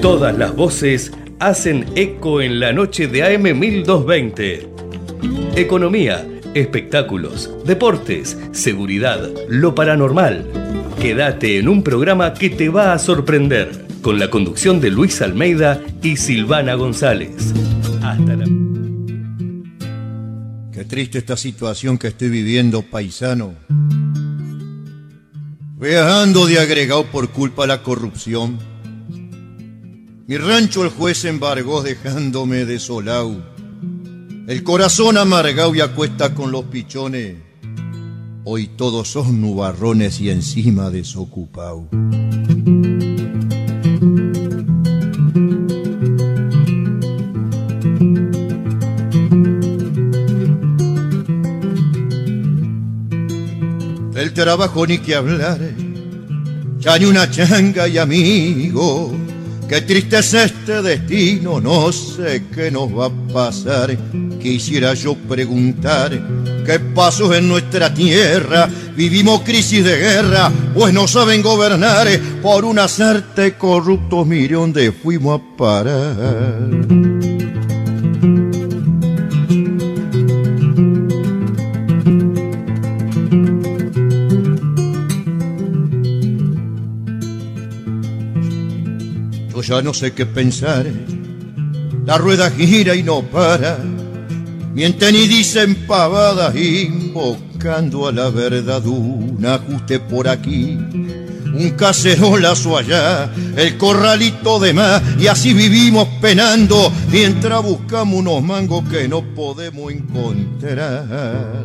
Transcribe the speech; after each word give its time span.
Todas 0.00 0.36
las 0.36 0.54
voces 0.54 1.12
hacen 1.38 1.86
eco 1.94 2.40
en 2.40 2.60
la 2.60 2.72
noche 2.72 3.06
de 3.06 3.22
AM 3.22 3.58
1220. 3.58 4.68
Economía, 5.56 6.26
espectáculos, 6.54 7.50
deportes, 7.64 8.38
seguridad, 8.52 9.30
lo 9.48 9.74
paranormal. 9.74 10.46
Quédate 11.00 11.58
en 11.58 11.68
un 11.68 11.82
programa 11.82 12.34
que 12.34 12.50
te 12.50 12.68
va 12.68 12.92
a 12.92 12.98
sorprender, 12.98 13.86
con 14.02 14.18
la 14.18 14.28
conducción 14.28 14.80
de 14.80 14.90
Luis 14.90 15.22
Almeida 15.22 15.80
y 16.02 16.16
Silvana 16.16 16.74
González. 16.74 17.52
Hasta 18.02 18.36
la... 18.36 18.44
Qué 20.72 20.84
triste 20.84 21.18
esta 21.18 21.36
situación 21.36 21.98
que 21.98 22.08
estoy 22.08 22.28
viviendo, 22.28 22.82
paisano. 22.82 23.54
Viajando 25.82 26.46
de 26.46 26.60
agregado 26.60 27.04
por 27.06 27.30
culpa 27.30 27.66
la 27.66 27.82
corrupción. 27.82 28.56
Mi 30.28 30.36
rancho 30.36 30.84
el 30.84 30.90
juez 30.90 31.24
embargó 31.24 31.82
dejándome 31.82 32.64
desolado. 32.66 33.42
El 34.46 34.62
corazón 34.62 35.18
amargado 35.18 35.74
y 35.74 35.80
acuesta 35.80 36.36
con 36.36 36.52
los 36.52 36.66
pichones. 36.66 37.36
Hoy 38.44 38.68
todos 38.68 39.08
son 39.08 39.40
nubarrones 39.40 40.20
y 40.20 40.30
encima 40.30 40.88
desocupado. 40.88 41.88
Trabajo 54.34 54.86
ni 54.86 54.98
que 54.98 55.14
hablar, 55.14 55.58
ya 56.78 56.98
ni 56.98 57.04
una 57.04 57.30
changa 57.30 57.86
y 57.86 57.98
amigo. 57.98 59.14
Qué 59.68 59.82
triste 59.82 60.18
es 60.18 60.32
este 60.34 60.80
destino, 60.80 61.60
no 61.60 61.92
sé 61.92 62.44
qué 62.54 62.70
nos 62.70 62.88
va 62.88 63.06
a 63.06 63.32
pasar. 63.32 63.96
Quisiera 64.40 64.94
yo 64.94 65.14
preguntar 65.14 66.10
qué 66.64 66.80
pasó 66.80 67.34
en 67.34 67.48
nuestra 67.48 67.92
tierra. 67.92 68.68
Vivimos 68.96 69.42
crisis 69.42 69.84
de 69.84 69.98
guerra, 69.98 70.50
pues 70.74 70.94
no 70.94 71.06
saben 71.06 71.42
gobernar. 71.42 72.08
Por 72.40 72.64
una 72.64 72.88
sarte 72.88 73.54
corruptos, 73.54 74.26
mire 74.26 74.54
dónde 74.54 74.92
fuimos 74.92 75.40
a 75.40 75.56
parar. 75.56 77.01
Ya 89.72 89.80
no 89.80 89.94
sé 89.94 90.12
qué 90.12 90.26
pensar. 90.26 90.84
La 92.04 92.18
rueda 92.18 92.50
gira 92.50 92.94
y 92.94 93.02
no 93.02 93.22
para. 93.22 93.78
Mienten 94.74 95.16
y 95.16 95.26
dicen 95.26 95.86
pavadas 95.86 96.54
invocando 96.54 98.06
a 98.06 98.12
la 98.12 98.28
verdad. 98.28 98.84
Un 98.84 99.42
ajuste 99.46 99.98
por 99.98 100.28
aquí, 100.28 100.78
un 101.54 101.70
cacerolazo 101.70 102.76
allá, 102.76 103.32
el 103.56 103.78
corralito 103.78 104.60
de 104.60 104.74
más. 104.74 105.02
Y 105.18 105.28
así 105.28 105.54
vivimos 105.54 106.06
penando 106.20 106.92
mientras 107.10 107.62
buscamos 107.62 108.16
unos 108.16 108.42
mangos 108.42 108.86
que 108.90 109.08
no 109.08 109.22
podemos 109.34 109.90
encontrar. 109.90 111.62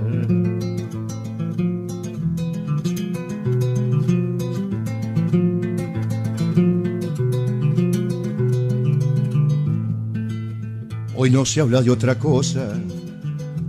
Hoy 11.20 11.32
no 11.32 11.46
se 11.46 11.62
habla 11.62 11.82
de 11.82 11.90
otra 11.90 12.20
cosa 12.20 12.74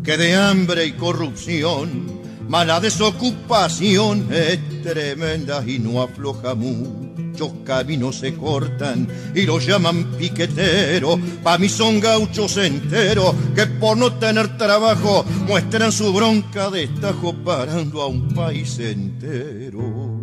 que 0.04 0.18
de 0.18 0.34
hambre 0.34 0.84
y 0.84 0.92
corrupción. 0.92 2.20
Mala 2.46 2.78
desocupación 2.78 4.28
es 4.30 4.82
tremenda 4.82 5.64
y 5.66 5.78
no 5.78 6.02
afloja 6.02 6.54
muchos 6.54 7.52
caminos 7.64 8.16
se 8.16 8.34
cortan 8.34 9.08
y 9.34 9.46
los 9.46 9.66
llaman 9.66 10.12
piqueteros. 10.18 11.18
Pa' 11.42 11.56
mí 11.56 11.70
son 11.70 12.00
gauchos 12.00 12.58
enteros 12.58 13.34
que 13.54 13.64
por 13.66 13.96
no 13.96 14.12
tener 14.12 14.58
trabajo 14.58 15.24
muestran 15.46 15.90
su 15.90 16.12
bronca 16.12 16.68
de 16.68 16.84
estajo 16.84 17.32
parando 17.32 18.02
a 18.02 18.08
un 18.08 18.28
país 18.28 18.78
entero. 18.78 20.20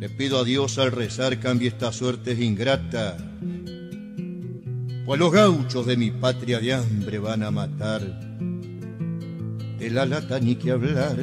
Le 0.00 0.08
pido 0.08 0.40
a 0.40 0.44
Dios 0.44 0.78
al 0.78 0.90
rezar 0.90 1.38
cambie 1.38 1.68
esta 1.68 1.92
suerte 1.92 2.32
ingrata 2.32 3.16
pues 5.04 5.18
los 5.18 5.32
gauchos 5.32 5.86
de 5.86 5.96
mi 5.96 6.10
patria 6.10 6.60
de 6.60 6.74
hambre 6.74 7.18
van 7.18 7.42
a 7.42 7.50
matar. 7.50 8.02
De 9.78 9.90
la 9.90 10.06
lata 10.06 10.38
ni 10.38 10.54
que 10.54 10.70
hablar. 10.70 11.16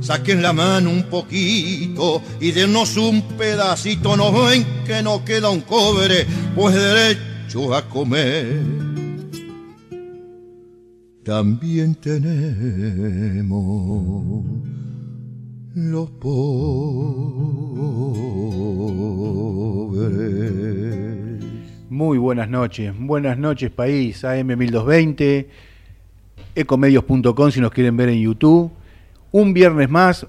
Saquen 0.00 0.42
la 0.42 0.52
mano 0.52 0.90
un 0.90 1.04
poquito 1.04 2.22
y 2.40 2.52
denos 2.52 2.96
un 2.96 3.22
pedacito. 3.36 4.16
No 4.16 4.32
ven 4.32 4.64
que 4.86 5.02
no 5.02 5.24
queda 5.24 5.50
un 5.50 5.62
cobre, 5.62 6.26
pues 6.54 6.74
derecho 6.74 7.74
a 7.74 7.88
comer. 7.88 8.62
También 11.24 11.94
tenemos 11.96 12.84
los 15.74 16.10
pobres. 16.10 16.68
Muy 21.98 22.16
buenas 22.16 22.48
noches, 22.48 22.94
buenas 22.96 23.36
noches 23.38 23.72
país, 23.72 24.22
AM1220, 24.22 25.46
ecomedios.com 26.54 27.50
si 27.50 27.60
nos 27.60 27.72
quieren 27.72 27.96
ver 27.96 28.10
en 28.10 28.22
YouTube. 28.22 28.70
Un 29.32 29.52
viernes 29.52 29.90
más, 29.90 30.24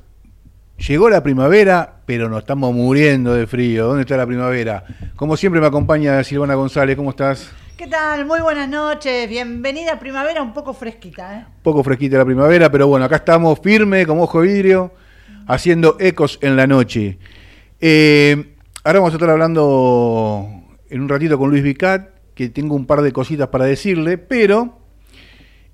llegó 0.79 1.11
la 1.11 1.21
primavera, 1.21 1.97
pero 2.07 2.27
nos 2.27 2.39
estamos 2.39 2.73
muriendo 2.73 3.35
de 3.35 3.45
frío. 3.45 3.85
¿Dónde 3.85 4.01
está 4.01 4.17
la 4.17 4.25
primavera? 4.25 4.83
Como 5.15 5.37
siempre 5.37 5.61
me 5.61 5.67
acompaña 5.67 6.23
Silvana 6.23 6.55
González, 6.55 6.95
¿cómo 6.95 7.11
estás? 7.11 7.51
¿Qué 7.77 7.85
tal? 7.85 8.25
Muy 8.25 8.41
buenas 8.41 8.67
noches, 8.67 9.29
bienvenida 9.29 9.99
primavera, 9.99 10.41
un 10.41 10.55
poco 10.55 10.73
fresquita. 10.73 11.35
¿eh? 11.37 11.45
Un 11.47 11.61
poco 11.61 11.83
fresquita 11.83 12.17
la 12.17 12.25
primavera, 12.25 12.71
pero 12.71 12.87
bueno, 12.87 13.05
acá 13.05 13.17
estamos 13.17 13.59
firme, 13.59 14.07
como 14.07 14.23
ojo 14.23 14.41
de 14.41 14.47
vidrio, 14.47 14.91
haciendo 15.45 15.97
ecos 15.99 16.39
en 16.41 16.55
la 16.55 16.65
noche. 16.65 17.19
Eh, 17.79 18.55
ahora 18.83 19.01
vamos 19.01 19.13
a 19.13 19.17
estar 19.17 19.29
hablando 19.29 20.58
en 20.89 21.01
un 21.01 21.09
ratito 21.09 21.37
con 21.37 21.49
Luis 21.49 21.63
Vicat, 21.63 22.09
que 22.33 22.49
tengo 22.49 22.75
un 22.75 22.85
par 22.85 23.01
de 23.01 23.11
cositas 23.11 23.49
para 23.49 23.65
decirle, 23.65 24.17
pero 24.17 24.79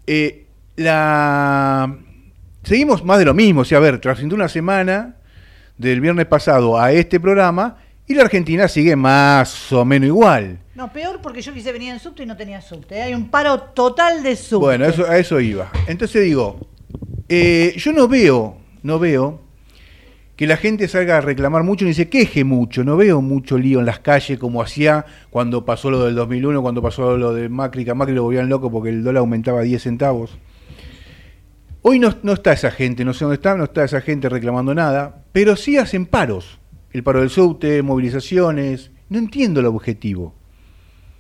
eh, 0.08 0.46
la... 0.76 1.98
seguimos 2.64 3.04
más 3.04 3.20
de 3.20 3.26
lo 3.26 3.34
mismo. 3.34 3.62
O 3.62 3.66
sea, 3.66 3.78
a 3.78 3.82
ver, 3.82 4.00
tras 4.00 4.22
una 4.24 4.48
semana 4.48 5.16
del 5.78 6.02
viernes 6.02 6.26
pasado 6.26 6.80
a 6.80 6.92
este 6.92 7.20
programa, 7.20 7.78
y 8.08 8.14
la 8.14 8.24
Argentina 8.24 8.68
sigue 8.68 8.96
más 8.96 9.72
o 9.72 9.84
menos 9.84 10.08
igual. 10.08 10.60
No, 10.76 10.92
peor 10.92 11.22
porque 11.22 11.42
yo 11.42 11.54
quise 11.54 11.72
venir 11.72 11.94
en 11.94 12.00
subte 12.00 12.24
y 12.24 12.26
no 12.26 12.38
tenía 12.38 12.62
subte. 12.62 13.02
Hay 13.02 13.14
un 13.14 13.30
paro 13.30 13.60
total 13.60 14.22
de 14.22 14.36
subte. 14.36 14.66
Bueno, 14.66 14.86
eso, 14.86 15.06
a 15.06 15.18
eso 15.18 15.40
iba. 15.40 15.72
Entonces 15.88 16.24
digo, 16.24 16.68
eh, 17.30 17.74
yo 17.78 17.94
no 17.94 18.08
veo, 18.08 18.58
no 18.84 19.00
veo 19.00 19.45
que 20.36 20.48
la 20.48 20.58
gente 20.58 20.88
salga 20.88 21.18
a 21.18 21.22
reclamar 21.22 21.64
mucho 21.64 21.86
ni 21.86 21.94
se 21.94 22.10
queje 22.10 22.44
mucho. 22.44 22.84
No 22.84 22.98
veo 22.98 23.22
mucho 23.22 23.58
lío 23.58 23.80
en 23.80 23.86
las 23.86 24.00
calles 24.00 24.38
como 24.38 24.62
hacía 24.62 25.06
cuando 25.30 25.66
pasó 25.66 25.90
lo 25.90 26.04
del 26.04 26.16
2001, 26.16 26.62
cuando 26.62 26.82
pasó 26.82 27.18
lo 27.18 27.34
de 27.34 27.48
Macri, 27.48 27.86
que 27.86 27.92
a 27.92 27.96
Macri 27.96 28.14
lo 28.14 28.24
volvían 28.24 28.50
loco 28.50 28.70
porque 28.70 28.90
el 28.90 29.04
dólar 29.04 29.22
aumentaba 29.22 29.62
10 29.62 29.82
centavos. 29.82 30.38
Hoy 31.82 32.00
no, 32.00 32.16
no, 32.24 32.34
está 32.34 32.52
esa 32.52 32.72
gente, 32.72 33.06
no 33.06 33.14
sé 33.14 33.26
dónde 33.26 33.36
está, 33.36 33.56
no 33.56 33.66
está 33.66 33.84
esa 33.84 34.02
gente 34.02 34.28
reclamando 34.28 34.74
nada, 34.74 35.24
pero 35.32 35.56
sí 35.56 35.78
hacen 35.78 36.06
paros. 36.06 36.60
El 36.92 37.04
paro 37.04 37.20
del 37.20 37.30
subte, 37.30 37.82
movilizaciones. 37.84 38.92
No 39.10 39.20
entiendo 39.20 39.60
el 39.60 39.68
objetivo. 39.68 40.34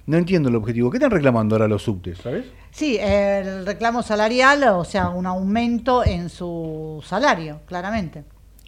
No 0.07 0.17
entiendo 0.17 0.49
el 0.49 0.55
objetivo. 0.55 0.89
¿Qué 0.89 0.97
están 0.97 1.11
reclamando 1.11 1.55
ahora 1.55 1.67
los 1.67 1.83
subtes, 1.83 2.17
sabes? 2.17 2.45
Sí, 2.71 2.97
el 2.99 3.65
reclamo 3.65 4.03
salarial, 4.03 4.63
o 4.69 4.83
sea, 4.83 5.09
un 5.09 5.25
aumento 5.25 6.05
en 6.05 6.29
su 6.29 7.03
salario, 7.05 7.61
claramente. 7.65 8.23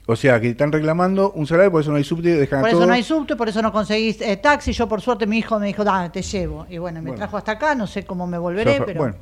O 0.10 0.16
sea, 0.16 0.40
que 0.40 0.50
están 0.50 0.72
reclamando 0.72 1.32
un 1.34 1.46
salario, 1.46 1.70
por 1.70 1.82
eso 1.82 1.92
no 1.92 1.98
hay 1.98 2.06
subte, 2.06 2.34
dejan 2.34 2.62
Por 2.62 2.70
eso 2.70 2.86
no 2.86 2.94
hay 2.94 3.04
subte, 3.04 3.36
por 3.36 3.50
eso 3.50 3.62
no 3.62 3.74
conseguís 3.74 4.22
eh, 4.22 4.38
taxi. 4.38 4.72
Yo, 4.72 4.88
por 4.88 5.02
suerte, 5.02 5.28
mi 5.28 5.40
hijo 5.40 5.60
me 5.60 5.68
dijo, 5.68 5.84
dale, 5.84 6.10
te 6.10 6.22
llevo. 6.22 6.66
Y 6.70 6.78
bueno, 6.78 7.02
me 7.02 7.12
trajo 7.12 7.36
hasta 7.36 7.52
acá, 7.52 7.76
no 7.76 7.86
sé 7.88 8.06
cómo 8.06 8.26
me 8.26 8.38
volveré, 8.38 8.82
pero... 8.86 9.00
Bueno, 9.00 9.16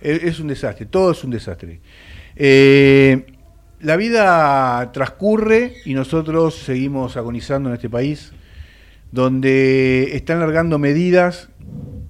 es 0.00 0.40
un 0.40 0.48
desastre, 0.48 0.86
todo 0.86 1.10
es 1.10 1.22
un 1.22 1.30
desastre. 1.30 1.80
Eh, 2.34 3.26
la 3.80 3.96
vida 3.96 4.90
transcurre 4.92 5.74
y 5.84 5.92
nosotros 5.92 6.54
seguimos 6.54 7.18
agonizando 7.18 7.68
en 7.68 7.74
este 7.74 7.90
país, 7.90 8.32
donde 9.10 10.16
están 10.16 10.40
largando 10.40 10.78
medidas 10.78 11.50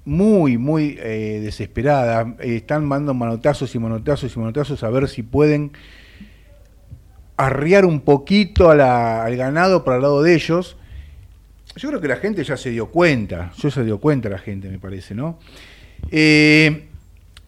muy, 0.05 0.57
muy 0.57 0.97
eh, 1.01 1.41
desesperadas, 1.43 2.27
están 2.39 2.85
mandando 2.85 3.13
manotazos 3.13 3.75
y 3.75 3.79
manotazos 3.79 4.33
y 4.33 4.39
manotazos 4.39 4.81
a 4.83 4.89
ver 4.89 5.09
si 5.09 5.23
pueden 5.23 5.73
arriar 7.37 7.85
un 7.85 8.01
poquito 8.01 8.69
al 8.69 9.35
ganado 9.35 9.83
para 9.83 9.97
el 9.97 10.03
lado 10.03 10.21
de 10.21 10.35
ellos. 10.35 10.77
Yo 11.75 11.89
creo 11.89 12.01
que 12.01 12.07
la 12.07 12.17
gente 12.17 12.43
ya 12.43 12.57
se 12.57 12.69
dio 12.69 12.87
cuenta, 12.87 13.51
yo 13.57 13.71
se 13.71 13.83
dio 13.83 13.99
cuenta 13.99 14.29
la 14.29 14.37
gente, 14.37 14.69
me 14.69 14.79
parece, 14.79 15.15
¿no? 15.15 15.39
Eh, 16.11 16.87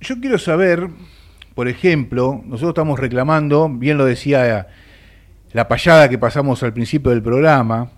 yo 0.01 0.19
quiero 0.19 0.37
saber, 0.37 0.87
por 1.53 1.67
ejemplo, 1.67 2.41
nosotros 2.45 2.69
estamos 2.69 2.99
reclamando, 2.99 3.69
bien 3.69 3.97
lo 3.97 4.05
decía 4.05 4.67
la 5.53 5.67
payada 5.67 6.09
que 6.09 6.17
pasamos 6.17 6.63
al 6.63 6.73
principio 6.73 7.11
del 7.11 7.21
programa, 7.21 7.91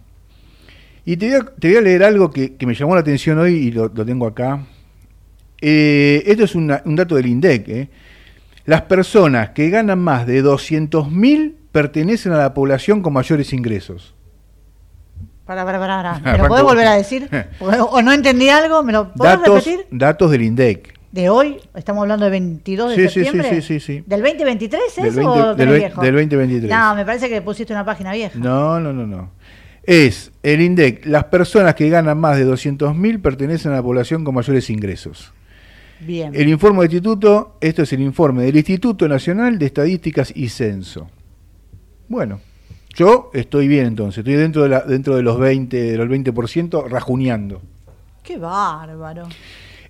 y 1.06 1.16
te 1.16 1.40
voy 1.62 1.76
a, 1.78 1.82
leer 1.82 2.04
algo 2.04 2.30
que, 2.30 2.54
me 2.66 2.76
llamó 2.76 2.94
la 2.94 3.00
atención 3.00 3.40
hoy 3.40 3.54
y 3.54 3.72
lo, 3.72 3.90
tengo 3.90 4.28
acá. 4.28 4.66
Eh, 5.62 6.22
esto 6.26 6.44
es 6.44 6.54
un 6.54 6.68
dato 6.68 7.16
del 7.16 7.28
INDEC. 7.28 7.70
¿eh? 7.70 7.90
Las 8.66 8.82
personas 8.82 9.52
que 9.52 9.70
ganan 9.70 10.00
más 10.00 10.28
de 10.28 10.44
200.000 10.44 11.54
pertenecen 11.78 12.32
a 12.32 12.38
la 12.38 12.56
población 12.56 13.04
con 13.04 13.14
mayores 13.14 13.54
ingresos. 13.54 14.16
Para, 15.46 15.64
para, 15.64 15.78
para, 15.78 16.20
¿Me 16.32 16.40
lo 16.40 16.48
podés 16.48 16.64
volver 16.64 16.88
a 16.88 16.96
decir? 16.96 17.30
¿O 17.60 18.02
no 18.02 18.14
entendí 18.14 18.50
algo? 18.50 18.82
¿Me 18.82 18.94
lo 18.94 19.14
podés 19.14 19.40
repetir? 19.40 19.86
Datos 19.92 20.32
del 20.32 20.42
INDEC. 20.42 20.98
¿De 21.12 21.30
hoy? 21.30 21.58
¿Estamos 21.76 22.02
hablando 22.02 22.26
de 22.26 22.32
22 22.32 22.96
de 22.96 23.10
septiembre? 23.10 23.50
Sí, 23.50 23.62
sí, 23.62 23.80
sí, 23.80 24.04
¿Del 24.08 24.24
2023 24.24 24.82
es 24.98 25.16
del 25.16 25.26
o 25.26 25.54
del, 25.54 25.70
viejo? 25.70 26.02
Del 26.02 26.16
2023. 26.16 26.68
No, 26.68 26.96
me 26.96 27.06
parece 27.06 27.30
que 27.30 27.44
pusiste 27.44 27.74
una 27.74 27.86
página 27.86 28.12
vieja. 28.12 28.40
No, 28.40 28.80
no, 28.80 28.92
no, 28.92 29.06
no. 29.06 29.30
Es 29.84 30.32
el 30.42 30.62
INDEC. 30.62 31.06
Las 31.06 31.26
personas 31.26 31.76
que 31.76 31.90
ganan 31.90 32.18
más 32.18 32.38
de 32.38 32.48
200.000 32.48 33.22
pertenecen 33.22 33.72
a 33.72 33.76
la 33.76 33.84
población 33.84 34.24
con 34.24 34.34
mayores 34.34 34.72
ingresos. 34.72 35.32
Bien. 36.00 36.34
El 36.34 36.50
informe 36.50 36.80
del 36.80 36.94
instituto, 36.94 37.58
esto 37.62 37.84
es 37.84 37.94
el 37.94 38.02
informe 38.02 38.46
del 38.46 38.58
Instituto 38.58 39.08
Nacional 39.08 39.60
de 39.60 39.68
Estadísticas 39.68 40.34
y 40.36 40.50
Censo. 40.50 41.08
Bueno, 42.10 42.40
yo 42.96 43.30
estoy 43.34 43.68
bien 43.68 43.86
entonces, 43.86 44.20
estoy 44.20 44.36
dentro 44.36 44.64
de, 44.64 44.70
la, 44.70 44.82
dentro 44.82 45.16
de 45.16 45.22
los 45.22 45.40
20, 45.40 45.78
de 45.92 45.98
los 45.98 46.08
20% 46.08 46.88
rajuneando. 46.88 47.62
Qué 48.24 48.38
bárbaro. 48.38 49.28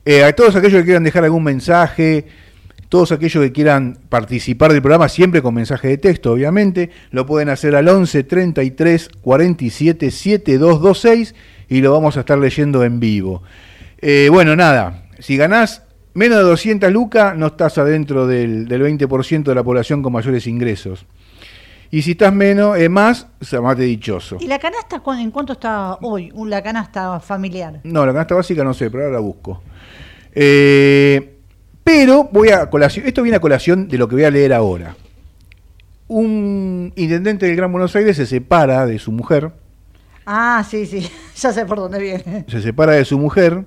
Eh, 0.06 0.24
a 0.24 0.34
todos 0.34 0.56
aquellos 0.56 0.80
que 0.80 0.86
quieran 0.86 1.04
dejar 1.04 1.24
algún 1.24 1.44
mensaje, 1.44 2.26
todos 2.90 3.12
aquellos 3.12 3.44
que 3.44 3.52
quieran 3.52 3.98
participar 4.10 4.72
del 4.72 4.82
programa, 4.82 5.10
siempre 5.10 5.42
con 5.42 5.54
mensaje 5.54 5.90
de 5.90 5.98
texto, 5.98 6.32
obviamente, 6.32 6.90
lo 7.12 7.26
pueden 7.26 7.50
hacer 7.50 7.76
al 7.76 7.88
11 7.88 8.24
33 8.24 9.10
47 9.22 10.12
7226 10.12 11.36
y 11.70 11.82
lo 11.82 11.92
vamos 11.92 12.18
a 12.18 12.22
estar 12.22 12.38
leyendo 12.38 12.84
en 12.84 13.00
vivo. 13.00 13.44
Eh, 14.00 14.30
bueno, 14.32 14.56
nada, 14.56 15.08
si 15.20 15.36
ganás 15.36 15.84
menos 16.14 16.38
de 16.38 16.44
200 16.46 16.92
lucas, 16.92 17.36
no 17.38 17.48
estás 17.48 17.78
adentro 17.78 18.28
del, 18.28 18.68
del 18.68 18.82
20% 18.82 19.44
de 19.44 19.56
la 19.56 19.64
población 19.64 20.02
con 20.02 20.14
mayores 20.14 20.48
ingresos. 20.48 21.06
Y 21.90 22.02
si 22.02 22.12
estás 22.12 22.34
menos, 22.34 22.78
es 22.78 22.90
más, 22.90 23.28
llamate 23.40 23.84
dichoso. 23.84 24.38
¿Y 24.40 24.48
la 24.48 24.60
canasta 24.60 25.02
en 25.20 25.32
cuánto 25.32 25.54
está 25.54 25.96
hoy? 26.02 26.32
La 26.46 26.62
canasta 26.62 27.20
familiar. 27.20 27.80
No, 27.84 28.06
la 28.06 28.12
canasta 28.12 28.36
básica 28.36 28.64
no 28.64 28.74
sé, 28.74 28.90
pero 28.90 29.04
ahora 29.04 29.16
la 29.16 29.22
busco. 29.22 29.62
Eh, 30.34 31.38
pero 31.84 32.26
voy 32.32 32.50
a 32.50 32.70
colación, 32.70 33.08
esto 33.08 33.24
viene 33.24 33.38
a 33.38 33.40
colación 33.40 33.88
de 33.88 33.98
lo 33.98 34.08
que 34.08 34.16
voy 34.16 34.26
a 34.26 34.32
leer 34.32 34.54
ahora. 34.54 34.96
Un 36.08 36.92
intendente 36.96 37.46
del 37.46 37.56
Gran 37.56 37.72
Buenos 37.72 37.96
Aires 37.96 38.18
se 38.18 38.26
separa 38.26 38.86
de 38.86 39.00
su 39.00 39.12
mujer. 39.12 39.52
Ah, 40.26 40.66
sí, 40.70 40.86
sí, 40.86 41.10
ya 41.36 41.54
sé 41.54 41.66
por 41.66 41.78
dónde 41.78 42.00
viene. 42.00 42.46
Se 42.50 42.62
separa 42.62 42.94
de 42.94 43.06
su 43.06 43.18
mujer 43.18 43.66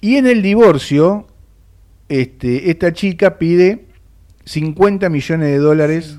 y 0.00 0.16
en 0.16 0.26
el 0.26 0.42
divorcio, 0.42 1.28
este, 2.08 2.70
esta 2.70 2.92
chica 2.92 3.38
pide 3.38 3.86
50 4.44 5.08
millones 5.08 5.48
de 5.48 5.58
dólares 5.58 6.18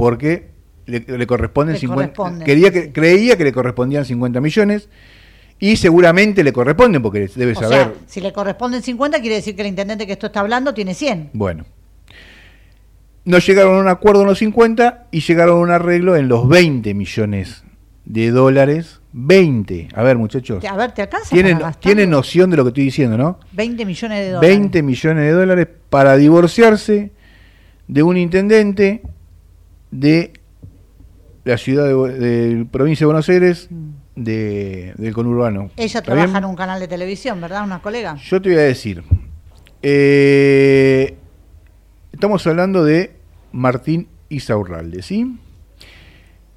porque 0.00 0.48
le, 0.86 1.26
corresponden 1.26 1.76
50 1.76 2.42
quería 2.42 2.70
que, 2.70 2.90
creía 2.90 3.36
que 3.36 3.44
le 3.44 3.52
correspondían 3.52 4.06
50 4.06 4.40
millones 4.40 4.88
y 5.58 5.76
seguramente 5.76 6.42
le 6.42 6.54
corresponden 6.54 7.02
porque 7.02 7.28
debe 7.36 7.54
saber. 7.54 7.92
si 8.06 8.22
le 8.22 8.32
corresponden 8.32 8.82
50 8.82 9.20
quiere 9.20 9.36
decir 9.36 9.54
que 9.54 9.60
el 9.60 9.68
intendente 9.68 10.06
que 10.06 10.14
esto 10.14 10.28
está 10.28 10.40
hablando 10.40 10.72
tiene 10.72 10.94
100 10.94 11.30
bueno. 11.34 11.66
No 13.26 13.38
llegaron 13.38 13.76
a 13.76 13.80
un 13.80 13.88
acuerdo 13.88 14.22
en 14.22 14.28
los 14.28 14.38
50 14.38 15.08
y 15.10 15.20
llegaron 15.20 15.58
a 15.58 15.60
un 15.60 15.70
arreglo 15.70 16.16
en 16.16 16.28
los 16.28 16.48
20 16.48 16.94
millones 16.94 17.62
de 18.06 18.30
dólares. 18.30 19.00
20 19.12 19.88
a 19.94 20.02
ver 20.02 20.16
muchachos. 20.16 20.64
A 20.64 20.76
ver 20.76 20.92
te 20.92 21.02
alcanza 21.02 21.28
tienen, 21.28 21.60
tienen 21.78 22.08
noción 22.08 22.48
de 22.48 22.56
lo 22.56 22.64
que 22.64 22.68
estoy 22.68 22.84
diciendo 22.84 23.18
¿no? 23.18 23.38
20 23.52 23.84
millones 23.84 24.18
de 24.20 24.30
dólares. 24.30 24.58
20 24.58 24.82
millones 24.82 25.24
de 25.24 25.32
dólares 25.32 25.68
para 25.90 26.16
divorciarse 26.16 27.12
de 27.86 28.02
un 28.02 28.16
intendente 28.16 29.02
de 29.90 30.32
la 31.44 31.56
ciudad 31.56 31.84
de, 31.84 32.66
provincia 32.70 33.04
de 33.04 33.06
Buenos 33.06 33.28
Aires 33.28 33.68
de, 34.14 34.92
del 34.96 35.14
conurbano. 35.14 35.70
Ella 35.76 36.02
trabaja 36.02 36.38
en 36.38 36.44
un 36.44 36.56
canal 36.56 36.80
de 36.80 36.88
televisión, 36.88 37.40
¿verdad? 37.40 37.64
Una 37.64 37.80
colega. 37.80 38.16
Yo 38.16 38.40
te 38.40 38.50
voy 38.50 38.58
a 38.58 38.62
decir. 38.62 39.02
Eh, 39.82 41.16
estamos 42.12 42.46
hablando 42.46 42.84
de 42.84 43.12
Martín 43.52 44.08
Isaurralde, 44.28 45.02
¿sí? 45.02 45.38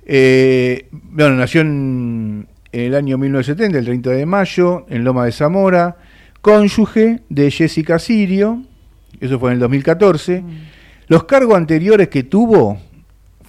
Eh, 0.05 0.87
bueno, 0.91 1.35
nació 1.35 1.61
en, 1.61 2.47
el 2.73 2.95
año 2.95 3.17
1970, 3.17 3.77
el 3.77 3.85
30 3.85 4.09
de 4.09 4.25
mayo, 4.25 4.85
en 4.89 5.03
Loma 5.03 5.25
de 5.25 5.31
Zamora, 5.31 5.97
cónyuge 6.41 7.21
de 7.29 7.51
Jessica 7.51 7.99
Sirio, 7.99 8.63
eso 9.21 9.39
fue 9.39 9.51
en 9.51 9.53
el 9.53 9.59
2014. 9.61 10.41
Mm. 10.41 10.47
Los 11.07 11.23
cargos 11.23 11.55
anteriores 11.55 12.09
que 12.09 12.23
tuvo 12.23 12.77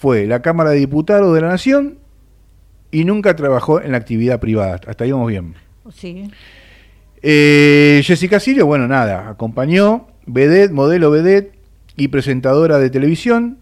fue 0.05 0.27
la 0.27 0.43
Cámara 0.43 0.69
de 0.69 0.77
Diputados 0.77 1.35
de 1.35 1.41
la 1.41 1.49
Nación 1.49 1.97
y 2.91 3.06
nunca 3.06 3.35
trabajó 3.37 3.81
en 3.81 3.93
la 3.93 3.97
actividad 3.97 4.39
privada. 4.39 4.79
Hasta 4.87 5.05
ahí 5.05 5.12
vamos 5.12 5.29
bien. 5.29 5.55
Sí. 5.95 6.31
Eh, 7.23 8.03
Jessica 8.05 8.39
Sirio, 8.39 8.67
bueno, 8.67 8.87
nada, 8.87 9.31
acompañó, 9.31 10.09
vedette, 10.27 10.75
modelo 10.75 11.11
vedette 11.11 11.59
y 11.97 12.09
presentadora 12.09 12.79
de 12.79 12.91
televisión, 12.91 13.56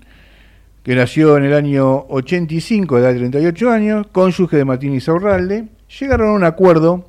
que 0.82 0.96
nació 0.96 1.36
en 1.36 1.44
el 1.44 1.54
año 1.54 2.06
85, 2.08 2.98
edad 2.98 3.12
de 3.12 3.20
38 3.20 3.70
años, 3.70 4.06
cónyuge 4.10 4.56
de 4.56 4.64
Martín 4.64 4.94
Isaurralde, 4.94 5.66
llegaron 6.00 6.30
a 6.30 6.32
un 6.32 6.42
acuerdo 6.42 7.08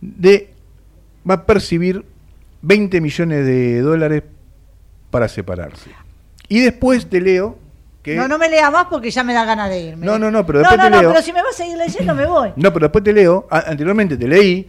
de 0.00 0.50
va 1.28 1.34
a 1.34 1.46
percibir 1.46 2.04
20 2.62 3.00
millones 3.00 3.46
de 3.46 3.80
dólares 3.80 4.24
para 5.12 5.28
separarse. 5.28 5.90
Y 6.48 6.58
después 6.58 7.06
te 7.06 7.20
leo 7.20 7.59
que... 8.02 8.16
No, 8.16 8.28
no 8.28 8.38
me 8.38 8.48
lea 8.48 8.70
más 8.70 8.86
porque 8.86 9.10
ya 9.10 9.24
me 9.24 9.34
da 9.34 9.44
ganas 9.44 9.70
de 9.70 9.80
irme. 9.80 10.06
No, 10.06 10.18
no, 10.18 10.30
no, 10.30 10.46
pero 10.46 10.60
después 10.60 10.78
no, 10.78 10.90
no, 10.90 10.96
te 10.96 11.02
no, 11.02 11.08
pero 11.10 11.22
si 11.22 11.32
me 11.32 11.42
vas 11.42 11.54
a 11.54 11.58
seguir 11.58 11.76
leyendo 11.76 12.14
me 12.14 12.26
voy. 12.26 12.50
No, 12.56 12.72
pero 12.72 12.86
después 12.86 13.04
te 13.04 13.12
leo, 13.12 13.46
anteriormente 13.50 14.16
te 14.16 14.26
leí 14.28 14.68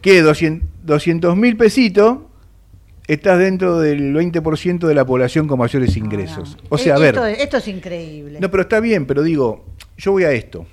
que 0.00 0.22
200 0.22 1.36
mil 1.36 1.56
pesitos 1.56 2.18
estás 3.06 3.38
dentro 3.38 3.80
del 3.80 4.14
20% 4.14 4.86
de 4.86 4.94
la 4.94 5.04
población 5.04 5.46
con 5.46 5.58
mayores 5.58 5.96
ingresos. 5.96 6.56
O 6.68 6.78
sea, 6.78 6.96
a 6.96 6.98
ver... 6.98 7.14
Esto, 7.14 7.26
esto 7.26 7.56
es 7.58 7.68
increíble. 7.68 8.40
No, 8.40 8.50
pero 8.50 8.62
está 8.62 8.80
bien, 8.80 9.06
pero 9.06 9.22
digo, 9.22 9.64
yo 9.96 10.12
voy 10.12 10.24
a 10.24 10.32
esto. 10.32 10.66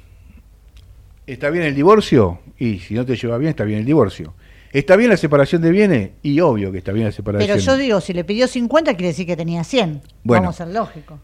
¿Está 1.27 1.49
bien 1.49 1.65
el 1.65 1.75
divorcio? 1.75 2.39
Y 2.57 2.79
si 2.79 2.93
no 2.93 3.05
te 3.05 3.15
lleva 3.15 3.37
bien, 3.37 3.49
está 3.49 3.63
bien 3.63 3.79
el 3.79 3.85
divorcio. 3.85 4.33
¿Está 4.73 4.95
bien 4.95 5.09
la 5.09 5.17
separación 5.17 5.61
de 5.61 5.71
bienes? 5.71 6.11
Y 6.23 6.39
obvio 6.39 6.71
que 6.71 6.77
está 6.77 6.91
bien 6.91 7.05
la 7.05 7.11
separación. 7.11 7.47
Pero 7.47 7.59
yo 7.61 7.75
digo, 7.77 8.01
si 8.01 8.13
le 8.13 8.23
pidió 8.23 8.47
50, 8.47 8.93
quiere 8.93 9.07
decir 9.07 9.25
que 9.25 9.35
tenía 9.35 9.63
100. 9.63 10.01
Vamos 10.23 10.59
a 10.59 10.65
ser 10.65 10.73
lógicos. 10.73 11.19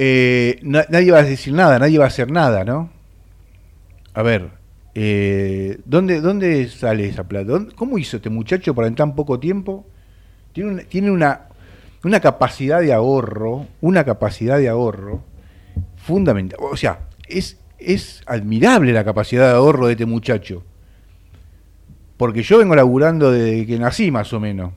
Eh, 0.00 0.60
nadie 0.62 1.10
va 1.10 1.18
a 1.18 1.24
decir 1.24 1.52
nada, 1.52 1.78
nadie 1.80 1.98
va 1.98 2.04
a 2.04 2.08
hacer 2.08 2.30
nada, 2.30 2.64
¿no? 2.64 2.88
A 4.14 4.22
ver, 4.22 4.50
eh, 4.94 5.80
¿dónde, 5.84 6.20
¿dónde 6.20 6.68
sale 6.68 7.08
esa 7.08 7.24
plata? 7.24 7.66
¿Cómo 7.74 7.98
hizo 7.98 8.16
este 8.16 8.30
muchacho 8.30 8.74
para 8.74 8.88
en 8.88 8.94
tan 8.94 9.14
poco 9.14 9.38
tiempo? 9.40 9.86
Tiene 10.52 11.10
una, 11.10 11.42
una 12.04 12.20
capacidad 12.20 12.80
de 12.80 12.92
ahorro, 12.92 13.66
una 13.80 14.04
capacidad 14.04 14.58
de 14.58 14.68
ahorro 14.68 15.22
fundamental. 15.96 16.58
O 16.62 16.76
sea, 16.76 17.00
es, 17.28 17.58
es 17.78 18.22
admirable 18.26 18.92
la 18.92 19.04
capacidad 19.04 19.48
de 19.48 19.56
ahorro 19.56 19.86
de 19.86 19.92
este 19.92 20.06
muchacho. 20.06 20.64
Porque 22.16 22.42
yo 22.42 22.58
vengo 22.58 22.74
laburando 22.74 23.30
desde 23.30 23.66
que 23.66 23.78
nací, 23.78 24.10
más 24.10 24.32
o 24.32 24.40
menos. 24.40 24.72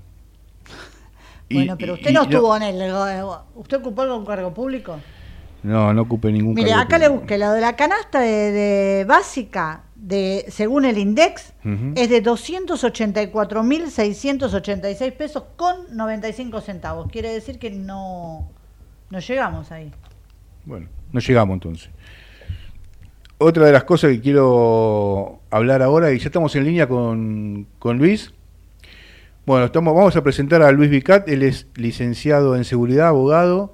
Bueno, 1.54 1.78
pero 1.78 1.94
usted 1.94 2.12
no 2.12 2.24
estuvo 2.24 2.54
en 2.56 2.64
el. 2.64 2.92
¿Usted 3.56 3.78
ocupó 3.78 4.02
algún 4.04 4.26
cargo 4.26 4.54
público? 4.54 5.00
No, 5.64 5.94
no 5.94 6.02
ocupé 6.02 6.32
ningún 6.32 6.56
Mire, 6.56 6.74
acá 6.74 6.98
le 6.98 7.08
busqué 7.08 7.38
la 7.38 7.54
de 7.54 7.62
la 7.62 7.76
canasta 7.76 8.20
de, 8.20 9.06
básica, 9.08 9.84
de 9.96 10.44
según 10.48 10.86
el 10.86 10.98
index, 10.98 11.54
es 11.96 12.10
de 12.10 12.24
284.686 12.24 15.12
pesos 15.14 15.44
con 15.56 15.96
95 15.96 16.62
centavos. 16.62 17.12
Quiere 17.12 17.32
decir 17.32 17.60
que 17.60 17.70
no, 17.70 18.50
no 19.12 19.20
llegamos 19.20 19.72
ahí. 19.72 19.92
Bueno, 20.66 20.88
no 21.12 21.20
llegamos 21.20 21.54
entonces 21.54 21.92
otra 23.42 23.66
de 23.66 23.72
las 23.72 23.86
cosas 23.86 24.12
que 24.12 24.22
quiero 24.22 25.40
hablar 25.50 25.82
ahora, 25.82 26.14
y 26.14 26.20
ya 26.20 26.26
estamos 26.26 26.56
en 26.56 26.64
línea 26.64 26.88
con, 26.88 27.68
Luis. 27.84 28.34
Bueno, 29.44 29.66
estamos, 29.66 29.96
vamos 29.96 30.16
a 30.16 30.24
presentar 30.24 30.62
a 30.62 30.72
Luis 30.72 30.92
Vicat, 30.92 31.28
él 31.28 31.42
es 31.42 31.68
licenciado 31.76 32.56
en 32.56 32.64
seguridad, 32.64 33.08
abogado, 33.08 33.74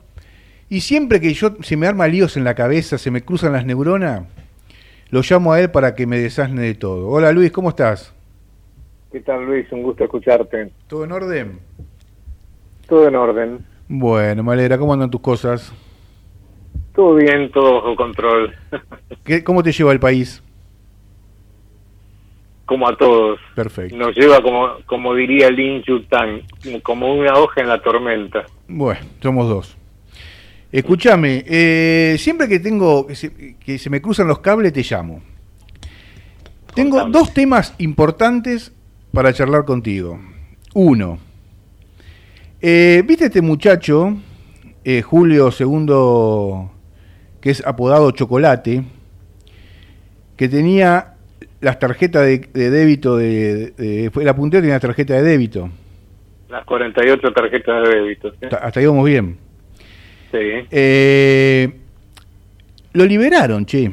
Y 0.70 0.80
siempre 0.80 1.20
que 1.20 1.34
yo 1.34 1.56
se 1.62 1.76
me 1.76 1.88
arma 1.88 2.08
líos 2.08 2.38
en 2.38 2.46
la 2.46 2.56
cabeza, 2.56 2.98
se 2.98 3.12
me 3.12 3.22
cruzan 3.22 3.52
las 3.52 3.66
neuronas, 3.66 4.24
lo 5.10 5.22
llamo 5.30 5.52
a 5.52 5.60
él 5.60 5.70
para 5.70 5.94
que 5.94 6.08
me 6.08 6.20
desasne 6.20 6.62
de 6.62 6.74
todo. 6.74 7.10
Hola 7.10 7.34
Luis, 7.34 7.52
¿cómo 7.52 7.70
estás? 7.70 8.14
¿Qué 9.12 9.20
tal 9.20 9.46
Luis? 9.46 9.70
Un 9.72 9.84
gusto 9.84 10.06
escucharte. 10.06 10.72
¿Todo 10.88 11.04
en 11.04 11.12
orden? 11.12 11.60
Todo 12.88 13.08
en 13.08 13.16
orden. 13.16 13.66
Bueno, 13.90 14.44
me 14.44 14.54
alegra. 14.54 14.78
¿Cómo 14.78 14.94
andan 14.94 15.10
tus 15.10 15.22
cosas? 15.22 15.74
Todo 16.94 17.16
bien, 17.16 17.52
todo 17.52 17.76
bajo 17.76 17.96
control. 17.96 18.54
¿Qué, 19.24 19.44
¿Cómo 19.44 19.64
te 19.64 19.72
lleva 19.72 19.92
el 19.92 20.00
país? 20.00 20.44
Como 22.68 22.88
a 22.88 22.96
todos. 22.96 23.40
Perfecto. 23.56 23.98
Nos 23.98 24.16
lleva, 24.16 24.42
como, 24.44 24.76
como 24.86 25.16
diría 25.16 25.50
Lin 25.50 25.82
Yutang, 25.84 26.42
como 26.84 27.12
una 27.16 27.34
hoja 27.34 27.62
en 27.62 27.70
la 27.70 27.82
tormenta. 27.82 28.46
Bueno, 28.68 29.00
somos 29.22 29.50
dos. 29.50 29.78
Escúchame, 30.72 31.44
eh, 31.48 32.18
siempre 32.20 32.48
que 32.48 32.60
tengo 32.60 33.08
que 33.08 33.16
se, 33.16 33.56
que 33.56 33.80
se 33.80 33.90
me 33.90 34.02
cruzan 34.02 34.28
los 34.28 34.40
cables 34.40 34.74
te 34.74 34.84
llamo. 34.84 35.24
Tengo 36.76 36.98
Contame. 36.98 37.12
dos 37.14 37.34
temas 37.34 37.74
importantes 37.80 38.74
para 39.14 39.34
charlar 39.34 39.66
contigo. 39.66 40.20
Uno, 40.76 41.18
eh, 42.62 43.02
¿viste 43.08 43.26
este 43.26 43.42
muchacho, 43.42 44.18
eh, 44.84 45.02
Julio 45.02 45.52
Segundo, 45.52 46.70
que 47.40 47.50
es 47.50 47.66
apodado 47.66 48.12
Chocolate, 48.12 48.84
que 50.36 50.50
tenía 50.50 51.17
las 51.62 51.80
tarjetas 51.80 52.26
de, 52.26 52.40
de 52.54 52.70
débito, 52.70 53.18
de, 53.18 53.72
de- 53.72 54.10
fue 54.12 54.24
la 54.24 54.36
puntera 54.36 54.62
tenía 54.62 54.76
la 54.76 54.80
tarjeta 54.80 55.14
de 55.16 55.24
débito. 55.24 55.70
Las 56.50 56.64
48 56.66 57.32
tarjetas 57.34 57.88
de 57.90 57.96
débito. 57.96 58.32
hasta 58.62 58.80
ahí 58.80 58.86
vamos 58.86 59.06
bien. 59.06 59.38
Sí, 60.32 60.38
Eh, 60.72 61.72
lo 62.94 63.06
liberaron, 63.06 63.66
che. 63.66 63.92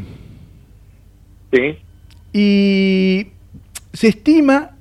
sí. 1.53 1.79
Y 2.33 3.29
se 3.93 4.09
estima, 4.09 4.73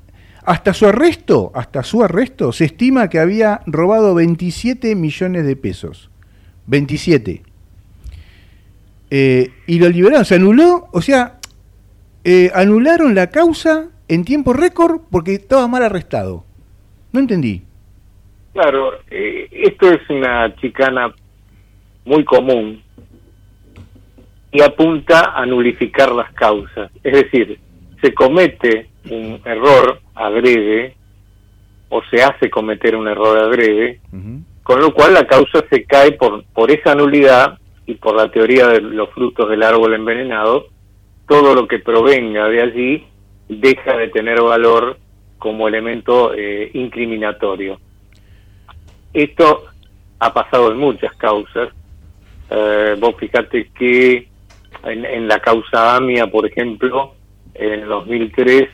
hasta 0.44 0.74
su 0.74 0.88
arresto, 0.88 1.52
hasta 1.54 1.84
su 1.84 2.04
arresto, 2.04 2.52
se 2.52 2.66
estima 2.66 3.08
que 3.10 3.20
había 3.20 3.62
robado 3.68 4.16
27 4.16 4.96
millones 4.96 5.46
de 5.46 5.56
pesos. 5.56 6.10
27. 6.66 7.44
Eh, 9.12 9.52
y 9.68 9.78
lo 9.80 9.90
liberaron, 9.90 10.26
se 10.26 10.36
anuló, 10.36 10.88
o 10.92 11.02
sea, 11.02 11.38
eh, 12.24 12.52
anularon 12.54 13.16
la 13.16 13.30
causa 13.30 13.90
en 14.08 14.26
tiempo 14.26 14.54
récord 14.54 15.02
porque 15.12 15.36
estaba 15.36 15.68
mal 15.68 15.84
arrestado. 15.84 16.44
No 17.12 17.20
entendí. 17.20 17.62
Claro, 18.54 18.92
eh, 19.10 19.48
esto 19.52 19.90
es 19.92 20.02
una 20.10 20.56
chicana 20.58 21.14
muy 22.06 22.24
común 22.24 22.82
y 24.52 24.62
apunta 24.62 25.34
a 25.36 25.46
nulificar 25.46 26.12
las 26.12 26.32
causas. 26.34 26.92
Es 27.04 27.14
decir, 27.14 27.60
se 28.02 28.14
comete 28.14 28.90
un 29.10 29.42
error 29.46 30.00
adrede 30.14 30.96
o 31.90 32.02
se 32.10 32.24
hace 32.24 32.50
cometer 32.50 32.96
un 32.96 33.08
error 33.08 33.38
adrede, 33.38 34.00
Ujú. 34.12 34.42
con 34.64 34.80
lo 34.80 34.94
cual 34.94 35.14
la 35.16 35.26
causa 35.26 35.64
se 35.70 35.84
cae 35.86 36.12
por, 36.14 36.44
por 36.54 36.72
esa 36.72 36.96
nulidad 36.96 37.58
y 37.86 37.96
por 37.96 38.16
la 38.16 38.30
teoría 38.32 38.68
de 38.68 38.82
los 38.82 39.10
frutos 39.12 39.50
del 39.50 39.64
árbol 39.64 39.94
envenenado, 39.94 40.68
todo 41.34 41.56
lo 41.56 41.68
que 41.68 41.80
provenga 41.80 42.48
de 42.48 42.62
allí 42.62 43.08
deja 43.50 43.98
de 43.98 44.10
tener 44.10 44.40
valor 44.40 45.00
como 45.40 45.68
elemento 45.68 46.32
eh, 46.32 46.70
incriminatorio. 46.76 47.80
Esto 49.12 49.64
ha 50.20 50.32
pasado 50.32 50.72
en 50.72 50.78
muchas 50.78 51.12
causas. 51.16 51.70
Eh, 52.52 52.96
vos 53.00 53.16
fíjate 53.18 53.72
que 53.76 54.28
en, 54.84 55.06
en 55.06 55.28
la 55.28 55.40
causa 55.40 55.96
AMIA, 55.96 56.28
por 56.28 56.46
ejemplo, 56.46 57.16
en 57.56 57.88
2003 57.88 58.70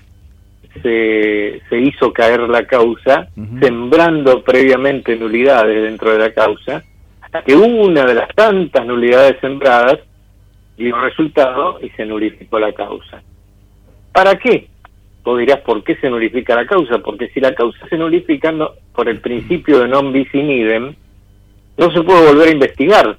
se, 0.83 1.61
se 1.69 1.79
hizo 1.79 2.11
caer 2.11 2.41
la 2.41 2.67
causa, 2.67 3.29
sembrando 3.61 4.43
previamente 4.43 5.15
nulidades 5.15 5.81
dentro 5.81 6.11
de 6.11 6.19
la 6.19 6.33
causa, 6.33 6.83
hasta 7.21 7.41
que 7.41 7.55
una 7.55 8.03
de 8.03 8.15
las 8.15 8.35
tantas 8.35 8.85
nulidades 8.85 9.37
sembradas 9.39 9.99
dio 10.85 10.99
resultado 10.99 11.79
y 11.81 11.89
se 11.91 12.05
nulificó 12.05 12.59
la 12.59 12.71
causa. 12.73 13.21
¿Para 14.13 14.37
qué? 14.39 14.67
Vos 15.23 15.37
dirás, 15.37 15.59
¿por 15.61 15.83
qué 15.83 15.95
se 15.97 16.09
nulifica 16.09 16.55
la 16.55 16.65
causa? 16.65 16.99
Porque 16.99 17.29
si 17.29 17.39
la 17.39 17.53
causa 17.53 17.87
se 17.89 17.97
nulifica 17.97 18.51
no- 18.51 18.71
por 18.95 19.09
el 19.09 19.19
principio 19.19 19.79
de 19.79 19.87
non 19.87 20.11
bis 20.11 20.33
in 20.33 20.49
idem, 20.49 20.95
no 21.77 21.91
se 21.91 22.01
puede 22.01 22.25
volver 22.27 22.47
a 22.49 22.51
investigar 22.51 23.17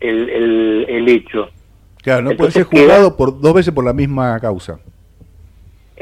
el, 0.00 0.28
el, 0.28 0.86
el 0.88 1.08
hecho. 1.08 1.48
Claro, 2.02 2.22
no 2.22 2.28
puede 2.36 2.48
Entonces 2.50 2.54
ser 2.54 2.64
juzgado 2.64 3.16
por 3.16 3.40
dos 3.40 3.54
veces 3.54 3.74
por 3.74 3.84
la 3.84 3.92
misma 3.92 4.38
causa. 4.38 4.78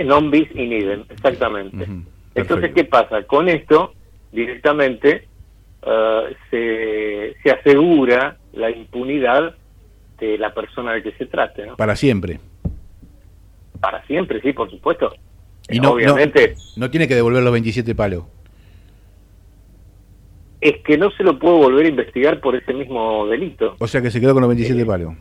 Non 0.04 0.30
bis 0.30 0.50
in 0.54 0.72
idem, 0.72 1.04
exactamente. 1.08 1.86
Entonces. 2.34 2.74
¿qué 2.74 2.84
pasa? 2.84 3.22
Con 3.22 3.48
esto, 3.48 3.94
directamente, 4.32 5.28
eh, 5.86 6.36
se, 6.50 7.36
se 7.42 7.50
asegura 7.50 8.36
la 8.52 8.70
impunidad 8.70 9.54
de 10.18 10.38
la 10.38 10.52
persona 10.54 10.92
de 10.92 11.02
que 11.02 11.12
se 11.12 11.26
trate, 11.26 11.66
¿no? 11.66 11.76
Para 11.76 11.96
siempre. 11.96 12.40
Para 13.80 14.04
siempre, 14.06 14.40
sí, 14.40 14.52
por 14.52 14.70
supuesto. 14.70 15.12
Y 15.68 15.80
no, 15.80 15.92
Obviamente, 15.92 16.54
no, 16.76 16.86
no 16.86 16.90
tiene 16.90 17.08
que 17.08 17.14
devolver 17.14 17.42
los 17.42 17.52
27 17.52 17.94
palos. 17.94 18.24
es 20.60 20.76
que 20.82 20.96
no 20.96 21.10
se 21.10 21.22
lo 21.22 21.38
puede 21.38 21.56
volver 21.58 21.84
a 21.86 21.88
investigar 21.90 22.40
por 22.40 22.56
ese 22.56 22.72
mismo 22.72 23.26
delito. 23.26 23.76
O 23.78 23.86
sea 23.86 24.00
que 24.00 24.10
se 24.10 24.18
quedó 24.20 24.32
con 24.32 24.40
los 24.42 24.48
27 24.48 24.80
Sí. 24.80 24.86
palos. 24.86 25.14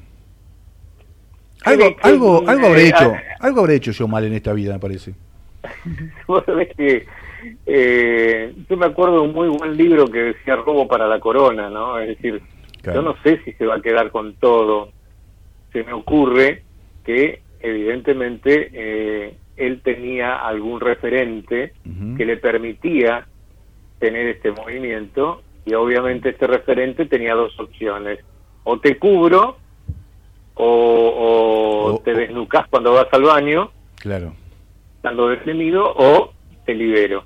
¿Qué- 1.64 1.70
Algo, 1.70 1.86
algo, 2.02 2.44
algo 2.48 2.68
habré 2.68 2.84
eh, 2.84 2.88
hecho, 2.90 3.14
ah, 3.14 3.22
algo 3.42 3.60
habré 3.62 3.76
hecho 3.76 3.92
yo 3.92 4.08
mal 4.08 4.24
en 4.26 4.34
esta 4.34 4.54
vida, 4.54 4.74
me 4.74 4.80
parece. 4.80 5.14
Vos 6.28 6.44
sabés 6.46 6.70
que 6.78 7.06
eh, 7.66 8.54
yo 8.70 8.78
me 8.78 8.86
acuerdo 8.86 9.16
de 9.16 9.28
un 9.28 9.34
muy 9.34 9.50
buen 9.50 9.76
libro 9.76 10.06
que 10.08 10.20
decía 10.20 10.56
Robo 10.58 10.88
para 10.88 11.08
la 11.08 11.20
Corona, 11.20 11.70
¿no? 11.70 12.00
Es 12.00 12.08
decir, 12.10 12.42
Claro. 12.84 13.02
yo 13.02 13.08
no 13.10 13.16
sé 13.24 13.42
si 13.46 13.54
se 13.54 13.66
va 13.66 13.76
a 13.76 13.82
quedar 13.82 14.12
con 14.12 14.36
todo. 14.36 14.92
Se 15.72 15.84
me 15.86 15.94
ocurre 15.94 16.64
que 17.06 17.42
evidentemente 17.62 18.70
eh, 18.74 19.38
él 19.56 19.82
tenía 19.84 20.36
algún 20.46 20.80
referente 20.82 21.74
que 22.18 22.26
le 22.26 22.38
permitía 22.38 23.26
tener 24.00 24.28
este 24.28 24.52
movimiento 24.52 25.42
y 25.66 25.74
obviamente 25.76 26.30
este 26.30 26.46
referente 26.46 27.06
tenía 27.06 27.36
dos 27.36 27.58
opciones. 27.60 28.20
O 28.66 28.80
te 28.80 28.98
cubro 29.00 29.58
o, 30.56 30.66
o 30.66 31.94
O- 31.94 32.00
te 32.00 32.14
desnucas 32.14 32.68
cuando 32.70 32.94
vas 32.94 33.08
al 33.14 33.24
baño 33.24 33.72
Claro. 33.96 34.34
estando 34.98 35.30
detenido 35.30 35.94
o 35.96 36.34
te 36.66 36.74
libero. 36.74 37.24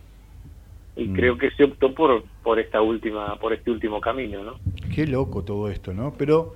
Y 0.97 1.07
Mm. 1.09 1.13
creo 1.13 1.37
que 1.37 1.51
se 1.51 1.63
optó 1.63 1.93
por 1.93 2.23
por 2.43 2.59
esta 2.59 2.81
última 2.81 3.37
por 3.39 3.53
este 3.53 3.69
último 3.71 4.01
camino, 4.01 4.43
¿no? 4.43 4.55
Qué 4.93 5.05
loco 5.05 5.43
todo 5.43 5.69
esto, 5.69 5.93
¿no? 5.93 6.13
Pero, 6.17 6.55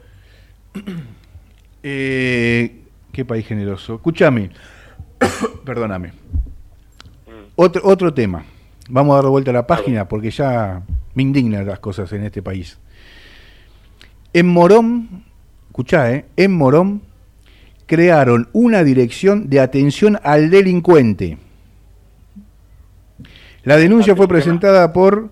eh, 1.83 2.81
qué 3.11 3.25
país 3.25 3.45
generoso. 3.47 3.95
Escúchame, 3.95 4.49
perdóname. 5.65 6.09
Mm. 6.09 7.51
Otro, 7.55 7.81
otro 7.85 8.13
tema. 8.13 8.45
Vamos 8.89 9.13
a 9.17 9.21
dar 9.21 9.29
vuelta 9.31 9.51
a 9.51 9.53
la 9.53 9.67
página 9.67 10.07
porque 10.07 10.31
ya 10.31 10.81
me 11.13 11.23
indignan 11.23 11.65
las 11.65 11.79
cosas 11.79 12.11
en 12.13 12.23
este 12.23 12.41
país. 12.41 12.79
En 14.33 14.47
Morón, 14.47 15.23
escuchá, 15.67 16.11
¿eh? 16.13 16.25
En 16.37 16.53
Morón 16.53 17.01
crearon 17.85 18.47
una 18.53 18.83
dirección 18.83 19.49
de 19.49 19.59
atención 19.59 20.17
al 20.23 20.49
delincuente. 20.49 21.37
La 23.63 23.77
denuncia 23.77 24.15
fue 24.15 24.25
Atención 24.25 24.57
a- 24.57 24.59
presentada 24.59 24.93
por 24.93 25.29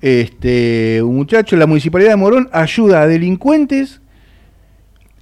este, 0.00 1.02
un 1.02 1.16
muchacho. 1.16 1.56
La 1.56 1.66
municipalidad 1.66 2.10
de 2.10 2.16
Morón 2.16 2.48
ayuda 2.52 3.02
a 3.02 3.06
delincuentes 3.06 4.00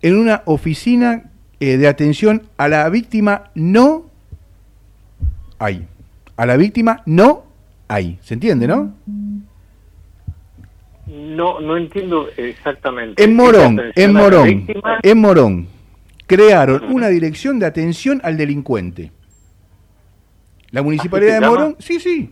en 0.02 0.16
una 0.16 0.42
oficina 0.46 1.30
eh, 1.60 1.76
de 1.76 1.86
atención 1.88 2.42
a 2.56 2.68
la 2.68 2.88
víctima 2.88 3.50
no 3.54 4.06
hay. 5.58 5.86
A 6.36 6.44
la 6.46 6.56
víctima 6.56 7.02
no 7.06 7.44
hay. 7.88 8.18
¿Se 8.22 8.34
entiende, 8.34 8.66
no? 8.66 8.92
No 11.06 11.60
no 11.60 11.76
entiendo 11.76 12.28
exactamente. 12.36 13.22
En 13.22 13.36
Morón, 13.36 13.78
¿Es 13.94 14.04
en 14.04 14.12
Morón, 14.12 14.66
en 15.02 15.18
Morón, 15.18 15.66
crearon 16.26 16.84
una 16.92 17.08
dirección 17.08 17.58
de 17.58 17.66
atención 17.66 18.20
al 18.24 18.36
delincuente. 18.36 19.10
La 20.70 20.82
municipalidad 20.82 21.36
¿Así 21.36 21.42
de? 21.44 21.48
Morón, 21.50 21.76
sí, 21.80 22.00
sí. 22.00 22.30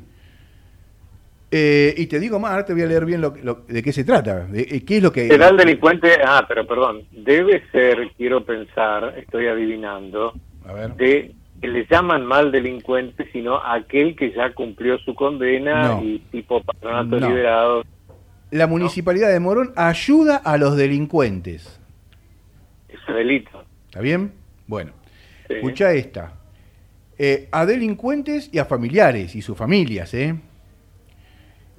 Eh, 1.53 1.95
y 1.97 2.07
te 2.07 2.21
digo 2.21 2.39
más, 2.39 2.53
ahora 2.53 2.65
te 2.65 2.73
voy 2.73 2.83
a 2.83 2.87
leer 2.87 3.05
bien 3.05 3.21
lo, 3.21 3.35
lo- 3.43 3.65
de 3.67 3.83
qué 3.83 3.93
se 3.93 4.05
trata, 4.05 4.47
de, 4.47 4.61
eh, 4.63 4.85
qué 4.85 4.99
es 4.99 5.03
lo 5.03 5.11
que... 5.13 5.27
Será 5.27 5.49
el 5.49 5.57
delincuente, 5.57 6.13
ah, 6.25 6.45
pero 6.47 6.65
perdón, 6.67 7.03
debe 7.11 7.63
ser, 7.73 7.99
quiero 8.17 8.45
pensar, 8.45 9.15
estoy 9.19 9.49
adivinando, 9.49 10.33
A 10.65 10.73
ver. 10.73 10.95
de 10.95 11.35
que 11.61 11.67
le 11.69 11.87
llaman 11.91 12.25
mal 12.25 12.53
delincuente, 12.53 13.29
sino 13.33 13.57
aquel 13.65 14.15
que 14.15 14.33
ya 14.33 14.53
cumplió 14.55 14.97
su 14.99 15.15
condena 15.17 15.89
No. 15.89 16.03
y 16.05 16.21
tipo 16.31 16.63
patronato 16.63 17.19
No. 17.19 17.29
liberado. 17.29 17.85
la 18.53 18.67
municipalidad 18.69 19.31
de 19.33 19.41
Morón 19.41 19.73
ayuda 19.77 20.37
a 20.37 20.57
los 20.57 20.77
delincuentes. 20.77 21.81
Es 22.89 22.99
delito. 23.15 23.63
¿Está 23.87 24.01
bien? 24.01 24.33
Bueno, 24.69 24.93
escucha 25.49 25.93
esta. 25.93 26.33
Eh, 27.19 27.49
a 27.53 27.67
delincuentes 27.67 28.49
y 28.53 28.59
a 28.59 28.65
familiares 28.65 29.35
y 29.37 29.43
sus 29.43 29.57
familias, 29.57 30.15
¿eh? 30.15 30.35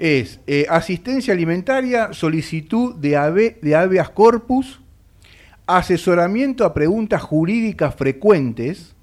Es 0.03 0.41
eh, 0.47 0.65
asistencia 0.67 1.31
alimentaria, 1.31 2.11
solicitud 2.11 2.95
de, 2.95 3.17
ave, 3.17 3.59
de 3.61 3.75
habeas 3.75 4.09
corpus, 4.09 4.81
asesoramiento 5.67 6.65
a 6.65 6.73
preguntas 6.73 7.21
jurídicas 7.21 7.93
frecuentes, 7.93 8.95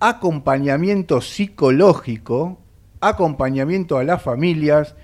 acompañamiento 0.00 1.20
psicológico, 1.20 2.58
acompañamiento 3.00 3.96
a 3.96 4.02
las 4.02 4.20
familias, 4.20 4.96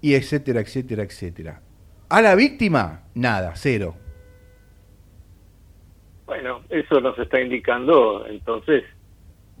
y 0.00 0.14
etcétera, 0.14 0.60
etcétera, 0.60 1.02
etcétera. 1.02 1.60
A 2.08 2.22
la 2.22 2.36
víctima, 2.36 3.02
nada, 3.16 3.50
cero. 3.56 3.96
Bueno, 6.24 6.62
eso 6.68 7.00
nos 7.00 7.18
está 7.18 7.40
indicando 7.40 8.24
entonces 8.28 8.84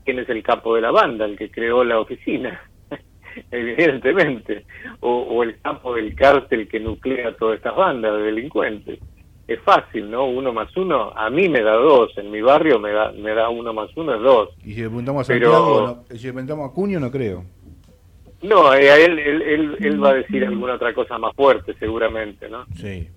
quién 0.04 0.20
es 0.20 0.28
el 0.28 0.44
capo 0.44 0.76
de 0.76 0.82
la 0.82 0.92
banda, 0.92 1.24
el 1.24 1.36
que 1.36 1.50
creó 1.50 1.82
la 1.82 1.98
oficina, 1.98 2.60
evidentemente, 3.50 4.64
o, 5.00 5.42
el 5.42 5.58
capo 5.60 5.94
del 5.94 6.14
cártel 6.14 6.68
que 6.68 6.80
nuclea 6.80 7.36
todas 7.36 7.56
estas 7.56 7.76
bandas 7.76 8.12
de 8.14 8.22
delincuentes. 8.22 8.98
Es 9.46 9.60
fácil, 9.60 10.10
¿no? 10.10 10.26
Uno 10.26 10.52
más 10.52 10.76
uno, 10.76 11.12
a 11.14 11.30
mí 11.30 11.48
me 11.48 11.62
da 11.62 11.74
dos, 11.74 12.10
en 12.18 12.32
mi 12.32 12.40
barrio 12.40 12.80
me 12.80 12.90
da, 12.90 13.12
me 13.12 13.32
da 13.32 13.48
uno 13.48 13.72
más 13.72 13.88
uno 13.96 14.16
es 14.16 14.20
dos. 14.20 14.48
Y 14.64 14.74
si 14.74 14.80
le 14.80 14.88
preguntamos 14.88 15.20
a 15.20 15.24
Santiago, 15.32 16.04
si 16.10 16.26
le 16.26 16.32
preguntamos 16.32 16.70
a 16.70 16.74
Cuño, 16.74 16.98
no 16.98 17.12
creo. 17.12 17.44
No, 18.42 18.74
eh, 18.74 19.04
él, 19.04 19.18
él, 19.18 19.76
él, 19.80 20.02
va 20.02 20.10
a 20.10 20.14
decir 20.14 20.44
alguna 20.44 20.74
otra 20.74 20.92
cosa 20.92 21.16
más 21.16 21.34
fuerte, 21.34 21.74
seguramente, 21.78 22.48
¿no? 22.48 22.66
Sí. 22.74 23.08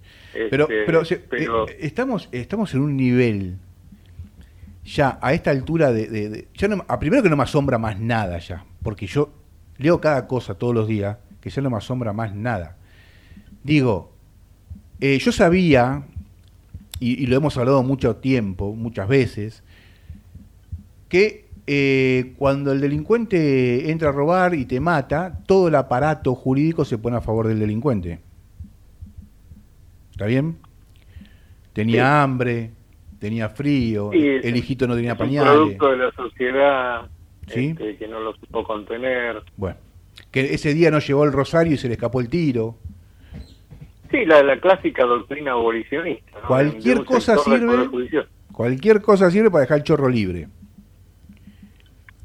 Pero, 0.50 0.68
este, 1.02 1.18
pero, 1.30 1.68
eh, 1.68 1.78
estamos, 1.80 2.30
estamos 2.32 2.74
en 2.76 2.82
un 2.82 2.96
nivel 2.96 3.58
ya 4.84 5.20
a 5.22 5.34
esta 5.34 5.52
altura 5.52 5.92
de, 5.92 6.48
ya 6.54 6.68
no, 6.68 6.86
a 6.88 7.00
primero 7.00 7.24
que 7.24 7.30
no 7.30 7.38
me 7.38 7.44
asombra 7.44 7.78
más 7.78 8.00
nada 8.00 8.38
ya, 8.40 8.66
porque 8.84 9.08
yo 9.08 9.30
leo 9.80 10.00
cada 10.00 10.28
cosa 10.28 10.54
todos 10.54 10.76
los 10.76 10.88
días 10.88 11.18
que 11.42 11.50
ya 11.50 11.62
no 11.62 11.70
me 11.70 11.78
asombra 11.78 12.14
más 12.14 12.36
nada. 12.36 12.78
Digo, 13.64 14.12
eh, 15.00 15.18
yo 15.20 15.32
sabía 15.32 16.04
y, 17.00 17.26
lo 17.28 17.38
hemos 17.38 17.58
hablado 17.58 17.82
mucho 17.82 18.18
tiempo, 18.18 18.76
muchas 18.76 19.08
veces, 19.08 19.64
que 21.08 21.48
eh, 21.66 22.34
cuando 22.38 22.74
el 22.74 22.82
delincuente 22.82 23.90
entra 23.90 24.10
a 24.10 24.12
robar 24.12 24.54
y 24.54 24.66
te 24.66 24.82
mata, 24.82 25.40
todo 25.46 25.70
el 25.70 25.76
aparato 25.76 26.36
jurídico 26.36 26.84
se 26.84 26.98
pone 26.98 27.16
a 27.16 27.22
favor 27.22 27.48
del 27.48 27.60
delincuente. 27.60 28.20
¿Está 30.12 30.26
bien? 30.26 30.58
Tenía 31.72 32.22
hambre, 32.22 32.72
tenía 33.20 33.48
frío, 33.48 34.12
el 34.12 34.58
hijito 34.58 34.88
no 34.88 34.96
tenía 34.96 35.16
pañales. 35.16 35.54
producto 35.54 35.92
de 35.92 35.98
la 35.98 36.12
sociedad 36.12 37.10
este, 37.56 37.98
que 37.98 38.08
no 38.08 38.20
lo 38.20 38.34
supo 38.36 38.64
contener. 38.64 39.42
Bueno, 39.58 39.78
que 40.32 40.54
ese 40.54 40.74
día 40.74 40.92
no 40.92 41.00
llevó 41.00 41.26
el 41.26 41.32
rosario 41.32 41.74
y 41.74 41.78
se 41.78 41.88
le 41.88 41.96
escapó 41.96 42.22
el 42.22 42.30
tiro. 42.30 42.76
Sí, 44.12 44.26
la, 44.26 44.60
clásica 44.60 45.06
doctrina 45.06 45.52
abolicionista. 45.52 46.40
Cualquier 46.48 47.06
cosa 47.06 47.38
sirve. 47.38 48.26
Cualquier 48.52 49.02
cosa 49.02 49.30
sirve 49.30 49.52
para 49.52 49.62
dejar 49.62 49.78
el 49.78 49.84
chorro 49.84 50.10
libre. 50.10 50.48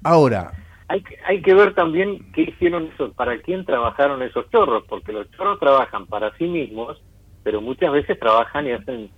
Ahora. 0.02 0.52
Hay 0.88 1.02
que, 1.02 1.16
hay 1.25 1.40
que 1.40 1.54
ver 1.54 1.75
también 1.75 2.31
qué 2.33 2.43
hicieron 2.43 2.90
esos, 2.93 3.12
para 3.14 3.40
quién 3.40 3.64
trabajaron 3.64 4.23
esos 4.23 4.49
chorros, 4.50 4.85
porque 4.88 5.12
los 5.12 5.31
chorros 5.33 5.59
trabajan 5.59 6.07
para 6.07 6.37
sí 6.37 6.45
mismos, 6.45 7.02
pero 7.43 7.61
muchas 7.61 7.90
veces 7.90 8.19
trabajan 8.19 8.66
y 8.66 8.73
hacen 8.73 9.11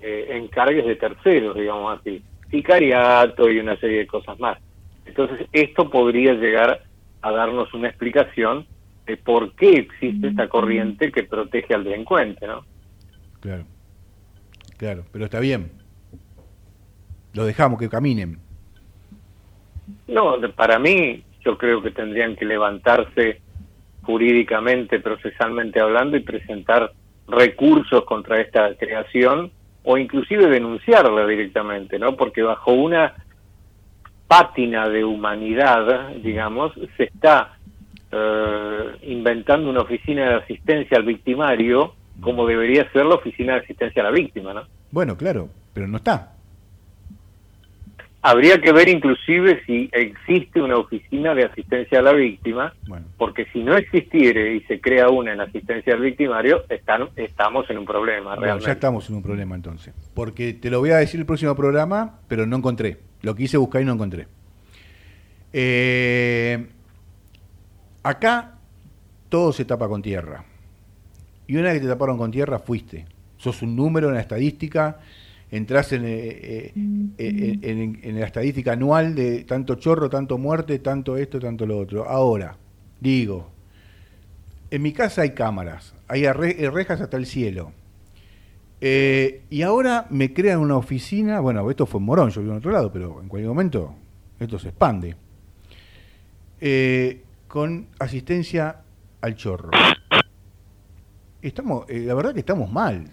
eh, 0.00 0.28
encargues 0.30 0.86
de 0.86 0.96
terceros, 0.96 1.54
digamos 1.54 1.98
así, 1.98 2.22
sicariato 2.50 3.50
y 3.50 3.58
una 3.58 3.76
serie 3.76 3.98
de 3.98 4.06
cosas 4.06 4.38
más. 4.40 4.58
Entonces, 5.04 5.46
esto 5.52 5.90
podría 5.90 6.34
llegar 6.34 6.82
a 7.20 7.30
darnos 7.30 7.72
una 7.74 7.88
explicación 7.88 8.66
de 9.06 9.16
por 9.16 9.54
qué 9.54 9.70
existe 9.70 10.28
esta 10.28 10.48
corriente 10.48 11.10
que 11.10 11.24
protege 11.24 11.74
al 11.74 11.84
delincuente, 11.84 12.46
¿no? 12.46 12.64
Claro, 13.40 13.64
claro, 14.76 15.04
pero 15.12 15.24
está 15.24 15.40
bien. 15.40 15.72
Lo 17.34 17.44
dejamos 17.44 17.78
que 17.78 17.88
caminen. 17.88 18.38
No, 20.06 20.36
para 20.54 20.78
mí, 20.78 21.24
yo 21.44 21.58
creo 21.58 21.82
que 21.82 21.90
tendrían 21.90 22.36
que 22.36 22.44
levantarse 22.44 23.40
jurídicamente, 24.02 25.00
procesalmente 25.00 25.80
hablando, 25.80 26.16
y 26.16 26.20
presentar 26.20 26.92
recursos 27.26 28.04
contra 28.04 28.40
esta 28.40 28.74
creación 28.76 29.50
o 29.84 29.96
inclusive 29.98 30.48
denunciarla 30.48 31.26
directamente, 31.26 31.98
¿no? 31.98 32.16
Porque 32.16 32.42
bajo 32.42 32.72
una 32.72 33.14
pátina 34.32 34.88
de 34.88 35.04
humanidad, 35.04 36.08
digamos, 36.22 36.72
se 36.96 37.04
está 37.04 37.58
eh, 38.10 38.96
inventando 39.02 39.68
una 39.68 39.82
oficina 39.82 40.26
de 40.26 40.34
asistencia 40.36 40.96
al 40.96 41.04
victimario 41.04 41.92
como 42.18 42.46
debería 42.46 42.90
ser 42.92 43.04
la 43.04 43.16
oficina 43.16 43.52
de 43.52 43.58
asistencia 43.60 44.00
a 44.00 44.06
la 44.06 44.10
víctima, 44.10 44.54
¿no? 44.54 44.62
Bueno, 44.90 45.18
claro, 45.18 45.50
pero 45.74 45.86
no 45.86 45.98
está. 45.98 46.32
Habría 48.24 48.60
que 48.60 48.70
ver 48.70 48.88
inclusive 48.88 49.64
si 49.66 49.90
existe 49.92 50.62
una 50.62 50.76
oficina 50.76 51.34
de 51.34 51.44
asistencia 51.44 51.98
a 51.98 52.02
la 52.02 52.12
víctima, 52.12 52.72
porque 53.18 53.46
si 53.52 53.64
no 53.64 53.76
existiere 53.76 54.54
y 54.54 54.60
se 54.60 54.80
crea 54.80 55.08
una 55.08 55.32
en 55.32 55.40
asistencia 55.40 55.94
al 55.94 56.00
victimario, 56.02 56.62
están, 56.68 57.08
estamos 57.16 57.68
en 57.68 57.78
un 57.78 57.84
problema. 57.84 58.36
realmente. 58.36 58.66
ya 58.66 58.72
estamos 58.74 59.10
en 59.10 59.16
un 59.16 59.22
problema 59.24 59.56
entonces. 59.56 59.92
Porque 60.14 60.52
te 60.52 60.70
lo 60.70 60.78
voy 60.78 60.90
a 60.90 60.98
decir 60.98 61.18
el 61.18 61.26
próximo 61.26 61.56
programa, 61.56 62.20
pero 62.28 62.46
no 62.46 62.56
encontré. 62.56 62.98
Lo 63.22 63.34
quise 63.34 63.56
buscar 63.56 63.82
y 63.82 63.86
no 63.86 63.94
encontré. 63.94 64.28
Eh, 65.52 66.64
acá 68.04 68.54
todo 69.28 69.52
se 69.52 69.64
tapa 69.64 69.88
con 69.88 70.00
tierra. 70.00 70.44
Y 71.48 71.56
una 71.56 71.72
vez 71.72 71.80
que 71.80 71.86
te 71.86 71.92
taparon 71.92 72.18
con 72.18 72.30
tierra, 72.30 72.60
fuiste. 72.60 73.04
Sos 73.36 73.62
un 73.62 73.74
número 73.74 74.08
en 74.08 74.14
la 74.14 74.20
estadística 74.20 75.00
entras 75.52 75.92
en, 75.92 76.04
eh, 76.06 76.72
eh, 77.18 77.58
en, 78.02 78.18
la 78.18 78.26
estadística 78.26 78.72
anual 78.72 79.14
de 79.14 79.44
tanto 79.44 79.74
chorro, 79.74 80.08
tanto 80.08 80.38
muerte, 80.38 80.78
tanto 80.78 81.18
esto, 81.18 81.38
tanto 81.38 81.66
lo 81.66 81.78
otro. 81.78 82.08
Ahora, 82.08 82.56
digo, 82.98 83.50
en 84.70 84.80
mi 84.80 84.94
casa 84.94 85.22
hay 85.22 85.32
cámaras, 85.32 85.94
hay 86.08 86.26
rejas 86.26 87.02
hasta 87.02 87.18
el 87.18 87.26
cielo. 87.26 87.72
Eh, 88.80 89.42
y 89.50 89.60
ahora 89.60 90.06
me 90.08 90.32
crean 90.32 90.58
una 90.58 90.76
oficina, 90.76 91.38
bueno, 91.40 91.70
esto 91.70 91.84
fue 91.84 92.00
en 92.00 92.06
Morón, 92.06 92.30
yo 92.30 92.40
vivo 92.40 92.54
en 92.54 92.58
otro 92.58 92.72
lado, 92.72 92.90
pero 92.90 93.20
en 93.20 93.28
cualquier 93.28 93.50
momento 93.50 93.94
esto 94.40 94.58
se 94.58 94.70
expande. 94.70 95.16
con 97.46 97.88
asistencia 97.98 98.80
al 99.20 99.36
chorro. 99.36 99.70
Estamos, 101.42 101.84
la 101.90 102.14
verdad 102.14 102.32
que 102.32 102.40
estamos 102.40 102.72
mal. 102.72 103.04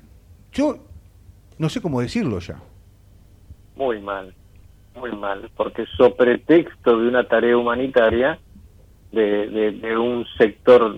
Yo 0.53 0.88
no 1.59 1.69
sé 1.69 1.81
cómo 1.81 2.01
decirlo 2.01 2.39
ya. 2.39 2.59
Muy 3.75 4.01
mal, 4.01 4.33
muy 4.95 5.11
mal, 5.11 5.49
porque 5.55 5.85
sobre 5.97 6.39
texto 6.39 6.97
de 6.97 7.07
una 7.07 7.25
tarea 7.25 7.55
humanitaria, 7.55 8.39
de, 9.11 9.71
de, 9.71 9.97
un 9.97 10.25
sector 10.37 10.95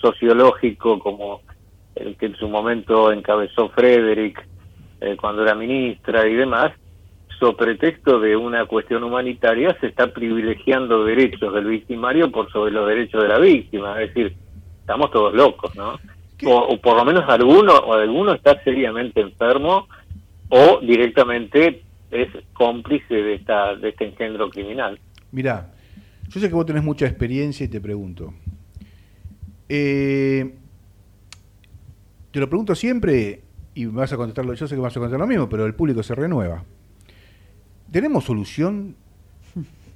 sociológico 0.00 0.98
como 1.00 1.40
el 1.96 2.16
que 2.16 2.26
en 2.26 2.36
su 2.36 2.48
momento 2.48 3.10
encabezó 3.10 3.68
Frederick 3.70 4.46
eh, 5.00 5.16
cuando 5.20 5.42
era 5.42 5.56
ministra 5.56 6.26
y 6.28 6.34
demás, 6.34 6.72
sobre 7.38 7.76
texto 7.76 8.20
de 8.20 8.36
una 8.36 8.66
cuestión 8.66 9.02
humanitaria 9.02 9.76
se 9.80 9.88
está 9.88 10.12
privilegiando 10.12 11.04
derechos 11.04 11.52
del 11.52 11.66
victimario 11.66 12.30
por 12.30 12.50
sobre 12.52 12.72
los 12.72 12.88
derechos 12.88 13.22
de 13.22 13.28
la 13.28 13.38
víctima, 13.38 14.00
es 14.00 14.14
decir, 14.14 14.36
estamos 14.80 15.10
todos 15.10 15.34
locos, 15.34 15.74
¿no? 15.76 15.98
O, 16.44 16.80
por 16.80 16.96
lo 16.96 17.04
menos 17.04 17.28
alguno 17.28 17.72
o 17.74 17.94
alguno 17.94 18.32
está 18.32 18.62
seriamente 18.62 19.20
enfermo 19.20 19.88
o 20.48 20.80
directamente 20.80 21.82
es 22.10 22.28
cómplice 22.52 23.14
de 23.14 23.34
esta 23.34 23.74
de 23.74 23.88
este 23.88 24.06
engendro 24.06 24.48
criminal. 24.48 24.98
Mirá, 25.32 25.72
yo 26.28 26.40
sé 26.40 26.48
que 26.48 26.54
vos 26.54 26.66
tenés 26.66 26.84
mucha 26.84 27.06
experiencia 27.06 27.64
y 27.64 27.68
te 27.68 27.80
pregunto. 27.80 28.32
Eh, 29.68 30.54
te 32.30 32.40
lo 32.40 32.48
pregunto 32.48 32.74
siempre 32.74 33.42
y 33.74 33.86
me 33.86 33.92
vas 33.92 34.12
a 34.12 34.16
contestarlo, 34.16 34.54
yo 34.54 34.66
sé 34.66 34.74
que 34.74 34.80
vas 34.80 34.96
a 34.96 35.00
contestar 35.00 35.20
lo 35.20 35.26
mismo, 35.26 35.48
pero 35.48 35.66
el 35.66 35.74
público 35.74 36.02
se 36.02 36.14
renueva. 36.14 36.64
¿Tenemos 37.90 38.24
solución 38.24 38.96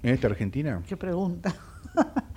en 0.02 0.14
esta 0.14 0.28
Argentina? 0.28 0.82
Qué 0.88 0.96
pregunta. 0.96 1.54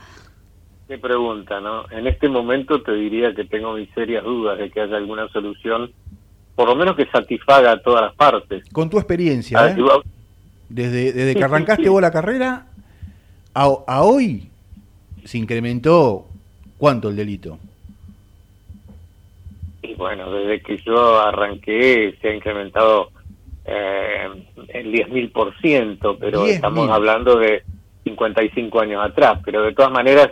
Qué 0.88 0.98
pregunta, 1.00 1.60
¿no? 1.60 1.90
En 1.90 2.06
este 2.06 2.30
momento 2.30 2.82
te 2.82 2.94
diría 2.94 3.34
que 3.34 3.46
tengo 3.46 3.74
mis 3.74 3.90
serias 3.92 4.24
dudas 4.24 4.60
de 4.60 4.70
que 4.70 4.82
haya 4.82 4.98
alguna 4.98 5.28
solución 5.30 5.92
por 6.56 6.70
lo 6.70 6.76
menos 6.76 6.96
que 6.96 7.06
satisfaga 7.08 7.72
a 7.72 7.82
todas 7.82 8.04
las 8.04 8.16
partes. 8.16 8.64
Con 8.72 8.90
tu 8.90 8.98
experiencia, 8.98 9.60
ah, 9.60 9.70
¿eh? 9.72 9.76
desde, 10.70 11.12
desde 11.12 11.36
que 11.36 11.44
arrancaste 11.44 11.90
vos 11.90 12.02
la 12.02 12.12
carrera 12.12 12.68
a, 13.54 13.70
a, 13.88 14.04
hoy, 14.04 14.50
se 15.26 15.38
incrementó 15.38 16.26
cuánto 16.78 17.10
el 17.10 17.16
delito. 17.16 17.58
y 19.82 19.94
bueno, 19.96 20.32
desde 20.32 20.62
que 20.62 20.78
yo 20.78 21.20
arranqué 21.20 22.16
se 22.22 22.30
ha 22.30 22.36
incrementado 22.36 23.10
eh, 23.66 24.30
el 24.70 24.94
10.000%, 24.94 26.18
pero 26.20 26.46
estamos 26.46 26.90
hablando 26.90 27.38
de 27.38 27.64
55 28.04 28.80
años 28.80 29.04
atrás, 29.04 29.40
pero 29.44 29.64
de 29.64 29.74
todas 29.74 29.92
maneras, 29.92 30.32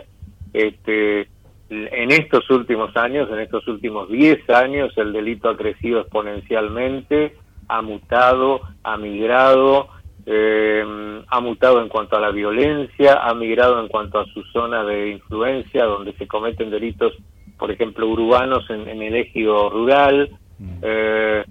este, 0.54 1.28
en 1.68 2.10
estos 2.10 2.48
últimos 2.50 2.96
años, 2.96 3.28
en 3.30 3.40
estos 3.40 3.66
últimos 3.68 4.08
10 4.08 4.48
años, 4.50 4.96
el 4.96 5.12
delito 5.12 5.50
ha 5.50 5.56
crecido 5.56 6.00
exponencialmente, 6.00 7.36
ha 7.68 7.82
mutado, 7.82 8.60
ha 8.82 8.96
migrado, 8.96 9.88
eh, 10.26 11.22
ha 11.26 11.40
mutado 11.40 11.82
en 11.82 11.88
cuanto 11.88 12.16
a 12.16 12.20
la 12.20 12.30
violencia, 12.30 13.14
ha 13.22 13.34
migrado 13.34 13.80
en 13.80 13.88
cuanto 13.88 14.20
a 14.20 14.26
su 14.26 14.42
zona 14.44 14.84
de 14.84 15.10
influencia, 15.10 15.84
donde 15.84 16.12
se 16.14 16.26
cometen 16.26 16.70
delitos, 16.70 17.12
por 17.58 17.70
ejemplo, 17.70 18.06
urbanos 18.06 18.68
en, 18.70 18.88
el 18.88 19.14
ejido 19.16 19.68
rural. 19.70 20.30
Mm. 20.58 20.78
Eh, 20.82 21.44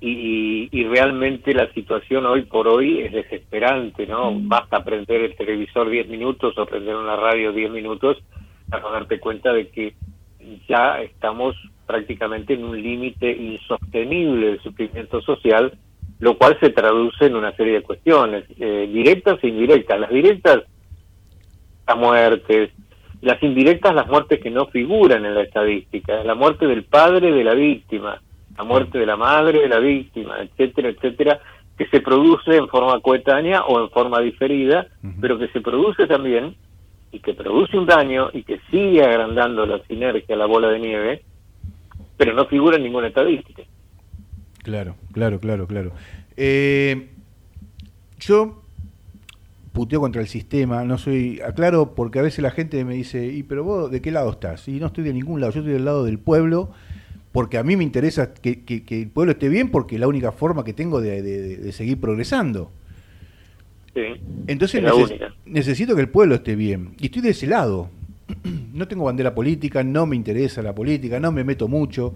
y, 0.00 0.68
y, 0.70 0.84
realmente 0.84 1.52
la 1.52 1.72
situación 1.72 2.24
hoy 2.26 2.42
por 2.42 2.68
hoy 2.68 3.00
es 3.00 3.12
desesperante, 3.12 4.06
¿no? 4.06 4.30
Mm. 4.30 4.48
Basta 4.48 4.84
prender 4.84 5.22
el 5.22 5.36
televisor 5.36 5.90
10 5.90 6.08
minutos 6.08 6.56
o 6.56 6.66
prender 6.66 6.94
una 6.96 7.16
radio 7.16 7.52
10 7.52 7.70
minutos 7.70 8.16
para 8.70 8.90
darte 8.90 9.18
cuenta 9.18 9.52
de 9.52 9.68
que 9.68 9.94
ya 10.68 11.00
estamos 11.00 11.56
prácticamente 11.86 12.54
en 12.54 12.64
un 12.64 12.80
límite 12.80 13.30
insostenible 13.32 14.52
de 14.52 14.60
sufrimiento 14.60 15.20
social, 15.22 15.72
lo 16.20 16.36
cual 16.36 16.58
se 16.60 16.70
traduce 16.70 17.26
en 17.26 17.36
una 17.36 17.52
serie 17.56 17.74
de 17.74 17.82
cuestiones, 17.82 18.44
eh, 18.58 18.88
directas 18.92 19.42
e 19.42 19.48
indirectas. 19.48 19.98
Las 19.98 20.10
directas, 20.10 20.62
las 21.86 21.96
muertes, 21.96 22.70
las 23.20 23.42
indirectas, 23.42 23.94
las 23.94 24.06
muertes 24.06 24.40
que 24.40 24.50
no 24.50 24.66
figuran 24.66 25.24
en 25.24 25.34
la 25.34 25.42
estadística, 25.42 26.22
la 26.24 26.34
muerte 26.34 26.66
del 26.66 26.84
padre 26.84 27.32
de 27.32 27.44
la 27.44 27.54
víctima, 27.54 28.20
la 28.58 28.64
muerte 28.64 28.98
de 28.98 29.06
la 29.06 29.16
madre 29.16 29.60
de 29.60 29.68
la 29.68 29.78
víctima, 29.78 30.40
etcétera, 30.40 30.88
etcétera, 30.88 31.40
que 31.76 31.86
se 31.86 32.00
produce 32.00 32.56
en 32.56 32.68
forma 32.68 33.00
coetánea 33.00 33.62
o 33.62 33.80
en 33.80 33.88
forma 33.90 34.20
diferida, 34.20 34.88
pero 35.20 35.38
que 35.38 35.46
se 35.48 35.60
produce 35.60 36.08
también 36.08 36.56
y 37.12 37.20
que 37.20 37.34
produce 37.34 37.78
un 37.78 37.86
daño 37.86 38.30
y 38.32 38.42
que 38.42 38.58
sigue 38.68 39.04
agrandando 39.04 39.64
la 39.64 39.80
sinergia, 39.84 40.34
la 40.34 40.46
bola 40.46 40.70
de 40.70 40.80
nieve, 40.80 41.22
pero 42.16 42.34
no 42.34 42.46
figura 42.46 42.76
en 42.76 42.82
ninguna 42.82 43.06
estadística. 43.06 43.62
Claro, 44.64 44.96
claro, 45.12 45.38
claro, 45.38 45.68
claro. 45.68 45.92
Eh, 46.36 47.10
yo 48.18 48.60
puteo 49.72 50.00
contra 50.00 50.20
el 50.20 50.26
sistema, 50.26 50.82
no 50.82 50.98
soy, 50.98 51.40
aclaro, 51.46 51.94
porque 51.94 52.18
a 52.18 52.22
veces 52.22 52.42
la 52.42 52.50
gente 52.50 52.84
me 52.84 52.94
dice, 52.94 53.24
¿y 53.24 53.44
pero 53.44 53.62
vos 53.62 53.88
de 53.88 54.02
qué 54.02 54.10
lado 54.10 54.32
estás? 54.32 54.66
Y 54.66 54.80
no 54.80 54.88
estoy 54.88 55.04
de 55.04 55.12
ningún 55.12 55.40
lado, 55.40 55.52
yo 55.52 55.60
estoy 55.60 55.74
del 55.74 55.84
lado 55.84 56.04
del 56.04 56.18
pueblo 56.18 56.72
porque 57.38 57.56
a 57.56 57.62
mí 57.62 57.76
me 57.76 57.84
interesa 57.84 58.34
que, 58.34 58.64
el 58.88 59.10
pueblo 59.10 59.30
esté 59.30 59.48
bien 59.48 59.70
porque 59.70 59.94
es 59.94 60.00
la 60.00 60.08
única 60.08 60.32
forma 60.32 60.64
que 60.64 60.72
tengo 60.72 61.00
de, 61.00 61.70
seguir 61.70 62.00
progresando. 62.00 62.72
Sí, 63.94 64.00
Entonces 64.48 64.82
necesito 65.46 65.94
que 65.94 66.00
el 66.00 66.08
pueblo 66.08 66.34
esté 66.34 66.56
bien. 66.56 66.96
Y 66.98 67.04
estoy 67.06 67.22
de 67.22 67.30
ese 67.30 67.46
lado. 67.46 67.90
No 68.74 68.88
tengo 68.88 69.04
bandera 69.04 69.32
política, 69.36 69.84
no 69.84 70.04
me 70.04 70.16
interesa 70.16 70.62
la 70.62 70.74
política, 70.74 71.20
no 71.20 71.30
me 71.30 71.44
meto 71.44 71.68
mucho, 71.68 72.12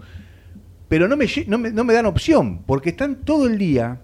pero 0.89 1.07
no 1.07 1.15
me, 1.15 1.25
no 1.47 1.57
me, 1.57 1.71
no 1.71 1.85
me 1.85 1.93
dan 1.93 2.05
opción, 2.05 2.61
porque 2.65 2.89
están 2.89 3.21
todo 3.23 3.47
el 3.47 3.57
día 3.57 4.01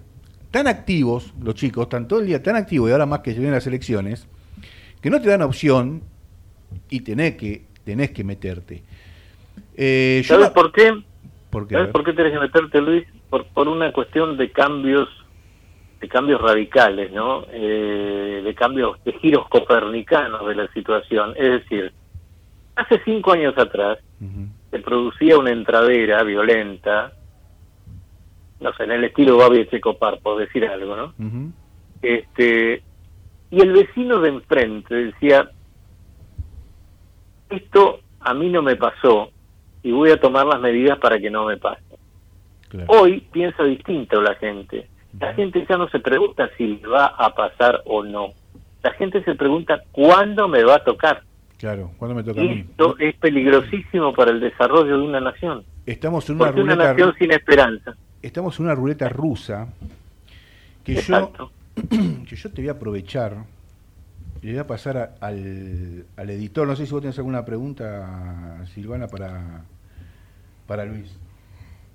tan 0.51 0.67
activos, 0.67 1.34
los 1.43 1.55
chicos, 1.55 1.84
están 1.84 2.08
todo 2.08 2.21
el 2.21 2.27
día 2.27 2.41
tan 2.41 2.55
activos, 2.55 2.89
y 2.89 2.93
ahora 2.93 3.05
más 3.05 3.19
que 3.19 3.32
se 3.32 3.39
vienen 3.39 3.55
las 3.55 3.67
elecciones, 3.67 4.25
que 5.01 5.10
no 5.10 5.19
te 5.19 5.27
dan 5.27 5.41
opción 5.41 6.01
y 6.89 7.01
tenés 7.01 7.36
que, 7.36 7.65
tenés 7.84 8.12
que 8.12 8.23
meterte. 8.23 8.84
Eh, 9.75 10.21
¿Sabes 10.25 10.51
por 10.51 10.71
qué? 10.71 10.93
¿Sabes 11.67 11.88
por 11.89 12.04
qué 12.04 12.13
tenés 12.13 12.34
que 12.34 12.39
meterte, 12.39 12.82
Luis? 12.82 13.06
Por, 13.30 13.45
por 13.48 13.67
una 13.67 13.91
cuestión 13.91 14.38
de 14.38 14.52
cambios 14.52 15.10
de 16.00 16.08
cambios 16.08 16.41
radicales, 16.41 17.12
¿no? 17.12 17.45
Eh, 17.52 18.41
de 18.43 18.56
cambios, 18.56 19.04
de 19.04 19.13
giros 19.13 19.48
copernicanos 19.50 20.48
de 20.48 20.56
la 20.56 20.67
situación. 20.72 21.34
Es 21.36 21.63
decir, 21.63 21.91
hace 22.76 23.02
cinco 23.04 23.34
años 23.34 23.58
atrás 23.58 24.00
se 24.72 24.80
producía 24.80 25.38
una 25.38 25.52
entradera 25.52 26.24
violenta, 26.24 27.13
no 28.60 28.74
sé, 28.74 28.84
en 28.84 28.91
el 28.91 29.04
estilo 29.06 29.38
Babi 29.38 29.67
Checopar, 29.67 30.19
por 30.19 30.39
decir 30.39 30.65
algo, 30.65 30.95
¿no? 30.95 31.13
este 32.02 32.82
Y 33.50 33.62
el 33.62 33.74
vecino 33.74 34.19
de 34.19 34.30
enfrente 34.30 34.95
decía, 34.95 35.50
esto 37.50 38.00
a 38.22 38.34
mí 38.34 38.50
no 38.50 38.62
me 38.62 38.76
pasó, 38.76 39.32
y 39.84 39.92
voy 39.92 40.12
a 40.12 40.20
tomar 40.20 40.46
las 40.46 40.60
medidas 40.60 40.98
para 41.00 41.20
que 41.20 41.30
no 41.30 41.46
me 41.46 41.58
pase. 41.58 41.84
Hoy 42.88 43.22
piensa 43.32 43.63
distinto 43.63 44.22
la 44.22 44.36
gente. 44.36 44.88
La 45.20 45.34
gente 45.34 45.65
ya 45.68 45.78
no 45.78 45.89
se 45.89 46.00
pregunta 46.00 46.50
si 46.58 46.68
le 46.68 46.88
va 46.88 47.08
a 47.08 47.34
pasar 47.34 47.82
o 47.86 48.04
no. 48.04 48.30
La 48.84 48.92
gente 48.92 49.24
se 49.24 49.36
pregunta 49.36 49.82
cuándo 49.92 50.48
me 50.48 50.63
va 50.63 50.76
a 50.76 50.84
tocar. 50.84 51.24
Claro, 51.58 51.92
¿cuándo 51.98 52.15
me 52.15 52.24
toca 52.24 52.39
a 52.39 52.44
mí? 52.44 52.65
Esto 52.70 52.96
es 53.00 53.15
peligrosísimo 53.15 54.13
para 54.13 54.32
el 54.32 54.39
desarrollo 54.39 54.98
de 54.98 55.04
una 55.04 55.20
nación. 55.20 55.63
Estamos 55.86 56.30
en 56.30 56.36
una, 56.36 56.52
ruleta, 56.52 56.74
una 56.74 56.86
nación 56.86 57.13
sin 57.18 57.32
esperanza. 57.32 57.96
Estamos 58.22 58.58
en 58.60 58.65
una 58.65 58.76
ruleta 58.76 59.10
rusa 59.10 59.68
que 60.84 60.96
yo 60.96 61.32
que 62.30 62.36
yo 62.36 62.52
te 62.52 62.62
voy 62.62 62.70
a 62.70 62.74
aprovechar 62.74 63.38
le 64.42 64.52
voy 64.52 64.60
a 64.60 64.68
pasar 64.68 65.15
al, 65.20 66.06
al, 66.15 66.30
editor. 66.30 66.68
No 66.68 66.76
sé 66.76 66.86
si 66.86 66.92
vos 66.92 67.02
tenés 67.02 67.18
alguna 67.18 67.46
pregunta, 67.46 68.65
Silvana, 68.74 69.08
para, 69.08 69.63
para 70.68 70.86
Luis. 70.86 71.18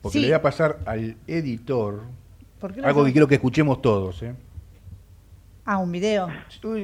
Porque 0.02 0.20
le 0.20 0.26
voy 0.26 0.34
a 0.34 0.42
pasar 0.42 0.78
al 0.84 1.16
editor 1.26 2.02
algo 2.82 3.04
que 3.04 3.12
quiero 3.12 3.28
que 3.28 3.34
escuchemos 3.34 3.82
todos. 3.82 4.22
¿eh? 4.22 4.34
Ah, 5.64 5.78
un 5.78 5.92
video. 5.92 6.28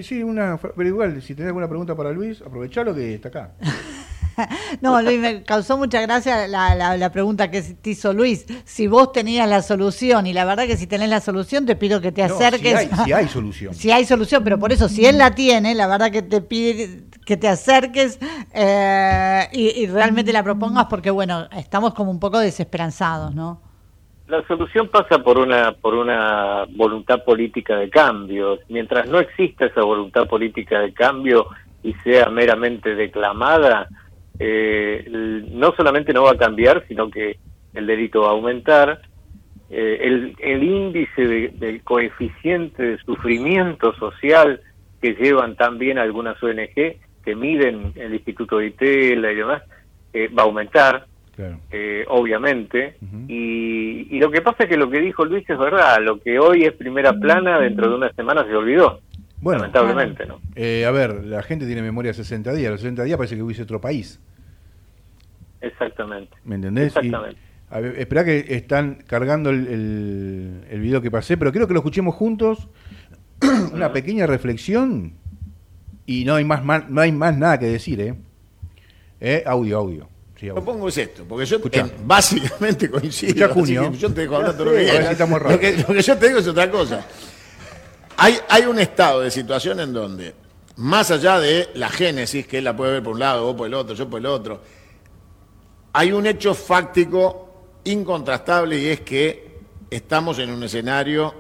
Sí, 0.02 0.22
una, 0.22 0.58
pero 0.58 0.88
igual, 0.88 1.22
si 1.22 1.34
tenés 1.34 1.48
alguna 1.48 1.68
pregunta 1.68 1.94
para 1.94 2.12
Luis, 2.12 2.40
aprovechalo 2.42 2.94
que 2.94 3.14
está 3.14 3.28
acá. 3.28 3.52
no, 4.80 5.00
Luis, 5.02 5.18
me 5.18 5.42
causó 5.42 5.76
mucha 5.76 6.00
gracia 6.00 6.46
la, 6.48 6.96
la, 6.96 7.12
pregunta 7.12 7.50
que 7.50 7.62
te 7.62 7.90
hizo 7.90 8.12
Luis. 8.12 8.46
Si 8.64 8.86
vos 8.86 9.12
tenías 9.12 9.48
la 9.48 9.62
solución, 9.62 10.26
y 10.26 10.32
la 10.32 10.44
verdad 10.44 10.66
que 10.66 10.76
si 10.76 10.86
tenés 10.86 11.08
la 11.08 11.20
solución, 11.20 11.66
te 11.66 11.76
pido 11.76 12.00
que 12.00 12.12
te 12.12 12.22
acerques. 12.22 12.88
si, 13.04 13.12
hay, 13.12 13.28
solución. 13.28 13.74
si 13.74 13.90
hay 13.90 14.04
solución, 14.04 14.44
pero 14.44 14.58
por 14.58 14.72
eso, 14.72 14.88
si 14.88 15.06
él 15.06 15.18
la 15.18 15.34
tiene, 15.34 15.74
la 15.74 15.86
verdad 15.86 16.10
que 16.10 16.22
te 16.22 16.40
pide 16.40 17.10
que 17.30 17.36
te 17.36 17.46
acerques 17.46 18.18
eh, 18.52 19.48
y, 19.52 19.86
realmente 19.86 20.32
la 20.32 20.42
propongas, 20.42 20.86
porque 20.86 21.10
bueno, 21.10 21.46
estamos 21.56 21.94
como 21.94 22.10
un 22.10 22.18
poco 22.18 22.40
desesperanzados, 22.40 23.34
¿no? 23.34 23.60
La 24.26 24.44
solución 24.48 24.88
pasa 24.88 25.22
por 25.22 25.38
una 25.38 25.72
por 25.72 25.94
una 25.94 26.64
voluntad 26.70 27.24
política 27.24 27.76
de 27.76 27.88
cambio. 27.88 28.58
Mientras 28.68 29.08
no 29.08 29.20
exista 29.20 29.66
esa 29.66 29.82
voluntad 29.82 30.26
política 30.26 30.80
de 30.80 30.92
cambio 30.92 31.46
y 31.82 31.94
sea 32.04 32.30
meramente 32.30 32.94
declamada, 32.94 33.88
eh, 34.42 35.04
no 35.52 35.72
solamente 35.76 36.14
no 36.14 36.22
va 36.24 36.32
a 36.32 36.38
cambiar, 36.38 36.84
sino 36.88 37.10
que 37.10 37.36
el 37.74 37.86
delito 37.86 38.22
va 38.22 38.28
a 38.28 38.32
aumentar. 38.32 39.02
Eh, 39.68 39.98
el, 40.00 40.34
el, 40.40 40.62
índice 40.64 41.52
del 41.52 41.82
coeficiente 41.84 42.82
de 42.82 42.98
sufrimiento 42.98 43.94
social 43.94 44.60
que 45.00 45.14
llevan 45.14 45.54
también 45.54 45.96
algunas 45.98 46.42
ONG, 46.42 46.96
que 47.24 47.36
miden 47.36 47.92
el 47.94 48.14
Instituto 48.14 48.58
de 48.58 48.66
Itela 48.68 49.30
y 49.30 49.36
demás, 49.36 49.62
eh, 50.12 50.28
va 50.28 50.42
a 50.42 50.46
aumentar, 50.46 51.06
eh, 51.70 52.04
obviamente. 52.08 52.96
y, 53.28 54.08
y, 54.10 54.18
lo 54.18 54.30
que 54.30 54.40
pasa 54.40 54.64
es 54.64 54.70
que 54.70 54.76
lo 54.76 54.90
que 54.90 55.00
dijo 55.00 55.24
Luis 55.24 55.48
es 55.48 55.58
verdad, 55.58 55.98
lo 56.02 56.18
que 56.18 56.40
hoy 56.40 56.64
es 56.64 56.72
primera 56.72 57.12
plana, 57.12 57.60
dentro 57.60 57.88
de 57.88 57.94
una 57.94 58.12
semana 58.14 58.44
se 58.44 58.56
olvidó. 58.56 59.00
Bueno, 59.40 59.60
lamentablemente, 59.60 60.26
¿no? 60.26 60.34
a 60.34 60.90
ver, 60.90 61.24
la 61.24 61.42
gente 61.42 61.64
tiene 61.66 61.80
memoria 61.80 62.12
60 62.12 62.52
días, 62.54 62.72
los 62.72 62.80
60 62.80 63.04
días 63.04 63.16
parece 63.16 63.36
que 63.36 63.42
hubiese 63.42 63.62
otro 63.62 63.80
país. 63.80 64.20
Exactamente. 65.60 66.36
¿Me 66.44 66.56
entendés? 66.56 66.88
Exactamente. 66.88 67.40
espera 67.98 68.24
que 68.24 68.46
están 68.48 69.02
cargando 69.06 69.50
el, 69.50 70.64
el, 70.70 70.80
video 70.80 71.00
que 71.02 71.10
pasé, 71.10 71.36
pero 71.36 71.52
quiero 71.52 71.66
que 71.66 71.74
lo 71.74 71.80
escuchemos 71.80 72.14
juntos. 72.14 72.68
Una 73.72 73.92
pequeña 73.92 74.26
reflexión 74.26 75.14
y 76.06 76.24
no 76.24 76.34
hay 76.34 76.44
más, 76.44 76.88
no 76.88 77.00
hay 77.00 77.12
más 77.12 77.36
nada 77.36 77.58
que 77.58 77.66
decir, 77.66 78.00
¿eh? 78.00 78.14
¿Eh? 79.20 79.42
Audio, 79.46 79.78
audio. 79.78 80.08
Lo 80.42 80.54
que 80.54 80.60
pongo 80.62 80.88
es 80.88 80.96
esto, 80.96 81.24
porque 81.28 81.44
yo 81.44 81.60
básicamente 82.04 82.90
coincido. 82.90 83.48
Junio. 83.50 83.92
Yo 83.92 84.12
te 84.12 84.22
dejo 84.22 84.36
hablar 84.36 84.54
todo 84.56 84.66
lo 84.66 84.72
que 84.72 85.84
Lo 85.86 85.94
que, 85.94 86.02
yo 86.02 86.16
te 86.16 86.28
digo 86.28 86.40
es 86.40 86.48
otra 86.48 86.70
cosa. 86.70 87.06
Hay, 88.16 88.36
hay 88.48 88.64
un 88.64 88.78
estado 88.78 89.20
de 89.20 89.30
situación 89.30 89.80
en 89.80 89.92
donde, 89.92 90.34
más 90.76 91.10
allá 91.10 91.38
de 91.38 91.68
la 91.74 91.88
génesis, 91.90 92.46
que 92.46 92.58
él 92.58 92.64
la 92.64 92.76
puede 92.76 92.92
ver 92.92 93.02
por 93.02 93.14
un 93.14 93.20
lado, 93.20 93.44
vos 93.44 93.54
por 93.54 93.66
el 93.66 93.74
otro, 93.74 93.94
yo 93.94 94.08
por 94.08 94.20
el 94.20 94.26
otro, 94.26 94.62
hay 95.92 96.12
un 96.12 96.26
hecho 96.26 96.54
fáctico 96.54 97.80
incontrastable 97.84 98.78
y 98.78 98.88
es 98.88 99.00
que 99.00 99.58
estamos 99.90 100.38
en 100.38 100.50
un 100.50 100.62
escenario 100.62 101.34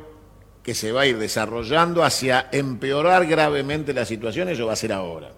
que 0.62 0.74
se 0.74 0.92
va 0.92 1.02
a 1.02 1.06
ir 1.06 1.18
desarrollando 1.18 2.04
hacia 2.04 2.48
empeorar 2.52 3.26
gravemente 3.26 3.92
la 3.92 4.04
situación, 4.04 4.48
eso 4.48 4.66
va 4.66 4.72
a 4.74 4.76
ser 4.76 4.92
ahora. 4.92 5.30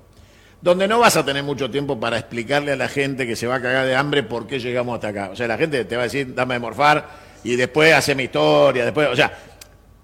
donde 0.60 0.86
no 0.86 1.00
vas 1.00 1.16
a 1.16 1.24
tener 1.24 1.42
mucho 1.42 1.68
tiempo 1.68 1.98
para 1.98 2.18
explicarle 2.18 2.70
a 2.70 2.76
la 2.76 2.86
gente 2.86 3.26
que 3.26 3.34
se 3.34 3.48
va 3.48 3.56
a 3.56 3.60
cagar 3.60 3.84
de 3.84 3.96
hambre 3.96 4.22
por 4.22 4.46
qué 4.46 4.60
llegamos 4.60 4.94
hasta 4.94 5.08
acá. 5.08 5.30
O 5.32 5.36
sea, 5.36 5.48
la 5.48 5.58
gente 5.58 5.84
te 5.84 5.96
va 5.96 6.02
a 6.02 6.04
decir, 6.04 6.32
dame 6.36 6.54
de 6.54 6.60
morfar 6.60 7.08
y 7.42 7.56
después 7.56 7.92
hace 7.92 8.14
mi 8.14 8.24
historia, 8.24 8.84
después, 8.84 9.08
o 9.08 9.16
sea, 9.16 9.36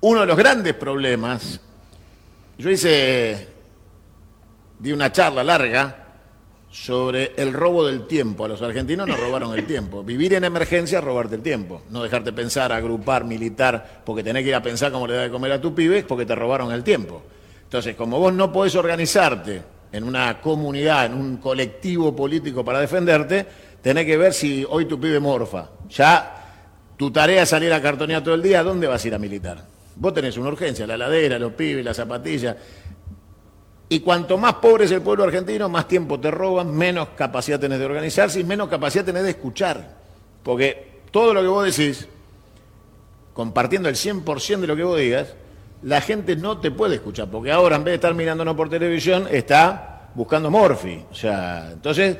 uno 0.00 0.22
de 0.22 0.26
los 0.26 0.36
grandes 0.36 0.74
problemas, 0.74 1.60
yo 2.58 2.70
hice, 2.70 3.48
di 4.80 4.90
una 4.90 5.12
charla 5.12 5.44
larga 5.44 6.07
sobre 6.70 7.32
el 7.36 7.52
robo 7.52 7.86
del 7.86 8.06
tiempo. 8.06 8.44
A 8.44 8.48
los 8.48 8.62
argentinos 8.62 9.06
nos 9.06 9.18
robaron 9.18 9.56
el 9.58 9.66
tiempo. 9.66 10.02
Vivir 10.02 10.34
en 10.34 10.44
emergencia 10.44 10.98
es 10.98 11.04
robarte 11.04 11.36
el 11.36 11.42
tiempo. 11.42 11.82
No 11.90 12.02
dejarte 12.02 12.32
pensar, 12.32 12.72
agrupar, 12.72 13.24
militar, 13.24 14.02
porque 14.04 14.22
tenés 14.22 14.42
que 14.42 14.50
ir 14.50 14.54
a 14.54 14.62
pensar 14.62 14.92
cómo 14.92 15.06
le 15.06 15.14
da 15.14 15.22
de 15.22 15.30
comer 15.30 15.52
a 15.52 15.60
tu 15.60 15.74
pibe, 15.74 16.04
porque 16.04 16.26
te 16.26 16.34
robaron 16.34 16.72
el 16.72 16.84
tiempo. 16.84 17.22
Entonces, 17.64 17.96
como 17.96 18.18
vos 18.18 18.32
no 18.32 18.52
podés 18.52 18.74
organizarte 18.74 19.62
en 19.92 20.04
una 20.04 20.40
comunidad, 20.40 21.06
en 21.06 21.14
un 21.14 21.36
colectivo 21.38 22.14
político 22.14 22.64
para 22.64 22.80
defenderte, 22.80 23.46
tenés 23.82 24.06
que 24.06 24.16
ver 24.16 24.32
si 24.32 24.66
hoy 24.68 24.84
tu 24.84 25.00
pibe 25.00 25.20
morfa. 25.20 25.70
Ya 25.88 26.34
tu 26.96 27.10
tarea 27.10 27.42
es 27.42 27.48
salir 27.48 27.72
a 27.72 27.80
cartonear 27.80 28.22
todo 28.22 28.34
el 28.34 28.42
día, 28.42 28.62
¿dónde 28.62 28.86
vas 28.86 29.04
a 29.04 29.08
ir 29.08 29.14
a 29.14 29.18
militar? 29.18 29.64
Vos 29.96 30.14
tenés 30.14 30.36
una 30.36 30.48
urgencia, 30.48 30.86
la 30.86 30.96
ladera, 30.96 31.38
los 31.38 31.52
pibes, 31.52 31.84
las 31.84 31.96
zapatillas. 31.96 32.56
Y 33.90 34.00
cuanto 34.00 34.36
más 34.36 34.54
pobre 34.54 34.84
es 34.84 34.90
el 34.90 35.00
pueblo 35.00 35.24
argentino, 35.24 35.68
más 35.68 35.88
tiempo 35.88 36.20
te 36.20 36.30
roban, 36.30 36.74
menos 36.74 37.08
capacidad 37.16 37.58
tenés 37.58 37.78
de 37.78 37.86
organizarse 37.86 38.40
y 38.40 38.44
menos 38.44 38.68
capacidad 38.68 39.04
tenés 39.04 39.22
de 39.22 39.30
escuchar. 39.30 39.96
Porque 40.42 41.00
todo 41.10 41.32
lo 41.32 41.40
que 41.40 41.46
vos 41.46 41.64
decís, 41.64 42.06
compartiendo 43.32 43.88
el 43.88 43.94
100% 43.94 44.60
de 44.60 44.66
lo 44.66 44.76
que 44.76 44.82
vos 44.82 44.98
digas, 44.98 45.34
la 45.82 46.02
gente 46.02 46.36
no 46.36 46.58
te 46.58 46.70
puede 46.70 46.96
escuchar. 46.96 47.28
Porque 47.30 47.50
ahora, 47.50 47.76
en 47.76 47.84
vez 47.84 47.92
de 47.92 47.96
estar 47.96 48.14
mirándonos 48.14 48.54
por 48.54 48.68
televisión, 48.68 49.26
está 49.30 50.10
buscando 50.14 50.50
Morphy. 50.50 51.04
O 51.10 51.14
sea, 51.14 51.70
entonces, 51.72 52.18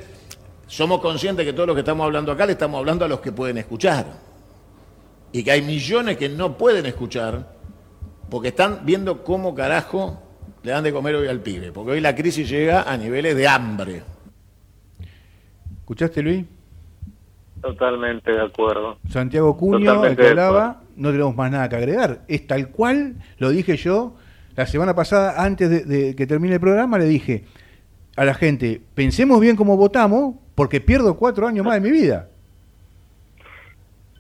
somos 0.67 1.01
conscientes 1.01 1.45
que 1.45 1.53
todo 1.53 1.67
lo 1.67 1.75
que 1.75 1.81
estamos 1.81 2.05
hablando 2.05 2.33
acá 2.33 2.47
le 2.47 2.53
estamos 2.53 2.79
hablando 2.79 3.05
a 3.05 3.09
los 3.09 3.21
que 3.21 3.33
pueden 3.33 3.59
escuchar. 3.59 4.07
Y 5.33 5.43
que 5.43 5.51
hay 5.51 5.61
millones 5.61 6.17
que 6.17 6.31
no 6.31 6.57
pueden 6.57 6.87
escuchar 6.87 7.59
porque 8.31 8.49
están 8.49 8.81
viendo 8.85 9.23
cómo 9.23 9.55
carajo 9.55 10.23
le 10.63 10.73
dan 10.73 10.85
de 10.85 10.93
comer 10.93 11.15
hoy 11.15 11.29
al 11.29 11.41
pibe, 11.41 11.73
porque 11.73 11.93
hoy 11.93 12.01
la 12.01 12.15
crisis 12.15 12.49
llega 12.49 12.83
a 12.83 12.97
niveles 12.97 13.37
de 13.37 13.49
hambre. 13.49 14.03
¿Escuchaste, 15.81 16.23
Luis? 16.23 16.45
Totalmente 17.61 18.31
de 18.31 18.43
acuerdo. 18.43 18.99
Santiago 19.09 19.57
Cuño, 19.57 20.05
el 20.05 20.17
que 20.17 20.29
hablaba, 20.29 20.83
no 20.97 21.11
tenemos 21.11 21.35
más 21.35 21.51
nada 21.51 21.69
que 21.69 21.77
agregar. 21.77 22.21
Es 22.29 22.47
tal 22.47 22.69
cual, 22.69 23.15
lo 23.39 23.51
dije 23.51 23.77
yo 23.77 24.15
la 24.59 24.67
semana 24.67 24.95
pasada, 24.95 25.43
antes 25.43 25.87
de, 25.89 26.17
que 26.17 26.27
termine 26.27 26.55
el 26.55 26.61
programa, 26.61 26.99
le 26.99 27.05
dije 27.05 27.45
a 28.17 28.25
la 28.25 28.35
gente, 28.35 28.81
pensemos 28.95 29.41
bien 29.41 29.55
cómo 29.55 29.77
votamos, 29.77 30.35
porque 30.57 30.81
pierdo 30.81 31.17
cuatro 31.17 31.47
años 31.47 31.65
más 31.65 31.75
de 31.75 31.81
mi 31.81 31.91
vida. 31.91 32.29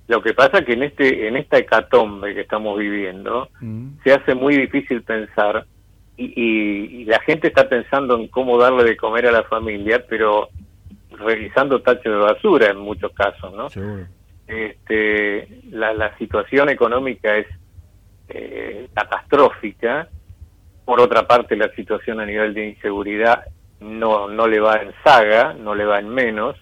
Lo 0.07 0.22
que 0.22 0.33
pasa 0.33 0.59
es 0.59 0.64
que 0.64 0.74
en 0.74 0.85
este 0.85 1.27
en 1.27 1.37
esta 1.37 1.59
hecatombe 1.59 2.35
que 2.35 2.42
estamos 2.42 2.79
viviendo 2.79 3.48
mm. 3.61 3.98
se 4.05 4.12
hace 4.12 4.35
muy 4.35 4.57
difícil 4.57 5.03
pensar 5.03 5.66
y, 6.18 7.04
la 7.04 7.20
gente 7.20 7.48
está 7.48 7.68
pensando 7.68 8.16
en 8.16 8.28
cómo 8.28 8.59
darle 8.59 8.85
de 8.85 8.96
comer 8.96 9.26
a 9.26 9.33
la 9.33 9.44
familia, 9.44 10.04
pero 10.09 10.48
realizando 11.11 11.81
tachos 11.81 12.12
de 12.12 12.18
basura 12.18 12.70
en 12.70 12.78
muchos 12.78 13.12
casos, 13.12 13.54
¿no? 13.54 13.68
Este, 14.46 15.48
la, 15.70 16.16
situación 16.18 16.68
económica 16.70 17.37
es 17.37 17.46
eh, 18.28 18.88
catastrófica. 18.94 20.09
Por 20.85 21.00
otra 21.00 21.26
parte, 21.26 21.57
la 21.57 21.70
situación 21.74 22.20
a 22.20 22.26
nivel 22.26 22.52
de 22.54 22.70
inseguridad 22.70 23.44
no, 23.81 24.28
no 24.28 24.46
le 24.46 24.59
va 24.59 24.76
en 24.76 24.92
saga, 25.04 25.54
no 25.54 25.74
le 25.74 25.85
va 25.85 26.00
en 26.00 26.09
menos, 26.09 26.57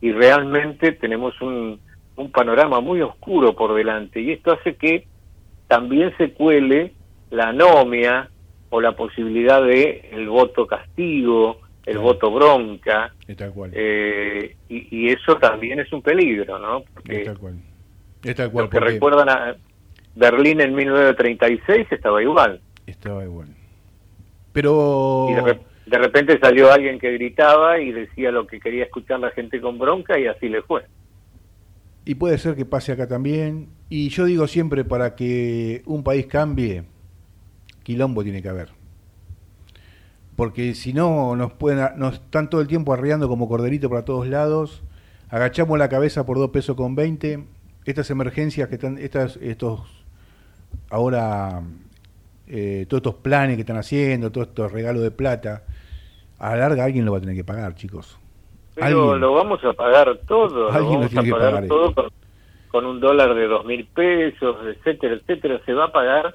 y 0.00 0.12
realmente 0.12 0.92
tenemos 0.92 1.40
un, 1.40 1.80
un 2.16 2.32
panorama 2.32 2.80
muy 2.80 3.02
oscuro 3.02 3.54
por 3.54 3.74
delante, 3.74 4.20
y 4.20 4.32
esto 4.32 4.52
hace 4.52 4.74
que 4.74 5.06
también 5.68 6.12
se 6.16 6.32
cuele 6.32 6.94
la 7.30 7.50
anomia, 7.50 8.30
o 8.70 8.80
la 8.80 8.92
posibilidad 8.92 9.62
de 9.62 10.08
el 10.12 10.28
voto 10.28 10.66
castigo, 10.66 11.60
el 11.86 11.98
voto 11.98 12.30
bronca. 12.30 13.12
Eh, 13.72 14.56
y, 14.68 15.08
eso 15.08 15.36
también 15.36 15.80
es 15.80 15.92
un 15.92 16.02
peligro, 16.02 16.58
¿no? 16.58 16.84
Porque 16.94 17.24
tal 17.24 17.38
cual. 17.38 18.70
que 18.70 18.80
recuerdan 18.80 19.28
a 19.28 19.56
Berlín 20.14 20.60
en 20.60 20.74
1936 20.74 21.86
estaba 21.90 22.22
igual. 22.22 22.60
Estaba 22.86 23.24
igual. 23.24 23.48
Pero... 24.52 25.28
Y 25.30 25.90
de, 25.90 25.98
repente 25.98 26.38
salió 26.40 26.72
alguien 26.72 26.98
que 26.98 27.12
gritaba 27.12 27.80
y 27.80 27.92
decía 27.92 28.30
lo 28.30 28.46
que 28.46 28.60
quería 28.60 28.84
escuchar 28.84 29.20
la 29.20 29.30
gente 29.30 29.60
con 29.60 29.78
bronca 29.78 30.18
y 30.18 30.26
así 30.26 30.48
le 30.48 30.62
fue. 30.62 30.84
Y 32.04 32.14
puede 32.14 32.38
ser 32.38 32.56
que 32.56 32.64
pase 32.64 32.92
acá 32.92 33.06
también. 33.08 33.68
Y 33.88 34.08
yo 34.08 34.24
digo 34.24 34.46
siempre, 34.46 34.84
para 34.84 35.14
que 35.14 35.82
un 35.86 36.02
país 36.04 36.26
cambie, 36.26 36.84
quilombo 37.82 38.22
tiene 38.22 38.42
que 38.42 38.48
haber. 38.48 38.80
Porque 40.36 40.74
si 40.74 40.92
no, 40.92 41.36
nos, 41.36 41.52
pueden, 41.52 41.86
nos 41.96 42.14
están 42.14 42.48
todo 42.48 42.60
el 42.60 42.66
tiempo 42.66 42.92
arreando 42.92 43.28
como 43.28 43.48
corderito 43.48 43.90
para 43.90 44.04
todos 44.04 44.26
lados, 44.26 44.82
agachamos 45.28 45.78
la 45.78 45.88
cabeza 45.88 46.24
por 46.24 46.38
dos 46.38 46.50
pesos 46.50 46.76
con 46.76 46.94
20, 46.94 47.44
estas 47.84 48.10
emergencias 48.10 48.68
que 48.68 48.76
están, 48.76 48.96
estas, 48.98 49.36
estos, 49.36 49.82
ahora, 50.90 51.62
eh, 52.46 52.86
todos 52.88 53.00
estos 53.00 53.14
planes 53.16 53.56
que 53.56 53.62
están 53.62 53.76
haciendo, 53.76 54.32
todos 54.32 54.48
estos 54.48 54.72
regalos 54.72 55.02
de 55.02 55.10
plata, 55.10 55.64
a 56.38 56.50
la 56.50 56.68
larga 56.68 56.84
alguien 56.84 57.04
lo 57.04 57.12
va 57.12 57.18
a 57.18 57.20
tener 57.20 57.36
que 57.36 57.44
pagar, 57.44 57.74
chicos. 57.74 58.18
Pero 58.74 59.18
lo 59.18 59.34
vamos 59.34 59.62
a 59.62 59.74
pagar 59.74 60.20
todo, 60.26 60.70
lo 60.70 60.72
vamos 60.72 61.14
a 61.14 61.22
pagar 61.22 61.66
todo 61.66 61.94
con, 61.94 62.08
con, 62.70 62.86
un 62.86 62.98
dólar 62.98 63.34
de 63.34 63.46
dos 63.46 63.66
mil 63.66 63.84
pesos, 63.88 64.56
etcétera, 64.64 65.16
etcétera, 65.16 65.60
se 65.66 65.74
va 65.74 65.86
a 65.86 65.92
pagar 65.92 66.34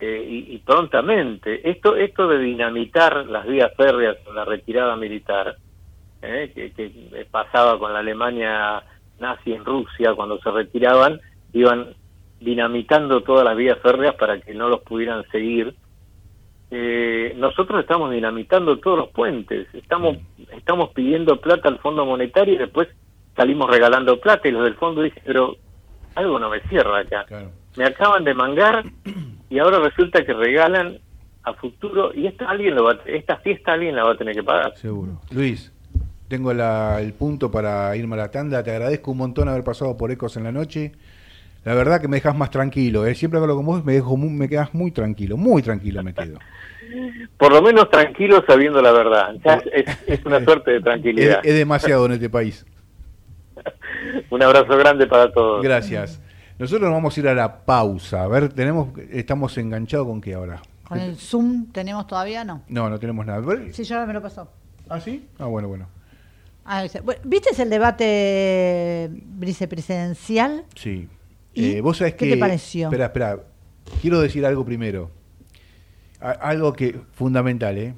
eh, 0.00 0.24
y, 0.28 0.58
prontamente. 0.58 1.68
Esto, 1.68 1.96
esto 1.96 2.28
de 2.28 2.38
dinamitar 2.38 3.26
las 3.26 3.46
vías 3.46 3.72
férreas 3.76 4.16
en 4.28 4.34
la 4.34 4.44
retirada 4.44 4.96
militar, 4.96 5.56
eh, 6.22 6.52
que, 6.54 7.26
pasaba 7.30 7.78
con 7.78 7.92
la 7.92 8.00
Alemania 8.00 8.82
nazi 9.18 9.52
en 9.52 9.64
Rusia, 9.64 10.14
cuando 10.14 10.38
se 10.40 10.50
retiraban, 10.50 11.20
iban 11.52 11.94
dinamitando 12.40 13.22
todas 13.22 13.44
las 13.44 13.56
vías 13.56 13.78
férreas 13.80 14.14
para 14.14 14.40
que 14.40 14.54
no 14.54 14.68
los 14.68 14.80
pudieran 14.82 15.24
seguir. 15.30 15.74
Eh, 16.70 17.34
nosotros 17.36 17.80
estamos 17.80 18.10
dinamitando 18.10 18.78
todos 18.78 18.98
los 18.98 19.08
puentes, 19.08 19.66
estamos, 19.74 20.18
estamos 20.52 20.90
pidiendo 20.90 21.40
plata 21.40 21.68
al 21.68 21.78
Fondo 21.78 22.04
Monetario 22.04 22.54
y 22.54 22.58
después 22.58 22.88
salimos 23.34 23.70
regalando 23.70 24.20
plata 24.20 24.46
y 24.48 24.52
los 24.52 24.64
del 24.64 24.74
fondo 24.74 25.02
dicen, 25.02 25.22
pero 25.24 25.56
algo 26.14 26.38
no 26.38 26.50
me 26.50 26.60
cierra 26.68 26.98
acá. 26.98 27.26
Me 27.78 27.84
acaban 27.84 28.24
de 28.24 28.34
mangar 28.34 28.84
y 29.48 29.60
ahora 29.60 29.78
resulta 29.78 30.24
que 30.24 30.32
regalan 30.32 30.98
a 31.44 31.54
futuro 31.54 32.12
y 32.12 32.26
esta 32.26 32.50
alguien 32.50 32.74
lo 32.74 32.82
va, 32.82 32.98
esta 33.06 33.36
fiesta 33.36 33.74
alguien 33.74 33.94
la 33.94 34.02
va 34.02 34.14
a 34.14 34.16
tener 34.16 34.34
que 34.34 34.42
pagar. 34.42 34.76
Seguro. 34.76 35.20
Luis, 35.30 35.72
tengo 36.26 36.50
el 36.50 37.12
punto 37.12 37.52
para 37.52 37.94
irme 37.94 38.16
a 38.16 38.18
la 38.18 38.30
tanda. 38.32 38.64
Te 38.64 38.72
agradezco 38.72 39.12
un 39.12 39.18
montón 39.18 39.48
haber 39.48 39.62
pasado 39.62 39.96
por 39.96 40.10
Ecos 40.10 40.36
en 40.36 40.42
la 40.42 40.50
noche. 40.50 40.90
La 41.64 41.74
verdad 41.74 42.00
que 42.00 42.08
me 42.08 42.16
dejas 42.16 42.36
más 42.36 42.50
tranquilo. 42.50 43.06
¿eh? 43.06 43.14
Siempre 43.14 43.38
que 43.38 43.42
hablo 43.42 43.54
con 43.54 43.66
vos 43.66 43.84
me, 43.84 43.92
dejo, 43.92 44.16
me 44.16 44.48
quedas 44.48 44.74
muy 44.74 44.90
tranquilo, 44.90 45.36
muy 45.36 45.62
tranquilo 45.62 46.02
me 46.02 46.14
quedo. 46.14 46.40
Por 47.36 47.52
lo 47.52 47.62
menos 47.62 47.90
tranquilo 47.90 48.42
sabiendo 48.44 48.82
la 48.82 48.90
verdad. 48.90 49.36
es, 50.06 50.24
una 50.26 50.40
suerte 50.44 50.72
de 50.72 50.80
tranquilidad. 50.80 51.42
es 51.44 51.54
demasiado 51.54 52.06
en 52.06 52.12
este 52.12 52.28
país. 52.28 52.66
un 54.30 54.42
abrazo 54.42 54.76
grande 54.76 55.06
para 55.06 55.30
todos. 55.30 55.62
Gracias. 55.62 56.20
Nosotros 56.58 56.88
nos 56.88 56.96
vamos 56.96 57.16
a 57.16 57.20
ir 57.20 57.28
a 57.28 57.34
la 57.34 57.64
pausa. 57.64 58.24
A 58.24 58.28
ver, 58.28 58.52
tenemos, 58.52 58.88
estamos 59.10 59.56
enganchados 59.58 60.06
con 60.06 60.20
qué 60.20 60.34
ahora. 60.34 60.60
¿Con 60.88 60.98
el 60.98 61.16
Zoom 61.16 61.66
tenemos 61.70 62.06
todavía? 62.06 62.44
No. 62.44 62.62
No, 62.68 62.90
no 62.90 62.98
tenemos 62.98 63.24
nada. 63.24 63.42
Sí, 63.72 63.84
ya 63.84 64.04
me 64.06 64.12
lo 64.12 64.20
pasó. 64.20 64.50
¿Ah, 64.88 65.00
sí? 65.00 65.28
Ah, 65.38 65.46
bueno, 65.46 65.68
bueno. 65.68 65.86
Ah, 66.64 66.84
¿Viste 67.24 67.62
el 67.62 67.70
debate 67.70 69.08
vicepresidencial? 69.12 70.64
Sí. 70.74 71.08
Eh, 71.54 71.80
¿Vos 71.80 71.98
sabés 71.98 72.14
¿Qué 72.14 72.30
te 72.30 72.36
pareció? 72.36 72.88
Espera, 72.88 73.06
espera. 73.06 73.40
Quiero 74.00 74.20
decir 74.20 74.44
algo 74.44 74.64
primero. 74.64 75.10
algo 76.20 76.72
que 76.72 77.00
fundamental, 77.12 77.78
¿eh? 77.78 77.94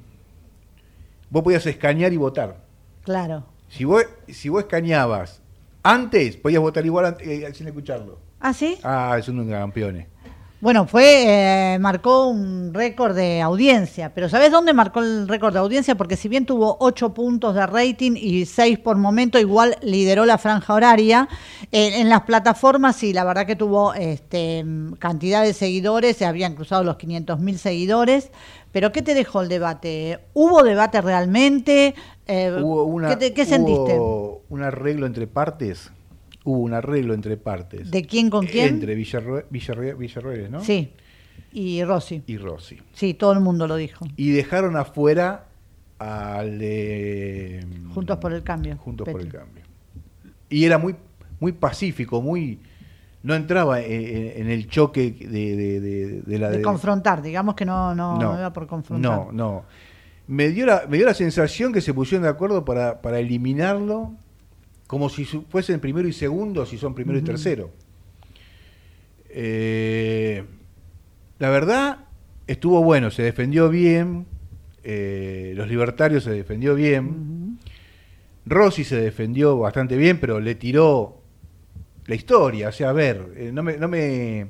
Vos 1.29 1.43
podías 1.43 1.65
escanear 1.65 2.13
y 2.13 2.17
votar. 2.17 2.57
Claro. 3.03 3.45
Si 3.69 3.85
vos, 3.85 4.05
si 4.27 4.49
vos 4.49 4.63
escaneabas 4.63 5.41
antes, 5.81 6.37
podías 6.37 6.61
votar 6.61 6.85
igual 6.85 7.17
eh, 7.21 7.49
sin 7.53 7.67
escucharlo. 7.67 8.19
¿Ah, 8.41 8.53
sí? 8.53 8.77
Ah, 8.83 9.17
son 9.23 9.39
unos 9.39 9.51
campeones. 9.51 10.07
Bueno, 10.61 10.85
fue, 10.85 11.73
eh, 11.73 11.79
marcó 11.79 12.27
un 12.27 12.71
récord 12.71 13.15
de 13.15 13.41
audiencia, 13.41 14.13
pero 14.13 14.29
¿sabes 14.29 14.51
dónde 14.51 14.73
marcó 14.73 14.99
el 14.99 15.27
récord 15.27 15.53
de 15.53 15.59
audiencia? 15.59 15.95
Porque 15.95 16.15
si 16.15 16.27
bien 16.27 16.45
tuvo 16.45 16.77
8 16.79 17.15
puntos 17.15 17.55
de 17.55 17.65
rating 17.65 18.11
y 18.15 18.45
6 18.45 18.77
por 18.77 18.95
momento, 18.97 19.39
igual 19.39 19.75
lideró 19.81 20.23
la 20.23 20.37
franja 20.37 20.75
horaria. 20.75 21.27
Eh, 21.71 21.99
en 21.99 22.09
las 22.09 22.21
plataformas 22.21 22.95
sí, 22.95 23.11
la 23.11 23.23
verdad 23.23 23.47
que 23.47 23.55
tuvo 23.55 23.95
este, 23.95 24.63
cantidad 24.99 25.41
de 25.41 25.53
seguidores, 25.53 26.17
se 26.17 26.27
habían 26.27 26.53
cruzado 26.53 26.83
los 26.83 26.97
500 26.97 27.39
mil 27.39 27.57
seguidores. 27.57 28.29
Pero 28.71 28.91
¿qué 28.91 29.01
te 29.01 29.15
dejó 29.15 29.41
el 29.41 29.49
debate? 29.49 30.19
¿Hubo 30.35 30.61
debate 30.61 31.01
realmente? 31.01 31.95
Eh, 32.27 32.55
¿qué, 33.35 33.45
sentiste? 33.45 33.99
¿Hubo 33.99 34.43
un 34.49 34.61
arreglo 34.61 35.07
entre 35.07 35.25
partes? 35.25 35.91
Hubo 36.43 36.59
un 36.59 36.73
arreglo 36.73 37.13
entre 37.13 37.37
partes. 37.37 37.91
¿De 37.91 38.05
quién 38.05 38.29
con 38.29 38.45
quién? 38.45 38.75
Entre 38.75 38.95
Villarroel, 38.95 40.51
¿no? 40.51 40.61
Sí. 40.61 40.91
Y 41.53 41.83
Rossi. 41.83 42.23
Y 42.27 42.37
Rossi. 42.37 42.79
Sí, 42.93 43.13
todo 43.13 43.33
el 43.33 43.41
mundo 43.41 43.67
lo 43.67 43.75
dijo. 43.75 44.05
Y 44.15 44.31
dejaron 44.31 44.77
afuera 44.77 45.45
al 45.99 46.57
de... 46.59 47.65
Juntos 47.93 48.17
por 48.17 48.33
el 48.33 48.43
Cambio. 48.43 48.77
Juntos 48.77 49.07
por 49.09 49.21
el 49.21 49.27
Cambio. 49.27 49.63
Y 50.49 50.65
era 50.65 50.77
muy, 50.77 50.95
muy 51.39 51.51
pacífico, 51.51 52.21
muy... 52.21 52.59
No 53.23 53.35
entraba 53.35 53.81
en, 53.81 54.49
el 54.49 54.67
choque 54.67 55.11
de, 55.11 56.23
de, 56.25 56.39
la... 56.39 56.49
De, 56.49 56.61
confrontar, 56.63 57.21
digamos 57.21 57.53
que 57.53 57.65
no, 57.65 57.93
no, 57.93 58.17
no, 58.17 58.35
iba 58.35 58.51
por 58.51 58.65
confrontar. 58.65 59.11
No, 59.11 59.31
no. 59.31 59.63
Me 60.25 60.49
dio, 60.49 60.65
la, 60.65 60.85
me 60.89 60.97
dio 60.97 61.05
la 61.05 61.13
sensación 61.13 61.71
que 61.71 61.81
se 61.81 61.93
pusieron 61.93 62.23
de 62.23 62.29
acuerdo 62.29 62.65
para, 62.65 62.99
para 63.01 63.19
eliminarlo 63.19 64.13
como 64.91 65.07
si 65.07 65.23
fuesen 65.23 65.79
primero 65.79 66.05
y 66.05 66.11
segundo, 66.11 66.65
si 66.65 66.77
son 66.77 66.93
primero 66.93 67.17
y 67.17 67.21
tercero. 67.21 67.71
Eh, 69.29 70.43
la 71.39 71.49
verdad, 71.49 71.99
estuvo 72.45 72.83
bueno, 72.83 73.09
se 73.09 73.23
defendió 73.23 73.69
bien, 73.69 74.25
eh, 74.83 75.53
los 75.55 75.69
libertarios 75.69 76.25
se 76.25 76.31
defendió 76.31 76.75
bien, 76.75 77.57
Rossi 78.45 78.83
se 78.83 78.97
defendió 78.97 79.57
bastante 79.57 79.95
bien, 79.95 80.19
pero 80.19 80.41
le 80.41 80.55
tiró 80.55 81.21
la 82.07 82.15
historia, 82.15 82.67
o 82.67 82.73
sea, 82.73 82.89
a 82.89 82.93
ver, 82.93 83.31
eh, 83.37 83.51
no, 83.53 83.63
me, 83.63 83.77
no, 83.77 83.87
me, 83.87 84.47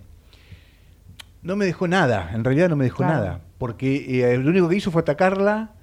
no 1.44 1.56
me 1.56 1.66
dejó 1.66 1.88
nada, 1.88 2.32
en 2.34 2.44
realidad 2.44 2.68
no 2.68 2.78
me 2.78 2.86
dejó 2.86 3.04
nada, 3.04 3.42
porque 3.60 4.40
lo 4.42 4.50
único 4.50 4.68
que 4.68 4.78
hizo 4.78 4.90
fue 4.90 5.04
atacarla 5.04 5.74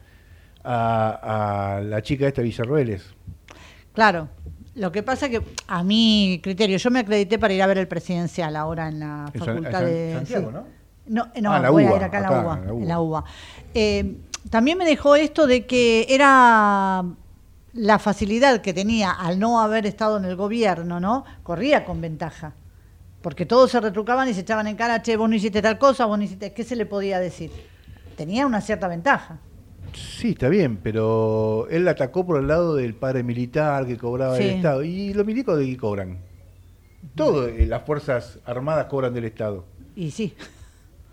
a, 0.64 1.76
a 1.76 1.80
la 1.80 2.02
chica 2.02 2.26
esta 2.26 2.42
Villarroeles. 2.42 3.14
Claro, 3.98 4.28
lo 4.74 4.92
que 4.92 5.02
pasa 5.02 5.28
que 5.28 5.42
a 5.66 5.82
mi 5.82 6.40
criterio, 6.42 6.78
yo 6.78 6.90
me 6.90 7.00
acredité 7.00 7.38
para 7.38 7.54
ir 7.54 7.62
a 7.62 7.66
ver 7.66 7.78
el 7.78 7.88
presidencial 7.88 8.56
ahora 8.56 8.88
en 8.88 9.00
la 9.00 9.30
facultad 9.36 9.82
de 9.82 10.12
Santiago, 10.14 10.50
¿no? 10.50 10.78
No, 11.06 11.28
no 11.40 11.52
ah, 11.52 11.70
voy 11.70 11.84
a 11.84 11.96
ir 11.96 12.04
acá, 12.04 12.20
la 12.20 12.42
UBA, 12.42 12.60
en 12.68 12.88
la 12.88 13.00
UBA. 13.00 13.24
Eh, 13.74 14.18
también 14.50 14.76
me 14.78 14.84
dejó 14.84 15.16
esto 15.16 15.46
de 15.46 15.66
que 15.66 16.06
era 16.08 17.04
la 17.72 17.98
facilidad 17.98 18.60
que 18.60 18.74
tenía 18.74 19.10
al 19.10 19.38
no 19.38 19.60
haber 19.60 19.86
estado 19.86 20.18
en 20.18 20.24
el 20.24 20.36
gobierno, 20.36 21.00
¿no? 21.00 21.24
Corría 21.42 21.84
con 21.84 22.00
ventaja. 22.00 22.54
Porque 23.22 23.46
todos 23.46 23.70
se 23.70 23.80
retrucaban 23.80 24.28
y 24.28 24.34
se 24.34 24.40
echaban 24.40 24.66
en 24.66 24.76
cara, 24.76 25.02
che, 25.02 25.16
vos 25.16 25.28
no 25.28 25.34
hiciste 25.34 25.60
tal 25.60 25.78
cosa, 25.78 26.06
vos 26.06 26.18
no 26.18 26.24
hiciste. 26.24 26.52
¿Qué 26.52 26.62
se 26.62 26.76
le 26.76 26.86
podía 26.86 27.18
decir? 27.18 27.50
Tenía 28.16 28.46
una 28.46 28.60
cierta 28.60 28.86
ventaja. 28.86 29.38
Sí, 29.94 30.30
está 30.30 30.48
bien, 30.48 30.78
pero 30.82 31.66
él 31.70 31.86
atacó 31.88 32.26
por 32.26 32.40
el 32.40 32.48
lado 32.48 32.74
del 32.76 32.94
padre 32.94 33.22
militar 33.22 33.86
que 33.86 33.96
cobraba 33.96 34.38
el 34.38 34.56
Estado. 34.56 34.82
¿Y 34.82 35.14
los 35.14 35.24
milicos 35.24 35.58
de 35.58 35.66
qué 35.66 35.76
cobran? 35.76 36.18
Todas 37.14 37.50
eh, 37.50 37.66
las 37.66 37.84
Fuerzas 37.84 38.38
Armadas 38.44 38.86
cobran 38.86 39.14
del 39.14 39.24
Estado. 39.24 39.64
Y 39.94 40.10
sí. 40.10 40.34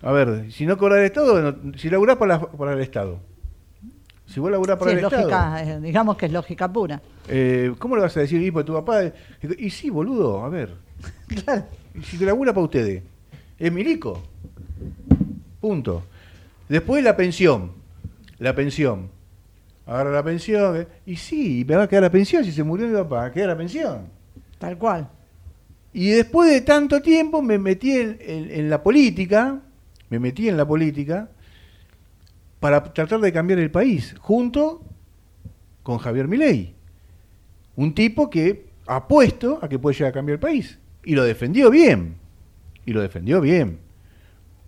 A 0.02 0.12
ver, 0.12 0.52
si 0.52 0.66
no 0.66 0.76
cobra 0.76 0.98
el 0.98 1.06
Estado, 1.06 1.56
si 1.76 1.88
laburás 1.90 2.16
para, 2.16 2.40
para 2.40 2.72
el 2.72 2.80
Estado. 2.80 3.20
Si 4.26 4.40
vos 4.40 4.50
laburás 4.50 4.76
para 4.76 4.92
el 4.92 5.00
lógica, 5.00 5.62
eh, 5.62 5.80
digamos 5.80 6.16
que 6.16 6.26
es 6.26 6.32
lógica 6.32 6.72
pura. 6.72 7.00
Eh, 7.28 7.72
¿Cómo 7.78 7.96
le 7.96 8.02
vas 8.02 8.16
a 8.16 8.20
decir, 8.20 8.42
y 8.42 8.50
tu 8.64 8.72
papá? 8.72 9.02
Y 9.58 9.70
sí, 9.70 9.88
boludo, 9.88 10.44
a 10.44 10.48
ver. 10.48 10.74
claro. 11.44 11.64
Si 12.02 12.18
te 12.18 12.26
labura 12.26 12.52
para 12.52 12.64
ustedes, 12.64 13.02
es 13.58 13.72
milico. 13.72 14.20
Punto. 15.60 16.02
Después 16.68 17.02
la 17.04 17.16
pensión 17.16 17.72
la 18.38 18.54
pensión. 18.54 19.10
Agarra 19.86 20.10
la 20.10 20.22
pensión. 20.22 20.76
¿eh? 20.76 20.86
Y 21.06 21.16
sí, 21.16 21.64
me 21.66 21.76
va 21.76 21.84
a 21.84 21.88
quedar 21.88 22.02
la 22.02 22.10
pensión. 22.10 22.44
Si 22.44 22.52
se 22.52 22.62
murió 22.62 22.86
mi 22.86 22.94
papá, 22.94 23.30
queda 23.30 23.48
la 23.48 23.56
pensión. 23.56 24.08
Tal 24.58 24.76
cual. 24.76 25.08
Y 25.92 26.10
después 26.10 26.50
de 26.50 26.60
tanto 26.60 27.00
tiempo 27.00 27.40
me 27.40 27.58
metí 27.58 27.92
en, 27.92 28.68
la 28.68 28.82
política, 28.82 29.60
me 30.10 30.18
metí 30.18 30.48
en 30.48 30.56
la 30.56 30.66
política 30.66 31.30
para 32.60 32.82
tratar 32.92 33.20
de 33.20 33.32
cambiar 33.32 33.60
el 33.60 33.70
país, 33.70 34.14
junto 34.18 34.82
con 35.82 35.98
Javier 35.98 36.28
Milei. 36.28 36.74
Un 37.76 37.94
tipo 37.94 38.28
que 38.28 38.66
apuesto 38.86 39.58
a 39.62 39.68
que 39.68 39.78
puede 39.78 39.94
llegar 39.94 40.10
a 40.10 40.14
cambiar 40.14 40.34
el 40.34 40.40
país. 40.40 40.78
Y 41.04 41.14
lo 41.14 41.24
defendió 41.24 41.70
bien. 41.70 42.16
Y 42.84 42.92
lo 42.92 43.00
defendió 43.00 43.40
bien. 43.40 43.78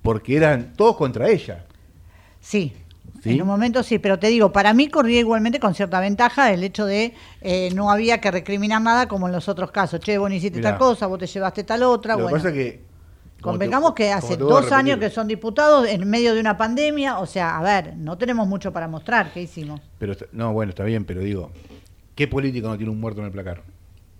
Porque 0.03 0.37
eran 0.37 0.75
todos 0.75 0.97
contra 0.97 1.29
ella. 1.29 1.67
Sí, 2.41 2.73
en 3.25 3.43
un 3.43 3.49
momento 3.49 3.83
sí, 3.83 3.99
pero 3.99 4.19
te 4.19 4.29
digo, 4.29 4.53
para 4.53 4.75
mí 4.75 4.89
corría 4.89 5.21
igualmente 5.21 5.61
con 5.61 5.75
cierta 5.75 6.01
ventaja 6.01 6.53
el 6.53 6.63
hecho 6.63 6.87
de 6.87 7.15
eh, 7.41 7.71
no 7.75 7.91
había 7.91 8.21
que 8.21 8.31
recriminar 8.31 8.81
nada 8.81 9.09
como 9.09 9.27
en 9.27 9.33
los 9.33 9.49
otros 9.49 9.71
casos. 9.71 10.01
Che, 10.01 10.19
vos 10.19 10.29
no 10.29 10.37
hiciste 10.37 10.61
tal 10.61 10.79
cosa, 10.79 11.07
vos 11.07 11.19
te 11.19 11.27
llevaste 11.27 11.65
tal 11.65 11.83
otra. 11.83 12.17
Lo 12.17 12.27
que 12.27 12.33
pasa 12.33 12.53
que. 12.53 12.89
Convengamos 13.41 13.95
que 13.95 14.11
hace 14.11 14.37
dos 14.37 14.73
años 14.73 14.99
que 14.99 15.11
son 15.11 15.29
diputados 15.29 15.89
en 15.89 16.09
medio 16.11 16.35
de 16.35 16.41
una 16.41 16.57
pandemia, 16.57 17.19
o 17.19 17.27
sea, 17.27 17.57
a 17.57 17.63
ver, 17.63 17.97
no 17.97 18.19
tenemos 18.19 18.49
mucho 18.49 18.73
para 18.73 18.89
mostrar, 18.89 19.33
¿qué 19.33 19.43
hicimos? 19.43 19.81
Pero 19.99 20.15
no, 20.33 20.53
bueno, 20.53 20.71
está 20.71 20.83
bien, 20.83 21.05
pero 21.05 21.21
digo, 21.21 21.53
¿qué 22.17 22.27
político 22.27 22.67
no 22.67 22.77
tiene 22.77 22.91
un 22.91 23.01
muerto 23.01 23.21
en 23.21 23.27
el 23.27 23.33
placar? 23.33 23.63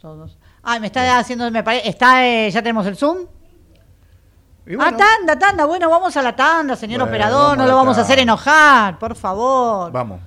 Todos. 0.01 0.39
Ay, 0.63 0.79
me 0.79 0.87
está 0.87 1.19
haciendo, 1.19 1.51
me 1.51 1.65
parece, 1.65 1.89
está, 1.89 2.29
eh, 2.29 2.49
ya 2.49 2.63
tenemos 2.63 2.87
el 2.87 2.95
Zoom. 2.95 3.27
Ah, 4.79 4.95
tanda, 4.95 5.39
tanda. 5.39 5.65
Bueno, 5.65 5.89
vamos 5.89 6.15
a 6.17 6.23
la 6.23 6.37
tanda, 6.37 6.77
señor 6.77 7.01
operador. 7.03 7.57
No 7.57 7.67
lo 7.67 7.75
vamos 7.75 7.97
a 7.97 8.03
hacer 8.03 8.19
enojar, 8.19 8.99
por 8.99 9.15
favor. 9.17 9.91
Vamos. 9.91 10.21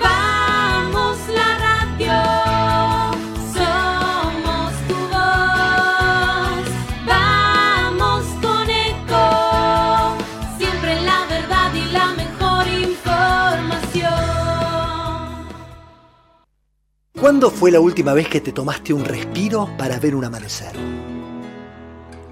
Vamos 0.00 1.18
la 1.28 1.58
radio. 1.58 2.12
Somos 3.52 4.72
tu 4.88 4.94
voz. 5.12 6.64
Vamos 7.06 8.24
con 8.40 8.70
eco. 8.70 10.16
Siempre 10.56 11.02
la 11.02 11.26
verdad 11.28 11.74
y 11.74 11.84
la 11.92 12.06
mejor 12.12 12.66
información. 12.66 14.14
¿Cuándo 17.20 17.50
fue 17.50 17.70
la 17.70 17.80
última 17.80 18.14
vez 18.14 18.26
que 18.28 18.40
te 18.40 18.52
tomaste 18.52 18.94
un 18.94 19.04
respiro 19.04 19.68
para 19.76 19.98
ver 19.98 20.14
un 20.14 20.24
amanecer? 20.24 20.72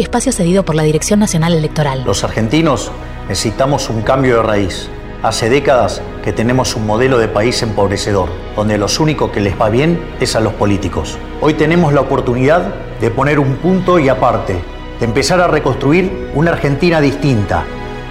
espacio 0.00 0.32
cedido 0.32 0.64
por 0.64 0.74
la 0.74 0.82
Dirección 0.82 1.20
Nacional 1.20 1.52
Electoral. 1.52 2.04
Los 2.04 2.24
argentinos 2.24 2.90
necesitamos 3.28 3.90
un 3.90 4.02
cambio 4.02 4.36
de 4.36 4.42
raíz. 4.42 4.88
Hace 5.22 5.50
décadas 5.50 6.00
que 6.24 6.32
tenemos 6.32 6.74
un 6.74 6.86
modelo 6.86 7.18
de 7.18 7.28
país 7.28 7.62
empobrecedor, 7.62 8.30
donde 8.56 8.78
lo 8.78 8.86
único 8.98 9.30
que 9.30 9.40
les 9.40 9.60
va 9.60 9.68
bien 9.68 10.00
es 10.20 10.34
a 10.34 10.40
los 10.40 10.54
políticos. 10.54 11.18
Hoy 11.42 11.54
tenemos 11.54 11.92
la 11.92 12.00
oportunidad 12.00 12.74
de 13.00 13.10
poner 13.10 13.38
un 13.38 13.56
punto 13.56 13.98
y 13.98 14.08
aparte 14.08 14.56
de 14.98 15.04
empezar 15.04 15.40
a 15.40 15.48
reconstruir 15.48 16.30
una 16.34 16.52
Argentina 16.52 17.00
distinta, 17.00 17.64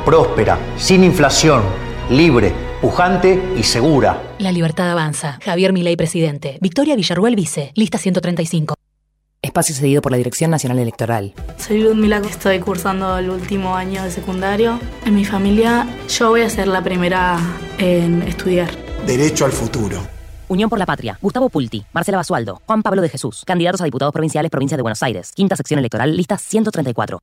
próspera, 0.05 0.59
sin 0.77 1.03
inflación, 1.03 1.61
libre, 2.09 2.53
pujante 2.81 3.53
y 3.57 3.63
segura. 3.63 4.21
La 4.37 4.51
libertad 4.51 4.91
avanza. 4.91 5.39
Javier 5.43 5.73
Milei, 5.73 5.95
presidente. 5.95 6.57
Victoria 6.61 6.95
Villarruel, 6.95 7.35
vice. 7.35 7.71
Lista 7.75 7.97
135. 7.97 8.78
Espacio 9.41 9.73
cedido 9.73 10.01
por 10.01 10.11
la 10.11 10.17
Dirección 10.17 10.51
Nacional 10.51 10.79
Electoral. 10.79 11.33
Soy 11.57 11.81
Ludmila, 11.81 12.17
estoy 12.17 12.59
cursando 12.59 13.17
el 13.17 13.29
último 13.29 13.73
año 13.73 14.03
de 14.03 14.11
secundario. 14.11 14.79
En 15.05 15.15
mi 15.15 15.23
familia 15.23 15.87
yo 16.09 16.29
voy 16.29 16.41
a 16.41 16.49
ser 16.49 16.67
la 16.67 16.83
primera 16.83 17.39
en 17.77 18.21
estudiar. 18.23 18.69
Derecho 19.07 19.45
al 19.45 19.53
futuro. 19.53 19.97
Unión 20.49 20.69
por 20.69 20.77
la 20.77 20.85
Patria. 20.85 21.17
Gustavo 21.21 21.49
Pulti, 21.49 21.85
Marcela 21.93 22.17
Basualdo, 22.17 22.61
Juan 22.65 22.83
Pablo 22.83 23.01
de 23.01 23.07
Jesús. 23.07 23.43
Candidatos 23.45 23.79
a 23.79 23.85
diputados 23.85 24.11
provinciales, 24.11 24.51
provincia 24.51 24.75
de 24.75 24.83
Buenos 24.83 25.01
Aires. 25.03 25.31
Quinta 25.31 25.55
sección 25.55 25.79
electoral, 25.79 26.17
lista 26.17 26.37
134. 26.37 27.21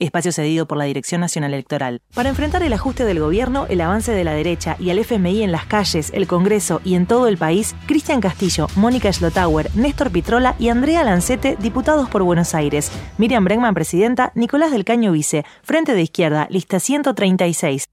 Espacio 0.00 0.32
cedido 0.32 0.66
por 0.66 0.78
la 0.78 0.84
Dirección 0.84 1.20
Nacional 1.20 1.52
Electoral. 1.52 2.00
Para 2.14 2.30
enfrentar 2.30 2.62
el 2.62 2.72
ajuste 2.72 3.04
del 3.04 3.20
gobierno, 3.20 3.66
el 3.68 3.82
avance 3.82 4.12
de 4.12 4.24
la 4.24 4.32
derecha 4.32 4.76
y 4.80 4.88
al 4.88 4.98
FMI 4.98 5.42
en 5.42 5.52
las 5.52 5.66
calles, 5.66 6.10
el 6.14 6.26
Congreso 6.26 6.80
y 6.84 6.94
en 6.94 7.06
todo 7.06 7.28
el 7.28 7.36
país, 7.36 7.76
Cristian 7.86 8.20
Castillo, 8.20 8.66
Mónica 8.76 9.12
Schlotauer, 9.12 9.70
Néstor 9.74 10.10
Pitrola 10.10 10.56
y 10.58 10.70
Andrea 10.70 11.04
Lancete, 11.04 11.56
diputados 11.60 12.08
por 12.08 12.22
Buenos 12.22 12.54
Aires. 12.54 12.90
Miriam 13.18 13.44
Bregman, 13.44 13.74
presidenta. 13.74 14.32
Nicolás 14.34 14.72
del 14.72 14.84
Caño, 14.84 15.12
vice. 15.12 15.44
Frente 15.62 15.94
de 15.94 16.02
Izquierda, 16.02 16.46
lista 16.50 16.80
136. 16.80 17.84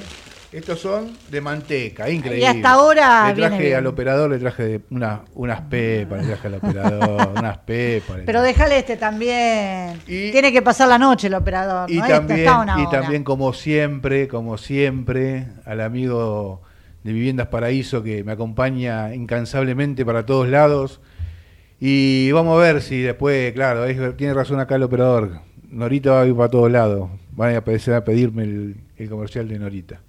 Estos 0.51 0.79
son 0.79 1.11
de 1.29 1.41
manteca, 1.41 2.09
increíble. 2.09 2.41
Y 2.41 2.45
hasta 2.45 2.71
ahora 2.71 3.27
Le 3.27 3.33
viene 3.35 3.49
traje 3.49 3.63
bien. 3.65 3.77
al 3.77 3.85
operador, 3.85 4.31
le 4.31 4.39
traje 4.39 4.63
de 4.63 4.81
una, 4.89 5.21
unas 5.35 5.61
pepas, 5.61 6.21
le 6.21 6.27
traje 6.33 6.47
al 6.47 6.53
operador, 6.55 7.29
unas 7.37 7.57
pepas. 7.59 8.17
Pero 8.25 8.41
déjale 8.41 8.79
este 8.79 8.97
también. 8.97 9.99
Tiene 10.07 10.51
que 10.51 10.63
pasar 10.63 10.87
la 10.87 10.97
noche 10.97 11.27
el 11.27 11.35
operador. 11.35 11.89
Y 11.91 11.97
¿no? 11.97 12.03
Este 12.05 12.13
también, 12.15 12.39
está 12.39 12.75
y 12.79 12.89
también, 12.89 13.23
como 13.23 13.53
siempre, 13.53 14.27
como 14.27 14.57
siempre, 14.57 15.45
al 15.65 15.81
amigo 15.81 16.63
de 17.03 17.13
Viviendas 17.13 17.47
Paraíso 17.49 18.01
que 18.01 18.23
me 18.23 18.31
acompaña 18.31 19.13
incansablemente 19.13 20.03
para 20.03 20.25
todos 20.25 20.47
lados. 20.49 20.99
Y 21.79 22.31
vamos 22.31 22.57
a 22.57 22.61
ver 22.63 22.81
si 22.81 23.01
después, 23.01 23.53
claro, 23.53 23.85
es- 23.85 24.17
tiene 24.17 24.33
razón 24.33 24.59
acá 24.59 24.75
el 24.75 24.83
operador. 24.83 25.41
Norita 25.69 26.11
va 26.13 26.21
a 26.21 26.25
ir 26.25 26.35
para 26.35 26.49
todos 26.49 26.71
lados. 26.71 27.09
Van 27.33 27.51
a 27.51 27.57
empezar 27.57 27.93
a 27.93 28.03
pedirme 28.03 28.43
el, 28.43 28.75
el 28.97 29.09
comercial 29.09 29.47
de 29.47 29.59
Norita. 29.59 30.01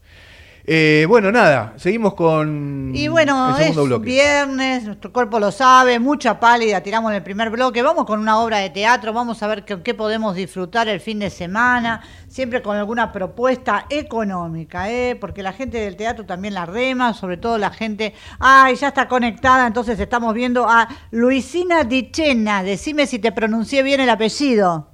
Eh, 0.64 1.06
bueno, 1.08 1.32
nada, 1.32 1.72
seguimos 1.76 2.14
con 2.14 2.92
Y 2.94 3.08
bueno, 3.08 3.56
el 3.58 3.68
es 3.68 3.74
bloque. 3.76 4.04
viernes, 4.04 4.84
nuestro 4.84 5.12
cuerpo 5.12 5.38
lo 5.40 5.50
sabe, 5.50 5.98
mucha 5.98 6.38
pálida, 6.38 6.82
tiramos 6.82 7.10
en 7.10 7.16
el 7.16 7.22
primer 7.22 7.50
bloque, 7.50 7.82
vamos 7.82 8.04
con 8.04 8.20
una 8.20 8.38
obra 8.38 8.58
de 8.58 8.70
teatro, 8.70 9.12
vamos 9.12 9.42
a 9.42 9.48
ver 9.48 9.64
con 9.66 9.82
qué 9.82 9.94
podemos 9.94 10.36
disfrutar 10.36 10.86
el 10.88 11.00
fin 11.00 11.18
de 11.18 11.30
semana, 11.30 12.02
siempre 12.28 12.62
con 12.62 12.76
alguna 12.76 13.10
propuesta 13.10 13.86
económica, 13.88 14.90
¿eh? 14.90 15.16
porque 15.16 15.42
la 15.42 15.52
gente 15.54 15.78
del 15.78 15.96
teatro 15.96 16.26
también 16.26 16.54
la 16.54 16.66
rema, 16.66 17.14
sobre 17.14 17.38
todo 17.38 17.56
la 17.58 17.70
gente, 17.70 18.14
ay, 18.38 18.76
ya 18.76 18.88
está 18.88 19.08
conectada, 19.08 19.66
entonces 19.66 19.98
estamos 19.98 20.34
viendo 20.34 20.68
a 20.68 20.88
Luisina 21.10 21.84
Dichena, 21.84 22.62
decime 22.62 23.06
si 23.06 23.18
te 23.18 23.32
pronuncié 23.32 23.82
bien 23.82 24.00
el 24.00 24.10
apellido. 24.10 24.88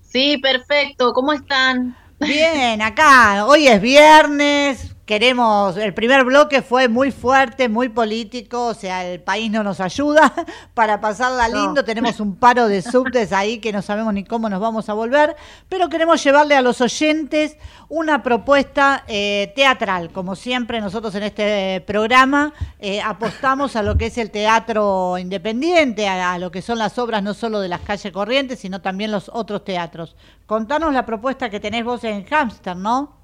Sí, 0.00 0.38
perfecto. 0.38 1.12
¿Cómo 1.12 1.32
están? 1.32 1.96
Bien, 2.20 2.82
acá, 2.82 3.46
hoy 3.46 3.66
es 3.66 3.80
viernes, 3.80 4.89
queremos, 5.10 5.76
el 5.76 5.92
primer 5.92 6.22
bloque 6.22 6.62
fue 6.62 6.86
muy 6.86 7.10
fuerte, 7.10 7.68
muy 7.68 7.88
político, 7.88 8.66
o 8.66 8.74
sea, 8.74 9.04
el 9.04 9.18
país 9.18 9.50
no 9.50 9.64
nos 9.64 9.80
ayuda 9.80 10.32
para 10.74 11.00
pasarla 11.00 11.48
lindo, 11.48 11.84
tenemos 11.84 12.20
un 12.20 12.36
paro 12.36 12.68
de 12.68 12.80
subtes 12.80 13.32
ahí 13.32 13.58
que 13.58 13.72
no 13.72 13.82
sabemos 13.82 14.14
ni 14.14 14.22
cómo 14.22 14.48
nos 14.48 14.60
vamos 14.60 14.88
a 14.88 14.92
volver, 14.92 15.34
pero 15.68 15.88
queremos 15.88 16.22
llevarle 16.22 16.54
a 16.54 16.62
los 16.62 16.80
oyentes 16.80 17.56
una 17.88 18.22
propuesta 18.22 19.02
eh, 19.08 19.52
teatral, 19.56 20.12
como 20.12 20.36
siempre 20.36 20.80
nosotros 20.80 21.12
en 21.16 21.24
este 21.24 21.82
programa 21.84 22.52
eh, 22.78 23.02
apostamos 23.02 23.74
a 23.74 23.82
lo 23.82 23.98
que 23.98 24.06
es 24.06 24.16
el 24.16 24.30
teatro 24.30 25.18
independiente, 25.18 26.06
a, 26.06 26.34
a 26.34 26.38
lo 26.38 26.52
que 26.52 26.62
son 26.62 26.78
las 26.78 26.96
obras 26.98 27.20
no 27.20 27.34
solo 27.34 27.58
de 27.58 27.66
las 27.66 27.80
calles 27.80 28.12
corrientes, 28.12 28.60
sino 28.60 28.80
también 28.80 29.10
los 29.10 29.28
otros 29.34 29.64
teatros. 29.64 30.14
Contanos 30.46 30.94
la 30.94 31.04
propuesta 31.04 31.50
que 31.50 31.58
tenés 31.58 31.84
vos 31.84 32.04
en 32.04 32.24
Hamster, 32.24 32.76
¿no? 32.76 33.19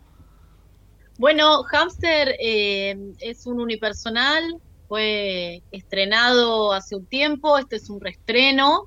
Bueno, 1.19 1.63
Hamster 1.63 2.37
eh, 2.39 2.95
es 3.21 3.47
un 3.47 3.59
unipersonal, 3.59 4.61
fue 4.87 5.63
estrenado 5.73 6.75
hace 6.75 6.95
un 6.95 7.07
tiempo, 7.07 7.57
este 7.57 7.77
es 7.77 7.89
un 7.89 8.03
reestreno, 8.03 8.85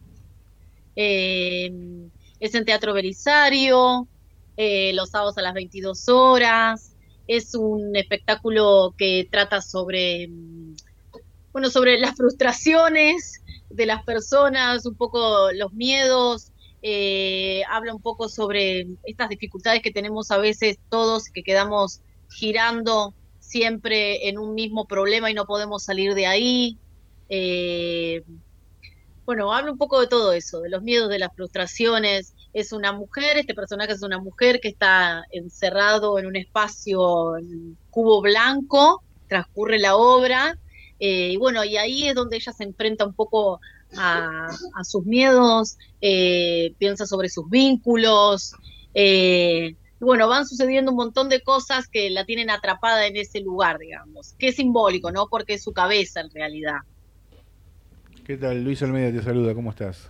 eh, 0.96 1.72
es 2.40 2.54
en 2.54 2.66
Teatro 2.66 2.94
Belisario, 2.94 4.08
eh, 4.58 4.94
los 4.94 5.10
sábados 5.10 5.40
a 5.40 5.42
las 5.42 5.56
22 5.56 6.08
horas, 6.10 6.96
es 7.26 7.56
un 7.56 7.96
espectáculo 7.96 8.94
que 8.96 9.28
trata 9.32 9.60
sobre, 9.62 10.30
bueno, 11.52 11.72
sobre 11.72 11.98
las 11.98 12.16
frustraciones 12.16 13.42
de 13.72 13.88
las 13.88 14.04
personas, 14.04 14.86
un 14.86 14.96
poco 14.96 15.52
los 15.52 15.74
miedos, 15.74 16.52
eh, 16.84 17.64
habla 17.70 17.94
un 17.96 18.02
poco 18.02 18.30
sobre 18.30 18.88
estas 19.04 19.30
dificultades 19.30 19.82
que 19.82 19.92
tenemos 19.92 20.30
a 20.30 20.38
veces 20.38 20.78
todos, 20.90 21.26
que 21.26 21.42
quedamos 21.42 22.02
girando 22.30 23.14
siempre 23.40 24.30
en 24.30 24.38
un 24.38 24.54
mismo 24.54 24.86
problema 24.86 25.32
y 25.32 25.34
no 25.34 25.46
podemos 25.46 25.84
salir 25.84 26.14
de 26.14 26.28
ahí. 26.28 26.78
Eh, 27.30 28.24
bueno, 29.26 29.54
habla 29.54 29.72
un 29.72 29.78
poco 29.78 30.02
de 30.02 30.08
todo 30.08 30.34
eso, 30.34 30.62
de 30.62 30.70
los 30.70 30.82
miedos, 30.82 31.10
de 31.10 31.20
las 31.20 31.34
frustraciones. 31.36 32.34
Es 32.54 32.72
una 32.72 32.94
mujer, 32.94 33.38
este 33.38 33.54
personaje 33.54 33.94
es 33.94 34.02
una 34.02 34.20
mujer 34.20 34.60
que 34.60 34.70
está 34.70 35.24
encerrado 35.32 36.18
en 36.18 36.26
un 36.26 36.36
espacio, 36.36 37.38
en 37.38 37.78
cubo 37.92 38.22
blanco, 38.22 39.04
transcurre 39.28 39.80
la 39.80 39.96
obra 39.96 40.58
Eh, 41.02 41.32
y 41.32 41.38
bueno, 41.38 41.64
y 41.64 41.78
ahí 41.78 42.10
es 42.10 42.16
donde 42.16 42.36
ella 42.36 42.52
se 42.52 42.66
enfrenta 42.66 43.06
un 43.06 43.14
poco 43.14 43.62
a, 43.98 44.50
sus 44.84 45.06
miedos, 45.06 45.78
eh, 46.02 46.74
piensa 46.78 47.06
sobre 47.06 47.30
sus 47.30 47.50
vínculos. 47.50 48.54
Y 50.00 50.06
bueno, 50.06 50.28
van 50.28 50.48
sucediendo 50.48 50.92
un 50.92 50.98
montón 50.98 51.30
de 51.30 51.42
cosas 51.42 51.88
que 51.88 52.10
la 52.10 52.26
tienen 52.26 52.50
atrapada 52.50 53.06
en 53.06 53.16
ese 53.18 53.42
lugar, 53.42 53.78
digamos. 53.80 54.34
Que 54.40 54.50
es 54.50 54.56
simbólico, 54.56 55.12
¿no? 55.12 55.28
Porque 55.28 55.56
es 55.56 55.64
su 55.64 55.74
cabeza 55.74 56.22
en 56.22 56.32
realidad. 56.32 56.78
¿Qué 58.26 58.38
tal? 58.38 58.64
Luis 58.64 58.82
Almeida 58.82 59.12
te 59.12 59.24
saluda, 59.24 59.54
¿cómo 59.54 59.72
estás? 59.72 60.10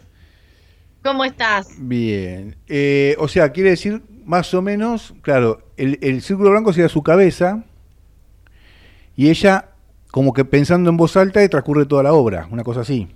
¿Cómo 1.01 1.23
estás? 1.23 1.69
Bien. 1.77 2.55
Eh, 2.67 3.15
o 3.19 3.27
sea, 3.27 3.51
quiere 3.51 3.71
decir 3.71 4.03
más 4.25 4.53
o 4.53 4.61
menos, 4.61 5.13
claro, 5.21 5.63
el, 5.77 5.97
el 6.01 6.21
círculo 6.21 6.51
blanco 6.51 6.73
sería 6.73 6.89
su 6.89 7.01
cabeza 7.01 7.63
y 9.15 9.29
ella 9.29 9.69
como 10.11 10.33
que 10.33 10.45
pensando 10.45 10.89
en 10.89 10.97
voz 10.97 11.15
alta 11.17 11.43
y 11.43 11.49
transcurre 11.49 11.85
toda 11.85 12.03
la 12.03 12.13
obra, 12.13 12.47
una 12.51 12.63
cosa 12.63 12.81
así. 12.81 13.07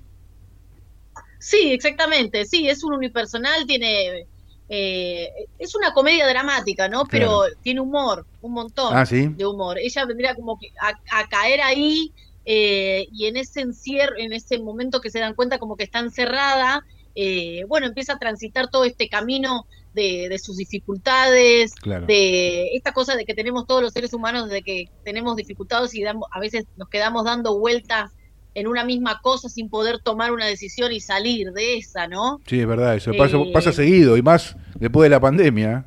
Sí, 1.39 1.71
exactamente. 1.74 2.45
Sí, 2.45 2.69
es 2.69 2.84
un 2.84 2.93
unipersonal, 2.93 3.65
tiene. 3.67 4.28
Eh, 4.76 5.30
es 5.59 5.76
una 5.76 5.93
comedia 5.93 6.28
dramática, 6.28 6.88
¿no? 6.89 7.03
Pero 7.05 7.43
tiene 7.61 7.80
humor, 7.80 8.26
un 8.41 8.53
montón 8.53 8.95
Ah, 8.97 9.05
¿sí? 9.05 9.28
de 9.28 9.45
humor. 9.45 9.78
Ella 9.78 10.03
vendría 10.05 10.34
como 10.34 10.57
que 10.57 10.69
a, 10.82 10.89
a 11.19 11.28
caer 11.28 11.61
ahí 11.61 12.11
eh, 12.45 13.05
y 13.11 13.28
en 13.28 13.38
ese 13.38 13.61
encierro, 13.61 14.15
en 14.17 14.34
ese 14.34 14.57
momento 14.57 14.99
que 14.99 15.11
se 15.11 15.19
dan 15.19 15.36
cuenta 15.36 15.59
como 15.59 15.76
que 15.78 15.84
está 15.84 15.99
encerrada, 15.99 16.84
eh, 17.13 17.63
bueno, 17.67 17.86
empieza 17.86 18.13
a 18.13 18.17
transitar 18.19 18.69
todo 18.71 18.84
este 18.86 19.07
camino 19.09 19.67
de, 19.93 20.28
de 20.28 20.39
sus 20.39 20.57
dificultades, 20.57 21.76
Claro. 21.76 22.07
de 22.07 22.69
esta 22.74 22.93
cosa 22.93 23.15
de 23.15 23.26
que 23.26 23.36
tenemos 23.36 23.67
todos 23.67 23.84
los 23.84 23.93
seres 23.93 24.11
humanos, 24.11 24.49
de 24.49 24.63
que 24.63 24.89
tenemos 25.05 25.36
dificultades 25.36 25.93
y 25.93 26.01
damos, 26.01 26.28
a 26.32 26.39
veces 26.39 26.65
nos 26.78 26.89
quedamos 26.89 27.26
dando 27.26 27.59
vueltas 27.59 28.09
en 28.56 28.68
una 28.68 28.84
misma 28.84 29.20
cosa 29.22 29.49
sin 29.49 29.70
poder 29.70 29.99
tomar 29.99 30.32
una 30.32 30.45
decisión 30.45 30.91
y 30.91 30.99
salir 30.99 31.51
de 31.54 31.78
esa, 31.78 32.08
¿no? 32.08 32.39
Sí, 32.45 32.60
es 32.60 32.68
verdad, 32.68 32.95
eso 32.95 33.12
pasa, 33.18 33.38
Eh, 33.38 33.51
pasa 33.54 33.72
seguido 33.74 34.16
y 34.18 34.22
más 34.22 34.56
después 34.80 35.06
de 35.06 35.10
la 35.10 35.20
pandemia. 35.20 35.86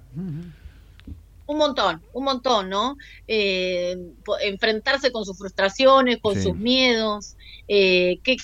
Un 1.49 1.59
montón, 1.59 2.03
un 2.13 2.25
montón, 2.25 2.69
¿no? 2.69 2.97
Eh, 3.29 3.97
enfrentarse 4.43 5.13
con 5.13 5.25
sus 5.25 5.39
frustraciones, 5.39 6.19
con 6.21 6.35
Sí. 6.35 6.43
sus 6.43 6.57
miedos. 6.57 7.37
Eh, 7.69 8.19
¿qué, 8.25 8.37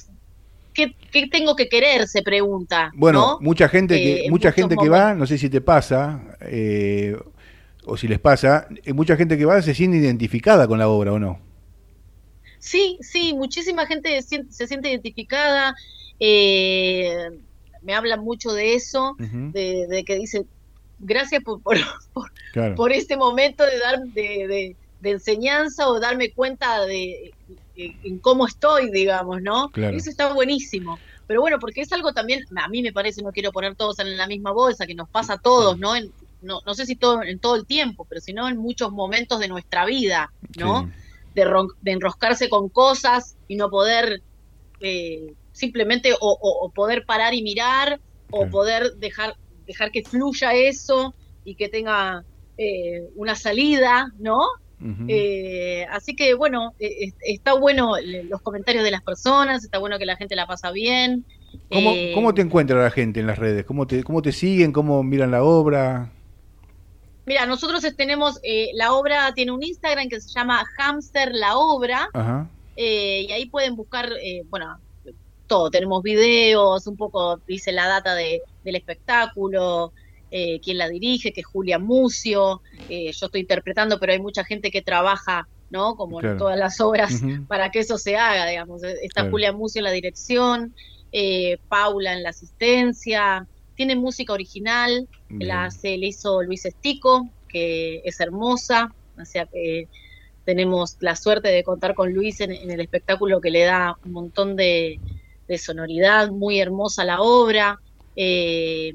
qué, 0.73 0.95
qué 1.11 1.27
tengo 1.27 1.57
que 1.57 1.69
querer? 1.69 2.07
Se 2.07 2.23
pregunta. 2.23 2.93
Bueno, 2.95 3.21
¿no? 3.21 3.39
mucha 3.41 3.69
gente 3.69 3.97
Eh, 3.97 4.03
que 4.03 4.25
en 4.27 4.31
mucha 4.31 4.53
gente 4.53 4.77
que 4.81 4.89
va, 4.89 5.15
no 5.15 5.27
sé 5.27 5.37
si 5.37 5.51
te 5.51 5.61
pasa 5.61 6.21
eh, 6.43 7.17
o 7.85 7.97
si 7.97 8.07
les 8.07 8.21
pasa, 8.21 8.69
eh, 8.85 8.93
mucha 8.93 9.17
gente 9.17 9.37
que 9.37 9.45
va 9.47 9.61
se 9.63 9.75
siente 9.75 9.97
identificada 9.97 10.69
con 10.69 10.79
la 10.79 10.89
obra 10.89 11.13
o 11.13 11.19
no. 11.19 11.41
Sí, 12.65 12.97
sí, 13.01 13.35
muchísima 13.35 13.87
gente 13.87 14.23
sien- 14.23 14.49
se 14.51 14.69
siente 14.69 14.89
identificada. 14.89 15.75
eh, 16.21 17.17
me 17.81 17.95
hablan 17.95 18.21
mucho 18.21 18.53
de 18.53 18.75
eso, 18.75 19.15
de, 19.19 19.87
de 19.89 20.05
que 20.05 20.15
dice, 20.15 20.45
gracias 20.99 21.43
por, 21.43 21.61
por, 21.61 21.77
por, 22.13 22.31
Claro. 22.53 22.77
por 22.77 22.93
este 22.93 23.17
momento 23.17 23.67
de 23.67 23.79
dar 23.81 23.99
de, 24.13 24.47
de- 24.47 24.77
de 25.01 25.11
enseñanza 25.11 25.89
o 25.89 25.99
darme 25.99 26.33
cuenta 26.33 26.87
de, 26.87 27.35
en 27.75 28.21
cómo 28.21 28.47
estoy, 28.47 28.89
digamos, 28.93 29.43
¿no? 29.43 29.71
Claro. 29.71 29.97
Eso 29.97 30.11
está 30.11 30.33
buenísimo. 30.33 31.01
Pero 31.27 31.41
bueno, 31.41 31.59
porque 31.59 31.81
es 31.81 31.93
algo 31.93 32.13
también, 32.13 32.45
a 32.57 32.69
mí 32.69 32.83
me 32.83 32.93
parece, 32.93 33.21
no 33.23 33.33
quiero 33.33 33.51
poner 33.51 33.75
todos 33.75 33.99
en 33.99 34.17
la 34.17 34.29
misma 34.29 34.53
bolsa, 34.53 34.87
que 34.87 34.95
nos 34.95 35.11
pasa 35.11 35.33
a 35.35 35.39
todos, 35.39 35.77
¿no? 35.81 35.97
En- 35.97 36.15
no, 36.41 36.61
no 36.65 36.75
sé 36.75 36.87
si 36.87 36.95
todo 36.95 37.23
en 37.25 37.41
todo 37.41 37.57
el 37.57 37.67
tiempo, 37.67 38.05
pero 38.09 38.21
sino 38.21 38.49
en 38.49 38.59
muchos 38.59 38.93
momentos 38.93 39.41
de 39.41 39.49
nuestra 39.49 39.85
vida, 39.87 40.33
¿no? 40.57 40.89
De, 41.35 41.45
enroscarse 41.93 42.49
con 42.49 42.69
cosas 42.71 43.37
y 43.47 43.57
no 43.57 43.71
poder 43.71 44.21
eh, 44.81 45.35
simplemente 45.53 46.13
o, 46.15 46.19
o- 46.21 46.67
o 46.67 46.71
poder 46.73 47.05
parar 47.07 47.35
y 47.35 47.43
mirar 47.43 48.01
o 48.31 48.49
poder 48.49 48.93
dejar 48.97 49.35
dejar 49.67 49.91
que 49.93 50.03
fluya 50.05 50.55
eso 50.55 51.15
y 51.45 51.57
que 51.57 51.69
tenga 51.69 52.23
eh, 52.57 53.03
una 53.15 53.35
salida, 53.37 54.07
¿no? 54.19 54.41
Eh, 55.07 55.85
así 55.91 56.15
que 56.17 56.35
bueno, 56.35 56.75
eh, 56.79 56.91
es- 57.07 57.15
está 57.21 57.55
bueno 57.55 57.95
los 58.29 58.41
comentarios 58.43 58.85
de 58.85 58.91
las 58.93 59.03
personas, 59.03 59.65
está 59.65 59.79
bueno 59.79 59.99
que 59.99 60.07
la 60.07 60.17
gente 60.17 60.37
la 60.37 60.47
pasa 60.47 60.71
bien. 60.73 61.27
¿Cómo, 61.71 61.99
Eh, 61.99 62.13
cómo 62.13 62.35
te 62.35 62.43
encuentra 62.43 62.83
la 62.83 62.91
gente 62.91 63.21
en 63.21 63.27
las 63.27 63.39
redes? 63.39 63.65
¿Cómo 63.65 63.87
te, 63.87 64.05
¿Cómo 64.05 64.23
te 64.23 64.33
siguen? 64.33 64.73
¿Cómo 64.73 65.03
miran 65.03 65.31
la 65.31 65.43
obra? 65.43 66.13
Mira, 67.25 67.47
nosotros 67.47 67.85
tenemos, 67.97 68.39
eh, 68.43 68.71
la 68.75 68.93
obra 68.95 69.33
tiene 69.35 69.53
un 69.53 69.63
Instagram 69.63 70.09
que 70.09 70.21
se 70.21 70.29
llama 70.31 70.65
Hamster 70.77 71.31
la 71.33 71.57
obra, 71.57 72.09
Ajá. 72.13 72.49
eh, 72.77 73.27
y 73.29 73.33
ahí 73.33 73.47
pueden 73.47 73.77
buscar, 73.77 74.11
eh, 74.23 74.43
bueno, 74.49 74.77
todo, 75.47 75.71
tenemos 75.71 76.03
videos, 76.03 76.87
un 76.87 76.97
poco 76.97 77.39
dice 77.47 77.73
la 77.73 77.87
data 77.87 78.15
de, 78.15 78.43
del 78.65 78.77
espectáculo, 78.77 79.93
eh, 80.31 80.61
quién 80.65 80.79
la 80.79 80.89
dirige, 80.89 81.33
que 81.33 81.43
es 81.43 81.47
Julia 81.47 81.79
Mucio, 81.79 82.63
eh, 82.89 83.13
yo 83.13 83.27
estoy 83.27 83.43
interpretando, 83.43 84.01
pero 84.01 84.13
hay 84.15 84.21
mucha 84.21 84.45
gente 84.45 84.71
que 84.71 84.81
trabaja, 84.83 85.47
¿no? 85.71 85.95
Como 85.95 86.19
Claro. 86.19 86.33
en 86.33 86.39
todas 86.39 86.59
las 86.59 86.81
obras, 86.81 87.21
para 87.49 87.71
que 87.71 87.81
eso 87.81 87.99
se 87.99 88.17
haga, 88.17 88.47
digamos. 88.47 88.83
Está 88.83 89.21
Claro. 89.23 89.31
Julia 89.31 89.53
Mucio 89.53 89.81
en 89.81 89.85
la 89.85 89.91
dirección, 89.91 90.75
eh, 91.13 91.59
Paula 91.69 92.15
en 92.15 92.23
la 92.23 92.31
asistencia, 92.31 93.47
tiene 93.87 94.01
música 94.01 94.33
original, 94.33 95.09
Bien. 95.29 95.49
la 95.49 95.65
hace, 95.65 95.97
le 95.99 96.07
hizo 96.09 96.41
Luis 96.43 96.65
Estico, 96.65 97.29
que 97.49 98.01
es 98.05 98.21
hermosa, 98.21 98.95
o 99.21 99.25
sea 99.25 99.47
que 99.47 99.89
tenemos 100.45 100.97
la 101.01 101.17
suerte 101.17 101.49
de 101.49 101.65
contar 101.65 101.95
con 101.95 102.13
Luis 102.13 102.41
en, 102.41 102.53
en 102.53 102.71
el 102.71 102.81
espectáculo 102.81 103.41
que 103.41 103.51
le 103.51 103.65
da 103.65 103.97
un 104.05 104.13
montón 104.13 104.55
de, 104.57 105.01
de 105.49 105.59
sonoridad, 105.59 106.31
muy 106.31 106.61
hermosa 106.61 107.05
la 107.05 107.21
obra. 107.21 107.77
eh, 108.15 108.93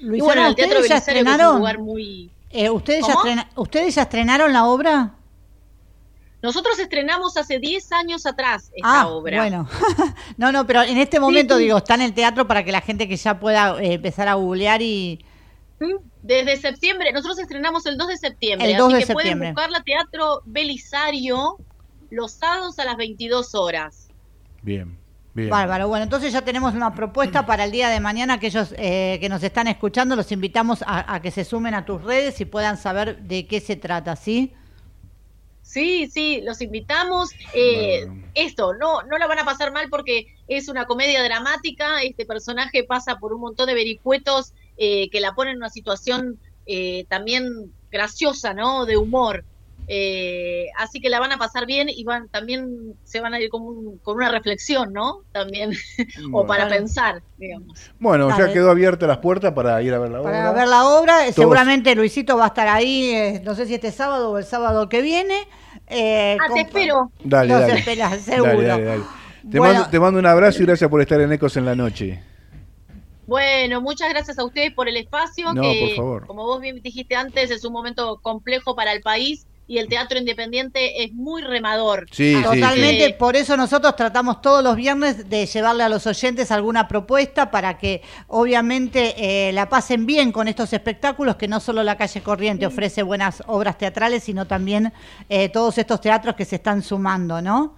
y 0.00 0.20
bueno, 0.20 0.46
el 0.48 0.54
Teatro 0.54 0.80
¿ustedes 0.80 0.88
ya 0.88 0.94
Belisario 0.94 1.04
que 1.04 1.20
es 1.20 1.24
un 1.26 1.30
estrenaron? 1.30 1.58
lugar 1.58 1.78
muy... 1.78 2.30
Eh, 2.50 2.70
¿ustedes, 2.70 3.06
ya 3.06 3.14
¿Cómo? 3.14 3.24
estrena- 3.30 3.50
¿Ustedes 3.56 3.94
ya 3.94 4.02
estrenaron 4.02 4.52
la 4.52 4.64
obra? 4.66 5.14
Nosotros 6.42 6.76
estrenamos 6.80 7.36
hace 7.36 7.60
10 7.60 7.92
años 7.92 8.26
atrás 8.26 8.72
esta 8.74 9.02
ah, 9.02 9.08
obra. 9.08 9.38
bueno. 9.38 9.68
no, 10.36 10.50
no, 10.50 10.66
pero 10.66 10.82
en 10.82 10.98
este 10.98 11.20
momento, 11.20 11.56
sí. 11.56 11.64
digo, 11.64 11.78
está 11.78 11.94
en 11.94 12.02
el 12.02 12.14
teatro 12.14 12.48
para 12.48 12.64
que 12.64 12.72
la 12.72 12.80
gente 12.80 13.06
que 13.06 13.16
ya 13.16 13.38
pueda 13.38 13.80
eh, 13.80 13.94
empezar 13.94 14.26
a 14.28 14.34
googlear 14.34 14.82
y... 14.82 15.24
Desde 16.22 16.56
septiembre, 16.56 17.12
nosotros 17.12 17.38
estrenamos 17.38 17.86
el 17.86 17.96
2 17.96 18.08
de 18.08 18.16
septiembre, 18.16 18.70
El 18.70 18.76
2 18.76 18.86
así 18.86 18.94
de 18.94 19.00
que 19.00 19.06
septiembre. 19.06 19.38
pueden 19.38 19.54
buscarla 19.54 19.82
Teatro 19.82 20.42
Belisario 20.44 21.58
los 22.10 22.32
sábados 22.32 22.78
a 22.78 22.84
las 22.84 22.96
22 22.96 23.54
horas. 23.54 24.08
Bien, 24.62 24.96
bien. 25.34 25.48
Bárbaro. 25.48 25.88
Bueno, 25.88 26.04
entonces 26.04 26.32
ya 26.32 26.42
tenemos 26.42 26.74
una 26.74 26.94
propuesta 26.94 27.46
para 27.46 27.64
el 27.64 27.72
día 27.72 27.88
de 27.88 27.98
mañana. 27.98 28.34
Aquellos 28.34 28.74
eh, 28.76 29.18
que 29.20 29.28
nos 29.28 29.42
están 29.42 29.66
escuchando, 29.66 30.14
los 30.14 30.30
invitamos 30.30 30.82
a, 30.82 31.12
a 31.12 31.20
que 31.20 31.32
se 31.32 31.44
sumen 31.44 31.74
a 31.74 31.84
tus 31.84 32.02
redes 32.02 32.40
y 32.40 32.44
puedan 32.44 32.76
saber 32.76 33.22
de 33.22 33.48
qué 33.48 33.60
se 33.60 33.74
trata, 33.74 34.14
¿sí? 34.14 34.54
Sí, 35.72 36.10
sí, 36.12 36.42
los 36.44 36.60
invitamos. 36.60 37.30
Eh, 37.54 38.06
Esto, 38.34 38.74
no, 38.74 39.02
no 39.02 39.16
la 39.18 39.26
van 39.26 39.38
a 39.38 39.44
pasar 39.44 39.72
mal 39.72 39.86
porque 39.90 40.26
es 40.48 40.68
una 40.68 40.84
comedia 40.84 41.22
dramática. 41.22 42.02
Este 42.02 42.26
personaje 42.26 42.84
pasa 42.84 43.16
por 43.16 43.32
un 43.32 43.40
montón 43.40 43.66
de 43.68 43.74
vericuetos 43.74 44.52
eh, 44.76 45.08
que 45.10 45.20
la 45.20 45.32
ponen 45.34 45.52
en 45.52 45.58
una 45.58 45.70
situación 45.70 46.38
eh, 46.66 47.06
también 47.08 47.72
graciosa, 47.90 48.52
¿no? 48.54 48.84
De 48.84 48.96
humor. 48.98 49.44
Eh, 49.88 50.66
así 50.78 51.00
que 51.00 51.10
la 51.10 51.18
van 51.20 51.32
a 51.32 51.38
pasar 51.38 51.66
bien 51.66 51.88
y 51.88 52.04
van 52.04 52.28
también 52.28 52.94
se 53.04 53.20
van 53.20 53.34
a 53.34 53.40
ir 53.40 53.48
con, 53.50 53.62
un- 53.62 53.98
con 53.98 54.16
una 54.16 54.30
reflexión, 54.30 54.92
¿no? 54.92 55.22
También, 55.32 55.72
o 56.32 56.46
para 56.46 56.68
pensar, 56.68 57.22
digamos. 57.36 57.78
Bueno, 57.98 58.28
Dale. 58.28 58.46
ya 58.46 58.52
quedó 58.52 58.70
abierta 58.70 59.06
las 59.06 59.18
puertas 59.18 59.52
para 59.52 59.82
ir 59.82 59.92
a 59.92 59.98
ver 59.98 60.10
la 60.10 60.20
obra. 60.20 60.30
Para 60.32 60.52
ver 60.52 60.68
la 60.68 60.86
obra, 60.86 61.22
eh, 61.26 61.32
Todos- 61.32 61.34
seguramente 61.36 61.94
Luisito 61.94 62.36
va 62.36 62.44
a 62.44 62.48
estar 62.48 62.68
ahí, 62.68 63.10
eh, 63.10 63.42
no 63.44 63.54
sé 63.54 63.66
si 63.66 63.74
este 63.74 63.90
sábado 63.90 64.30
o 64.30 64.38
el 64.38 64.44
sábado 64.44 64.88
que 64.88 65.02
viene. 65.02 65.36
Eh, 65.92 66.36
Ah, 66.40 66.52
te 66.54 66.60
espero. 66.60 67.10
Dale, 67.22 67.52
Nos 67.52 67.60
dale. 67.62 67.78
esperás, 67.80 68.20
seguro. 68.22 68.50
Dale, 68.52 68.64
dale, 68.66 68.84
dale. 68.84 69.02
Te, 69.50 69.58
Bueno. 69.58 69.74
mando, 69.74 69.90
te 69.90 70.00
mando 70.00 70.20
un 70.20 70.26
abrazo 70.26 70.62
y 70.62 70.66
gracias 70.66 70.88
por 70.88 71.00
estar 71.00 71.20
en 71.20 71.32
Ecos 71.32 71.56
en 71.56 71.64
la 71.64 71.74
noche. 71.74 72.22
Bueno, 73.26 73.80
muchas 73.80 74.08
gracias 74.10 74.38
a 74.38 74.44
ustedes 74.44 74.72
por 74.72 74.88
el 74.88 74.96
espacio. 74.96 75.52
No, 75.54 75.62
que, 75.62 75.86
por 75.88 75.96
favor. 75.96 76.26
Como 76.26 76.44
vos 76.44 76.60
bien 76.60 76.80
dijiste 76.82 77.14
antes, 77.14 77.50
es 77.50 77.64
un 77.64 77.72
momento 77.72 78.18
complejo 78.22 78.74
para 78.74 78.92
el 78.92 79.00
país 79.00 79.46
y 79.66 79.78
el 79.78 79.88
teatro 79.88 80.18
independiente 80.18 81.04
es 81.04 81.12
muy 81.12 81.42
remador. 81.42 82.06
Sí, 82.10 82.34
sí, 82.34 82.42
Totalmente, 82.42 83.06
sí. 83.06 83.14
por 83.18 83.36
eso 83.36 83.56
nosotros 83.56 83.96
tratamos 83.96 84.42
todos 84.42 84.62
los 84.62 84.76
viernes 84.76 85.28
de 85.30 85.46
llevarle 85.46 85.84
a 85.84 85.88
los 85.88 86.06
oyentes 86.06 86.50
alguna 86.50 86.88
propuesta 86.88 87.50
para 87.50 87.78
que 87.78 88.02
obviamente 88.26 89.14
eh, 89.16 89.52
la 89.52 89.68
pasen 89.68 90.04
bien 90.04 90.32
con 90.32 90.48
estos 90.48 90.72
espectáculos, 90.72 91.36
que 91.36 91.48
no 91.48 91.60
solo 91.60 91.82
la 91.82 91.96
calle 91.96 92.22
Corriente 92.22 92.66
ofrece 92.66 93.02
buenas 93.02 93.42
obras 93.46 93.78
teatrales, 93.78 94.24
sino 94.24 94.46
también 94.46 94.92
eh, 95.28 95.48
todos 95.48 95.78
estos 95.78 96.00
teatros 96.00 96.34
que 96.34 96.44
se 96.44 96.56
están 96.56 96.82
sumando, 96.82 97.40
¿no? 97.40 97.76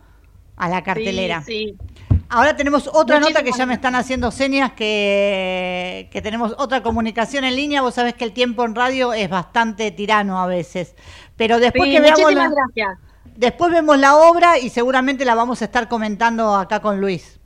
A 0.57 0.69
la 0.69 0.83
cartelera. 0.83 1.43
Sí, 1.45 1.77
sí. 1.79 1.94
Ahora 2.29 2.57
tenemos 2.57 2.89
otra 2.93 3.21
nota 3.21 3.43
que 3.43 3.53
ya 3.53 3.67
me 3.67 3.75
están 3.75 3.95
haciendo 3.95 4.31
señas 4.31 4.73
que, 4.73 6.09
que 6.11 6.23
tenemos 6.23 6.55
otra 6.59 6.83
comunicación 6.83 7.45
en 7.45 7.55
línea. 7.57 7.83
Vos 7.83 7.95
sabés 7.95 8.15
que 8.15 8.25
el 8.25 8.33
tiempo 8.33 8.65
en 8.65 8.75
radio 8.75 9.13
es 9.13 9.29
bastante 9.29 9.91
tirano 9.91 10.41
a 10.41 10.47
veces. 10.47 10.95
Pero 11.37 11.61
después 11.61 11.89
Sí, 11.89 11.95
que 11.95 12.01
veamos 12.01 12.21
muchísimas 12.21 12.51
la- 12.51 12.57
gracias. 12.57 12.99
después 13.37 13.71
vemos 13.73 13.99
la 13.99 14.17
obra 14.17 14.59
y 14.59 14.71
seguramente 14.71 15.25
la 15.25 15.35
vamos 15.35 15.63
a 15.63 15.67
estar 15.67 15.89
comentando 15.89 16.55
acá 16.57 16.81
con 16.81 17.01
Luis. 17.01 17.39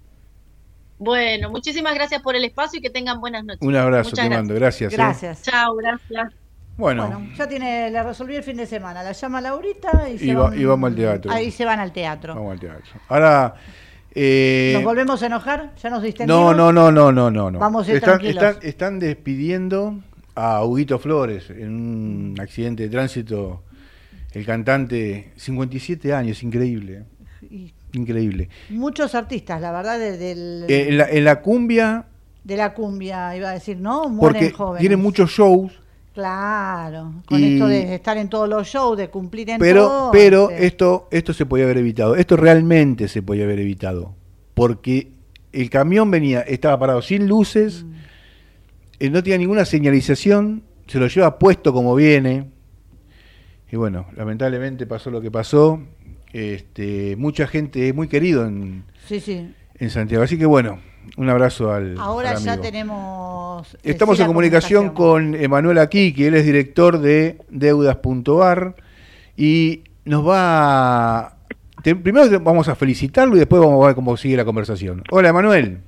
Bueno, 0.99 1.51
muchísimas 1.51 1.95
gracias 1.95 2.23
por 2.23 2.35
el 2.35 2.45
espacio 2.45 2.79
y 2.79 2.83
que 2.83 2.91
tengan 2.91 3.21
buenas 3.21 3.45
noches. 3.45 3.63
Un 3.63 3.77
abrazo, 3.77 4.11
Muchas 4.11 4.29
te 4.29 4.35
mando, 4.35 4.55
gracias. 4.55 4.93
¿eh? 4.93 4.97
Gracias. 4.97 5.43
Chao, 5.43 5.75
gracias. 5.77 6.33
Bueno, 6.77 7.09
Bueno, 7.09 7.29
ya 7.37 7.49
tiene, 7.49 7.91
le 7.91 8.03
resolví 8.03 8.37
el 8.37 8.43
fin 8.45 8.57
de 8.57 8.67
semana. 8.67 9.03
La 9.03 9.13
llama 9.13 9.41
Laurita 9.41 10.09
y, 10.09 10.19
se 10.19 10.27
Y 10.27 10.35
va- 10.35 10.51
van- 10.51 10.61
y 10.61 10.65
vamos 10.65 10.89
al 10.89 10.97
teatro. 10.97 11.33
Ahí 11.33 11.51
se 11.51 11.65
van 11.65 11.81
al 11.81 11.93
teatro. 11.93 12.35
vamos 12.37 12.53
al 12.53 12.61
teatro. 12.61 13.01
Ahora, 13.09 13.55
eh, 14.15 14.73
¿Nos 14.75 14.85
volvemos 14.85 15.23
a 15.23 15.27
enojar? 15.27 15.73
¿Ya 15.83 15.91
nos 15.91 16.03
distendimos? 16.03 16.57
no, 16.57 16.73
no, 16.73 16.91
no, 16.91 16.91
no, 16.91 17.13
no, 17.13 17.31
no, 17.31 17.51
no. 17.51 17.59
Vamos 17.59 17.87
a 17.87 17.91
ir 17.91 17.97
están, 17.97 18.19
tranquilos. 18.19 18.43
están, 18.43 18.69
están 18.69 18.99
despidiendo 18.99 19.95
a 20.35 20.65
Huguito 20.65 20.99
Flores 20.99 21.51
en 21.51 21.69
un 21.75 22.41
accidente 22.41 22.85
de 22.85 22.89
tránsito. 22.89 23.63
El 24.33 24.45
cantante, 24.45 25.33
57 25.37 26.13
años, 26.13 26.43
increíble. 26.43 27.05
Increíble. 27.95 28.49
Muchos 28.71 29.15
artistas, 29.15 29.61
la 29.61 29.73
verdad, 29.73 29.99
de, 29.99 30.17
del- 30.19 30.65
Eh, 30.69 30.89
en, 30.91 30.99
la, 30.99 31.09
en 31.09 31.25
la 31.25 31.41
cumbia, 31.41 32.05
de 32.45 32.57
la 32.57 32.75
cumbia, 32.75 33.35
iba 33.37 33.51
a 33.51 33.53
decir, 33.55 33.79
¿no? 33.79 34.09
Mueren 34.09 34.19
porque 34.43 34.51
jóvenes. 34.53 34.81
tiene 34.81 34.97
muchos 34.97 35.31
shows, 35.31 35.73
Claro, 36.19 37.13
con 37.27 37.39
Y- 37.41 37.53
esto 37.55 37.69
de 37.69 37.95
estar 37.95 38.17
en 38.19 38.29
todos 38.29 38.49
los 38.49 38.67
shows, 38.67 38.99
de 38.99 39.09
cumplir 39.09 39.51
en 39.51 39.61
pero, 39.61 39.87
todo. 39.87 40.11
pero 40.11 40.51
este, 40.51 40.67
esto, 40.67 41.09
esto 41.13 41.33
se 41.33 41.47
podía 41.47 41.65
haber 41.65 41.79
evitado. 41.79 42.17
Esto 42.17 42.37
realmente 42.37 43.07
se 43.07 43.23
podía 43.23 43.45
haber 43.45 43.61
evitado. 43.61 44.17
Porque 44.55 45.13
el 45.53 45.71
camión 45.71 46.11
venía, 46.11 46.41
estaba 46.41 46.77
parado 46.77 47.03
sin 47.03 47.29
luces, 47.29 47.85
Mm. 47.85 47.93
eh, 48.99 49.11
no 49.11 49.23
tenía 49.23 49.39
ninguna 49.39 49.65
señalización, 49.65 50.65
se 50.89 50.99
lo 50.99 51.07
lleva 51.07 51.39
puesto 51.39 51.73
como 51.73 51.95
viene. 51.95 52.49
Y 53.71 53.77
bueno, 53.77 54.07
lamentablemente 54.17 54.89
pasó 54.89 55.13
lo 55.13 55.21
que 55.21 55.31
pasó. 55.31 55.81
Este, 56.33 57.15
mucha 57.15 57.47
gente 57.47 57.89
es 57.91 57.95
muy 57.95 58.09
querido 58.09 58.45
en, 58.45 58.83
Sí, 59.07 59.21
sí. 59.21 59.55
en 59.77 59.91
Santiago. 59.91 60.25
Así 60.25 60.37
que 60.37 60.47
bueno, 60.47 60.81
un 61.17 61.29
abrazo 61.31 61.73
al. 61.73 61.97
Ahora 61.99 62.31
al 62.33 62.39
ya 62.39 62.61
tenemos. 62.61 63.75
eh, 63.77 63.79
Estamos 63.85 64.17
sí, 64.17 64.23
en 64.23 64.27
la 64.29 64.29
comunicación 64.29 64.91
con 64.91 65.35
Emanuel 65.35 65.79
aquí, 65.79 66.13
que 66.13 66.29
él 66.29 66.35
es 66.35 66.45
director 66.45 66.99
de 66.99 67.39
deudas.ar 67.49 68.75
y 69.37 69.85
nos 70.05 70.27
va 70.27 71.19
a... 71.19 71.37
te- 71.83 71.95
primero 71.97 72.41
vamos 72.41 72.69
a 72.69 72.75
felicitarlo 72.75 73.37
y 73.37 73.39
después 73.39 73.61
vamos 73.63 73.83
a 73.83 73.87
ver 73.89 73.95
cómo 73.95 74.17
sigue 74.17 74.37
la 74.37 74.45
conversación. 74.45 75.03
Hola 75.11 75.29
Emanuel. 75.31 75.81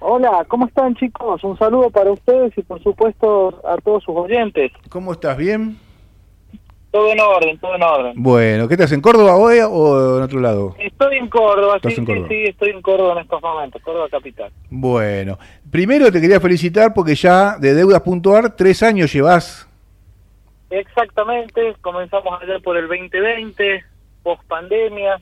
Hola, 0.00 0.44
¿cómo 0.46 0.66
están 0.66 0.94
chicos? 0.94 1.42
Un 1.42 1.58
saludo 1.58 1.90
para 1.90 2.12
ustedes 2.12 2.52
y 2.56 2.62
por 2.62 2.80
supuesto 2.82 3.60
a 3.66 3.76
todos 3.78 4.04
sus 4.04 4.14
oyentes. 4.14 4.70
¿Cómo 4.88 5.12
estás? 5.12 5.36
¿Bien? 5.36 5.76
Todo 6.90 7.12
en 7.12 7.20
orden, 7.20 7.58
todo 7.58 7.74
en 7.74 7.82
orden. 7.82 8.12
Bueno, 8.16 8.66
¿qué 8.66 8.74
estás 8.74 8.92
en 8.92 9.02
Córdoba 9.02 9.36
hoy 9.36 9.58
o 9.62 10.16
en 10.18 10.22
otro 10.22 10.40
lado? 10.40 10.74
Estoy 10.78 11.18
en 11.18 11.28
Córdoba, 11.28 11.76
Estás 11.76 11.92
sí, 11.94 12.00
en 12.00 12.06
Córdoba. 12.06 12.28
sí, 12.28 12.44
estoy 12.44 12.70
en 12.70 12.82
Córdoba 12.82 13.12
en 13.12 13.18
estos 13.18 13.42
momentos, 13.42 13.82
Córdoba 13.82 14.08
capital. 14.10 14.50
Bueno, 14.70 15.38
primero 15.70 16.10
te 16.10 16.20
quería 16.20 16.40
felicitar 16.40 16.94
porque 16.94 17.14
ya 17.14 17.58
de 17.58 17.74
deudas.ar 17.74 18.56
tres 18.56 18.82
años 18.82 19.12
llevas. 19.12 19.68
Exactamente, 20.70 21.74
comenzamos 21.80 22.42
ayer 22.42 22.60
por 22.62 22.76
el 22.76 22.88
2020, 22.88 23.84
post 24.22 24.42
pandemia, 24.48 25.20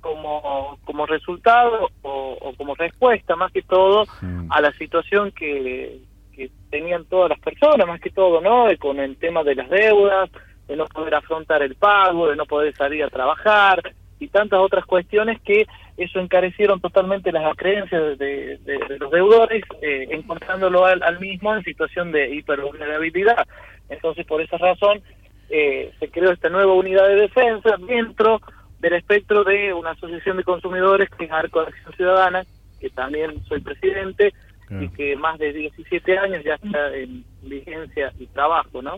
como, 0.00 0.78
como 0.84 1.06
resultado 1.06 1.88
o, 2.02 2.36
o 2.40 2.54
como 2.56 2.74
respuesta 2.74 3.36
más 3.36 3.50
que 3.52 3.62
todo 3.62 4.04
a 4.50 4.60
la 4.60 4.72
situación 4.74 5.32
que, 5.32 6.00
que 6.36 6.50
tenían 6.70 7.04
todas 7.06 7.30
las 7.30 7.38
personas, 7.40 7.86
más 7.86 8.00
que 8.00 8.10
todo, 8.10 8.40
¿no? 8.42 8.68
Eh, 8.68 8.76
Con 8.76 8.98
el 9.00 9.16
tema 9.16 9.42
de 9.42 9.54
las 9.54 9.70
deudas, 9.70 10.28
de 10.68 10.76
no 10.76 10.86
poder 10.86 11.14
afrontar 11.14 11.62
el 11.62 11.74
pago, 11.74 12.28
de 12.28 12.36
no 12.36 12.46
poder 12.46 12.74
salir 12.74 13.02
a 13.04 13.10
trabajar 13.10 13.82
y 14.18 14.28
tantas 14.28 14.60
otras 14.60 14.84
cuestiones 14.86 15.40
que 15.42 15.66
eso 15.96 16.18
encarecieron 16.20 16.80
totalmente 16.80 17.30
las 17.32 17.54
creencias 17.56 18.18
de, 18.18 18.58
de- 18.58 18.78
de 18.88 18.98
los 18.98 19.10
deudores, 19.10 19.62
eh, 19.82 20.06
encontrándolo 20.10 20.86
al, 20.86 21.02
al 21.02 21.20
mismo 21.20 21.54
en 21.54 21.62
situación 21.62 22.10
de 22.12 22.34
hipervulnerabilidad. 22.34 23.46
Entonces, 23.88 24.26
por 24.26 24.40
esa 24.40 24.56
razón, 24.58 25.02
eh, 25.50 25.92
se 26.00 26.08
creó 26.10 26.30
esta 26.32 26.48
nueva 26.48 26.72
unidad 26.72 27.06
de 27.08 27.16
defensa 27.16 27.76
dentro 27.86 28.40
del 28.80 28.94
espectro 28.94 29.44
de 29.44 29.72
una 29.72 29.90
asociación 29.90 30.36
de 30.36 30.44
consumidores 30.44 31.08
que 31.10 31.24
es 31.26 31.32
Arco 31.32 31.60
de 31.60 31.68
Acción 31.68 31.92
Ciudadana, 31.94 32.44
que 32.80 32.90
también 32.90 33.42
soy 33.44 33.60
presidente 33.60 34.32
y 34.84 34.88
que 34.88 35.14
más 35.16 35.38
de 35.38 35.52
17 35.52 36.18
años 36.18 36.42
ya 36.42 36.54
está 36.54 36.94
en 36.96 37.22
vigencia 37.42 38.12
y 38.18 38.26
trabajo, 38.28 38.80
¿no? 38.82 38.96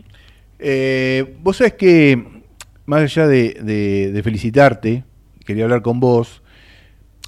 Eh, 0.59 1.37
vos 1.41 1.57
sabés 1.57 1.73
que, 1.73 2.43
más 2.85 3.01
allá 3.01 3.27
de, 3.27 4.11
de- 4.13 4.23
felicitarte, 4.23 5.03
quería 5.45 5.65
hablar 5.65 5.81
con 5.81 5.99
vos, 5.99 6.41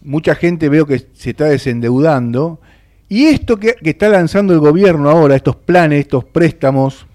mucha 0.04 0.36
gente 0.36 0.70
veo 0.70 0.86
que 0.86 1.08
se 1.14 1.32
está 1.32 1.46
desendeudando, 1.46 2.60
y 3.08 3.26
esto 3.26 3.58
que, 3.58 3.76
que 3.76 3.92
está 3.92 4.10
lanzando 4.10 4.54
el 4.54 4.60
gobierno 4.60 5.10
ahora, 5.10 5.36
estos 5.36 5.56
planes, 5.56 6.02
estos 6.02 6.26
préstamos 6.26 7.08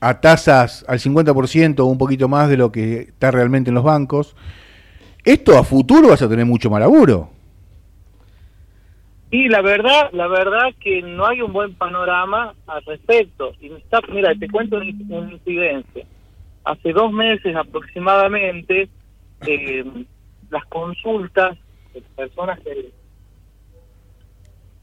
a 0.00 0.20
tasas 0.20 0.84
al 0.88 0.98
50% 0.98 1.80
o 1.80 1.86
un 1.86 1.98
poquito 1.98 2.28
más 2.28 2.48
de 2.48 2.56
lo 2.56 2.70
que 2.70 3.00
está 3.00 3.30
realmente 3.30 3.70
en 3.70 3.74
los 3.74 3.84
bancos, 3.84 4.36
esto 5.24 5.56
a 5.58 5.64
futuro 5.64 6.08
vas 6.08 6.20
a 6.22 6.28
tener 6.28 6.44
mucho 6.44 6.68
más 6.68 6.80
laburo. 6.80 7.30
Y 9.30 9.48
la 9.48 9.62
verdad, 9.62 10.10
la 10.12 10.28
verdad 10.28 10.72
que 10.78 11.02
no 11.02 11.26
hay 11.26 11.40
un 11.40 11.52
buen 11.52 11.74
panorama 11.74 12.54
al 12.66 12.84
respecto. 12.84 13.52
Y 13.60 13.68
me 13.70 13.78
está, 13.78 14.00
mira, 14.12 14.32
te 14.34 14.48
cuento 14.48 14.76
una 14.76 14.86
una 15.08 15.32
incidencia. 15.32 16.04
Hace 16.64 16.92
dos 16.92 17.12
meses 17.12 17.54
aproximadamente, 17.56 18.88
eh, 19.46 19.84
las 20.50 20.64
consultas 20.66 21.58
de 21.92 22.00
personas 22.16 22.60
que 22.60 22.90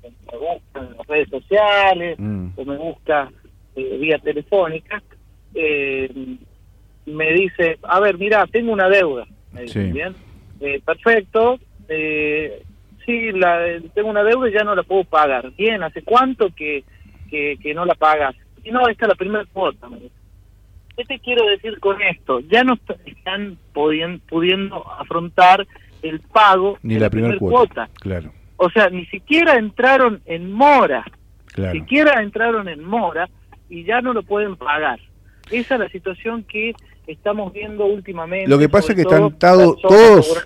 que 0.02 0.10
me 0.32 0.38
buscan 0.38 0.88
en 0.88 0.98
las 0.98 1.08
redes 1.08 1.30
sociales 1.30 2.18
o 2.56 2.66
me 2.66 2.78
busca 2.78 3.32
eh, 3.76 3.98
vía 4.00 4.18
telefónica, 4.20 5.02
eh, 5.54 6.10
me 7.06 7.34
dice, 7.34 7.78
a 7.84 8.00
ver, 8.00 8.18
mira, 8.18 8.46
tengo 8.48 8.74
una 8.74 8.90
deuda. 8.90 9.26
Me 9.54 9.62
dice, 9.64 9.86
Sí. 9.86 9.92
bien, 9.92 10.16
Eh, 10.60 10.80
perfecto, 10.86 11.60
eh, 11.88 12.64
sí, 13.06 13.32
la, 13.32 13.60
tengo 13.94 14.10
una 14.10 14.24
deuda 14.24 14.50
y 14.50 14.54
ya 14.54 14.64
no 14.64 14.76
la 14.76 14.84
puedo 14.84 15.04
pagar. 15.04 15.52
Bien, 15.58 15.84
¿hace 15.84 16.02
cuánto 16.04 16.50
que, 16.56 16.84
que, 17.30 17.58
que 17.62 17.74
no 17.74 17.86
la 17.86 17.96
pagas? 17.96 18.36
Y 18.64 18.72
no, 18.72 18.88
esta 18.88 19.06
es 19.06 19.10
la 19.10 19.16
primera 19.16 19.46
cuota. 19.52 19.88
¿Qué 20.96 21.06
te 21.06 21.20
quiero 21.20 21.46
decir 21.48 21.80
con 21.80 22.02
esto? 22.02 22.42
Ya 22.42 22.64
no 22.64 22.74
est- 22.74 23.08
están 23.08 23.58
podien- 23.74 24.20
pudiendo 24.30 24.86
afrontar 25.00 25.66
el 26.02 26.20
pago 26.20 26.78
Ni 26.84 26.96
de 26.96 27.00
la 27.00 27.10
primera 27.10 27.36
primer 27.38 27.52
cuota. 27.52 27.90
Claro, 28.02 28.32
O 28.58 28.70
sea, 28.70 28.90
ni 28.90 29.06
siquiera 29.08 29.54
entraron 29.56 30.22
en 30.26 30.52
mora, 30.52 31.04
claro. 31.48 31.72
siquiera 31.72 32.22
entraron 32.22 32.68
en 32.68 32.84
mora 32.84 33.30
y 33.70 33.84
ya 33.86 34.02
no 34.02 34.14
lo 34.14 34.22
pueden 34.24 34.56
pagar. 34.58 35.00
Esa 35.50 35.76
es 35.76 35.80
la 35.82 35.90
situación 35.90 36.44
que 36.44 36.74
estamos 37.12 37.52
viendo 37.54 37.86
últimamente. 37.86 38.50
Lo 38.50 38.58
que 38.60 38.70
pasa 38.70 38.92
es 38.94 38.98
que 38.98 39.04
todo 39.04 39.28
están 39.28 39.58
de 39.58 39.66
todos, 39.82 40.46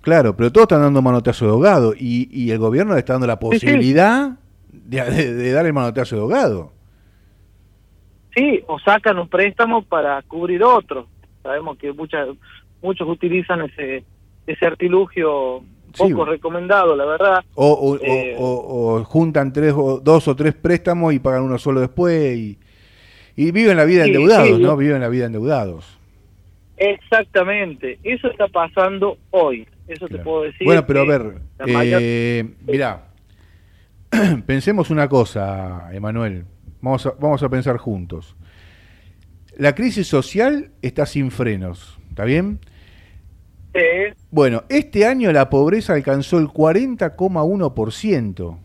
claro, 0.00 0.36
pero 0.36 0.50
todos 0.52 0.64
están 0.64 0.82
dando 0.82 1.02
manotazo 1.02 1.44
de 1.46 1.50
ahogado 1.52 1.94
y, 1.98 2.28
y 2.32 2.50
el 2.50 2.58
gobierno 2.58 2.94
le 2.94 3.00
está 3.00 3.14
dando 3.14 3.26
la 3.26 3.34
Sí, 3.34 3.38
sí. 3.40 3.66
posibilidad 3.66 4.30
de, 4.72 5.02
de- 5.10 5.34
de 5.34 5.52
dar 5.52 5.66
el 5.66 5.72
manotazo 5.72 6.16
de 6.16 6.22
ahogado. 6.22 6.72
Sí, 8.34 8.62
o 8.66 8.78
sacan 8.78 9.18
un 9.18 9.28
préstamo 9.28 9.82
para 9.82 10.20
cubrir 10.22 10.62
otro. 10.62 11.06
Sabemos 11.42 11.78
que 11.78 11.92
muchas, 11.92 12.28
muchos 12.82 13.08
utilizan 13.08 13.62
ese, 13.62 14.04
ese 14.46 14.66
artilugio 14.66 15.62
Sí. 15.94 16.02
poco 16.12 16.26
recomendado, 16.26 16.94
la 16.94 17.06
verdad. 17.06 17.44
O, 17.54 17.72
o- 17.72 17.96
Eh, 18.02 18.36
o- 18.38 18.44
o- 18.44 18.94
o 19.00 19.04
juntan 19.04 19.50
tres 19.54 19.72
o, 19.74 19.98
dos 19.98 20.28
o 20.28 20.36
tres 20.36 20.52
préstamos 20.54 21.14
y 21.14 21.18
pagan 21.18 21.44
uno 21.44 21.56
solo 21.56 21.80
después 21.80 22.36
y, 22.36 22.58
y 23.34 23.50
viven 23.50 23.78
la 23.78 23.86
vida 23.86 24.04
Sí, 24.04 24.10
endeudados, 24.10 24.48
sí. 24.58 24.62
¿no? 24.62 24.76
Viven 24.76 25.00
la 25.00 25.08
vida 25.08 25.24
endeudados. 25.24 25.95
Exactamente, 26.76 27.98
eso 28.02 28.28
está 28.30 28.48
pasando 28.48 29.16
hoy. 29.30 29.66
Eso 29.88 30.06
te 30.08 30.18
puedo 30.18 30.42
decir. 30.42 30.66
Bueno, 30.66 30.84
pero 30.86 31.02
a 31.02 31.04
ver, 31.04 31.40
mayor- 31.72 32.00
eh, 32.02 32.44
mirá, 32.66 33.06
pensemos 34.46 34.90
una 34.90 35.08
cosa, 35.08 35.88
Emanuel, 35.92 36.44
vamos 36.80 37.06
a, 37.06 37.12
vamos 37.20 37.42
a 37.42 37.48
pensar 37.48 37.76
juntos. 37.78 38.36
La 39.56 39.74
crisis 39.74 40.06
social 40.06 40.70
está 40.82 41.06
sin 41.06 41.30
frenos, 41.30 41.98
¿está 42.10 42.24
bien? 42.24 42.58
Sí. 43.74 43.80
Bueno, 44.30 44.64
este 44.68 45.06
año 45.06 45.32
la 45.32 45.48
pobreza 45.48 45.94
alcanzó 45.94 46.38
el 46.38 46.48
40,1%, 46.48 48.58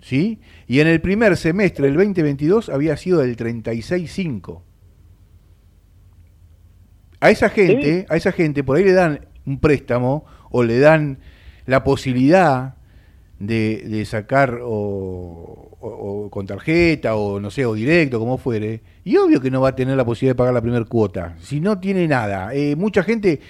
¿sí? 0.00 0.40
Y 0.66 0.80
en 0.80 0.86
el 0.86 1.00
primer 1.00 1.36
semestre 1.36 1.86
del 1.86 1.96
2022 1.96 2.68
había 2.68 2.96
sido 2.96 3.18
del 3.20 3.36
36,5%. 3.36 4.62
A 7.26 7.30
esa 7.30 7.48
gente, 7.48 8.06
a 8.08 8.16
esa 8.16 8.32
gente 8.32 8.62
por 8.64 8.76
ahí 8.76 8.84
le 8.84 8.92
dan 8.92 9.20
un 9.46 9.58
préstamo 9.58 10.24
o 10.50 10.62
le 10.62 10.78
dan 10.78 11.18
la 11.66 11.82
posibilidad 11.84 12.74
de, 13.38 13.84
de 13.86 14.04
sacar 14.04 14.60
o, 14.62 15.70
o- 15.80 16.24
o 16.26 16.30
con 16.30 16.46
tarjeta 16.46 17.16
o 17.16 17.38
no 17.40 17.50
sé, 17.50 17.66
o 17.66 17.74
directo, 17.74 18.18
como 18.18 18.38
fuere, 18.38 18.80
y 19.04 19.16
obvio 19.16 19.40
que 19.40 19.50
no 19.50 19.60
va 19.60 19.70
a 19.70 19.76
tener 19.76 19.96
la 19.96 20.04
posibilidad 20.04 20.34
de 20.34 20.38
pagar 20.38 20.54
la 20.54 20.60
primera 20.62 20.84
cuota, 20.84 21.36
si 21.40 21.60
no 21.60 21.78
tiene 21.78 22.08
nada. 22.08 22.54
Eh, 22.54 22.76
mucha 22.76 23.02
gente 23.02 23.40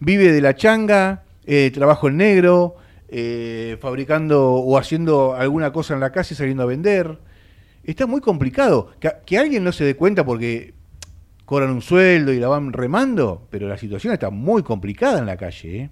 vive 0.00 0.32
de 0.32 0.40
la 0.40 0.54
changa, 0.54 1.24
eh, 1.44 1.70
trabajo 1.72 2.08
en 2.08 2.16
negro, 2.16 2.76
eh, 3.08 3.76
fabricando 3.80 4.54
o 4.54 4.78
haciendo 4.78 5.34
alguna 5.34 5.72
cosa 5.72 5.94
en 5.94 6.00
la 6.00 6.10
casa 6.12 6.34
y 6.34 6.36
saliendo 6.36 6.62
a 6.62 6.66
vender. 6.66 7.18
Está 7.84 8.06
muy 8.06 8.20
complicado. 8.20 8.90
Que, 8.98 9.12
que 9.24 9.38
alguien 9.38 9.62
no 9.62 9.70
se 9.70 9.84
dé 9.84 9.94
cuenta 9.94 10.24
porque 10.24 10.74
cobran 11.46 11.70
un 11.70 11.80
sueldo 11.80 12.32
y 12.32 12.38
la 12.38 12.48
van 12.48 12.72
remando, 12.74 13.46
pero 13.50 13.66
la 13.68 13.78
situación 13.78 14.12
está 14.12 14.28
muy 14.30 14.62
complicada 14.62 15.18
en 15.18 15.26
la 15.26 15.36
calle. 15.38 15.78
¿eh? 15.82 15.90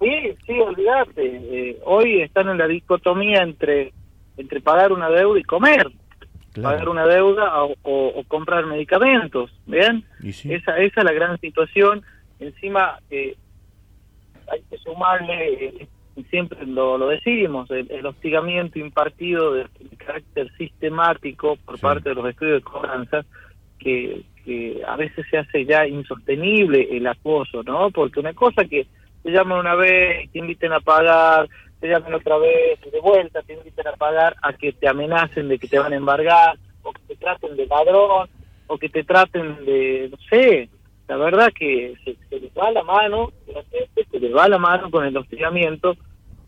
Sí, 0.00 0.36
sí, 0.46 0.58
olvídate. 0.60 1.22
Eh, 1.70 1.78
hoy 1.84 2.22
están 2.22 2.48
en 2.48 2.58
la 2.58 2.66
dicotomía 2.66 3.42
entre 3.42 3.92
entre 4.38 4.60
pagar 4.62 4.92
una 4.92 5.10
deuda 5.10 5.38
y 5.38 5.42
comer. 5.44 5.90
Pagar 6.62 6.88
una 6.88 7.06
deuda 7.06 7.62
o, 7.64 7.74
o- 7.82 8.08
o 8.20 8.24
comprar 8.24 8.66
medicamentos, 8.66 9.50
¿bien? 9.66 10.04
Esa, 10.50 10.78
esa 10.78 11.00
es 11.00 11.04
la 11.04 11.12
gran 11.12 11.38
situación. 11.40 12.02
Encima, 12.40 12.98
eh, 13.10 13.36
hay 14.50 14.60
que 14.70 14.76
sumarle, 14.78 15.66
eh, 15.66 15.88
siempre 16.30 16.66
lo, 16.66 16.98
lo 16.98 17.08
decimos, 17.08 17.70
el, 17.70 17.90
el 17.90 18.04
hostigamiento 18.06 18.78
impartido 18.78 19.52
de, 19.54 19.62
de 19.80 19.96
carácter 19.96 20.50
sistemático 20.58 21.56
por 21.64 21.78
parte 21.78 22.08
de 22.10 22.14
los 22.16 22.28
estudios 22.28 22.56
de 22.58 22.62
cobranza, 22.70 23.24
que, 23.82 24.22
que 24.44 24.82
a 24.86 24.96
veces 24.96 25.26
se 25.30 25.38
hace 25.38 25.64
ya 25.64 25.86
insostenible 25.86 26.88
el 26.96 27.06
acoso, 27.06 27.62
¿no? 27.62 27.90
Porque 27.90 28.20
una 28.20 28.32
cosa 28.34 28.64
que 28.64 28.86
te 29.22 29.30
llaman 29.30 29.58
una 29.60 29.74
vez 29.74 30.30
te 30.32 30.38
inviten 30.38 30.72
a 30.72 30.80
pagar, 30.80 31.48
te 31.80 31.88
llaman 31.88 32.14
otra 32.14 32.38
vez 32.38 32.80
de 32.90 33.00
vuelta 33.00 33.42
te 33.42 33.54
inviten 33.54 33.86
a 33.88 33.92
pagar, 33.92 34.36
a 34.42 34.52
que 34.52 34.72
te 34.72 34.88
amenacen 34.88 35.48
de 35.48 35.58
que 35.58 35.68
te 35.68 35.78
van 35.78 35.92
a 35.92 35.96
embargar, 35.96 36.56
o 36.82 36.92
que 36.92 37.00
te 37.08 37.16
traten 37.16 37.56
de 37.56 37.66
ladrón, 37.66 38.28
o 38.66 38.78
que 38.78 38.88
te 38.88 39.04
traten 39.04 39.64
de, 39.64 40.08
no 40.10 40.16
sé, 40.30 40.68
la 41.08 41.16
verdad 41.16 41.52
que 41.52 41.94
se, 42.04 42.16
se 42.28 42.40
les 42.40 42.50
va 42.52 42.70
la 42.70 42.82
mano, 42.82 43.30
se 44.10 44.18
les 44.20 44.34
va 44.34 44.48
la 44.48 44.58
mano 44.58 44.90
con 44.90 45.04
el 45.04 45.16
hostigamiento, 45.16 45.96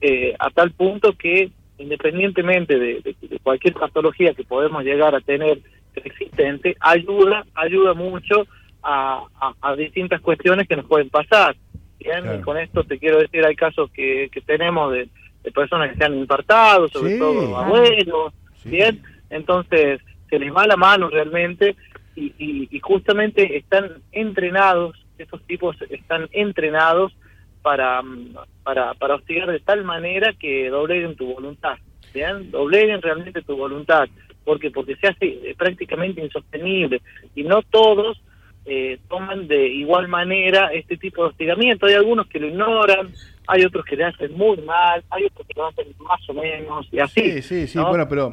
eh, 0.00 0.34
a 0.38 0.50
tal 0.50 0.72
punto 0.72 1.12
que 1.14 1.50
independientemente 1.78 2.78
de, 2.78 3.00
de- 3.00 3.16
de 3.20 3.38
cualquier 3.40 3.74
patología 3.74 4.34
que 4.34 4.44
podemos 4.44 4.84
llegar 4.84 5.14
a 5.14 5.20
tener 5.20 5.60
existente, 6.02 6.76
ayuda, 6.80 7.44
ayuda 7.54 7.94
mucho 7.94 8.46
a, 8.82 9.24
a- 9.40 9.54
a 9.60 9.76
distintas 9.76 10.20
cuestiones 10.20 10.66
que 10.68 10.76
nos 10.76 10.86
pueden 10.86 11.10
pasar. 11.10 11.56
Bien, 11.98 12.24
y 12.38 12.42
con 12.42 12.58
esto 12.58 12.84
te 12.84 12.98
quiero 12.98 13.18
decir, 13.18 13.44
hay 13.44 13.56
casos 13.56 13.90
que, 13.92 14.28
que 14.30 14.40
tenemos 14.42 14.92
de, 14.92 15.08
de 15.42 15.52
personas 15.52 15.90
que 15.90 15.96
se 15.96 16.04
han 16.04 16.14
infartado, 16.18 16.88
sobre 16.88 17.12
Sí. 17.12 17.18
todo 17.18 17.56
abuelos, 17.56 18.32
bien, 18.64 19.02
entonces 19.30 20.00
se 20.28 20.38
les 20.38 20.52
va 20.54 20.66
la 20.66 20.76
mano 20.76 21.08
realmente 21.08 21.76
y, 22.14 22.26
y, 22.38 22.68
y 22.70 22.80
justamente 22.80 23.56
están 23.56 24.02
entrenados, 24.12 24.96
estos 25.18 25.42
tipos 25.46 25.76
están 25.90 26.28
entrenados 26.32 27.16
para, 27.62 28.02
mm, 28.02 28.34
para, 28.62 28.92
para 28.94 29.14
hostigar 29.14 29.50
de 29.50 29.60
tal 29.60 29.84
manera 29.84 30.32
que 30.38 30.68
dobleguen 30.68 31.16
tu 31.16 31.32
voluntad, 31.32 31.78
bien, 32.12 32.50
dobleguen 32.50 33.00
realmente 33.00 33.40
tu 33.42 33.56
voluntad, 33.56 34.08
porque 34.44 34.70
porque 34.70 34.96
se 34.96 35.08
hace 35.08 35.26
eh, 35.26 35.54
prácticamente 35.56 36.20
insostenible 36.22 37.00
y 37.34 37.42
no 37.44 37.62
todos 37.62 38.20
eh, 38.66 38.98
toman 39.08 39.46
de 39.46 39.66
igual 39.68 40.08
manera 40.08 40.68
este 40.72 40.96
tipo 40.96 41.22
de 41.22 41.28
hostigamiento. 41.30 41.86
Hay 41.86 41.94
algunos 41.94 42.26
que 42.28 42.40
lo 42.40 42.46
ignoran, 42.48 43.10
hay 43.46 43.64
otros 43.64 43.84
que 43.84 43.96
le 43.96 44.04
hacen 44.04 44.32
muy 44.32 44.56
mal, 44.58 45.04
hay 45.10 45.24
otros 45.24 45.46
que 45.46 45.54
lo 45.56 45.66
hacen 45.66 45.86
más 45.98 46.20
o 46.28 46.34
menos 46.34 46.86
y 46.90 46.98
así. 46.98 47.32
Sí, 47.32 47.42
sí, 47.42 47.66
sí, 47.66 47.78
¿no? 47.78 47.88
bueno, 47.88 48.08
pero 48.08 48.32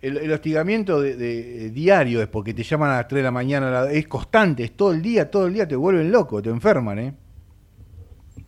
el, 0.00 0.16
el 0.16 0.32
hostigamiento 0.32 1.00
de, 1.00 1.16
de- 1.16 1.70
diario 1.70 2.22
es 2.22 2.28
porque 2.28 2.54
te 2.54 2.62
llaman 2.62 2.90
a 2.92 2.96
las 2.96 3.08
3 3.08 3.18
de 3.18 3.24
la 3.24 3.30
mañana, 3.30 3.70
la- 3.70 3.92
es 3.92 4.06
constante, 4.08 4.64
es 4.64 4.76
todo 4.76 4.92
el 4.92 5.02
día, 5.02 5.30
todo 5.30 5.46
el 5.46 5.52
día 5.54 5.68
te 5.68 5.76
vuelven 5.76 6.10
loco, 6.10 6.40
te 6.40 6.48
enferman, 6.50 6.98
¿eh? 6.98 7.14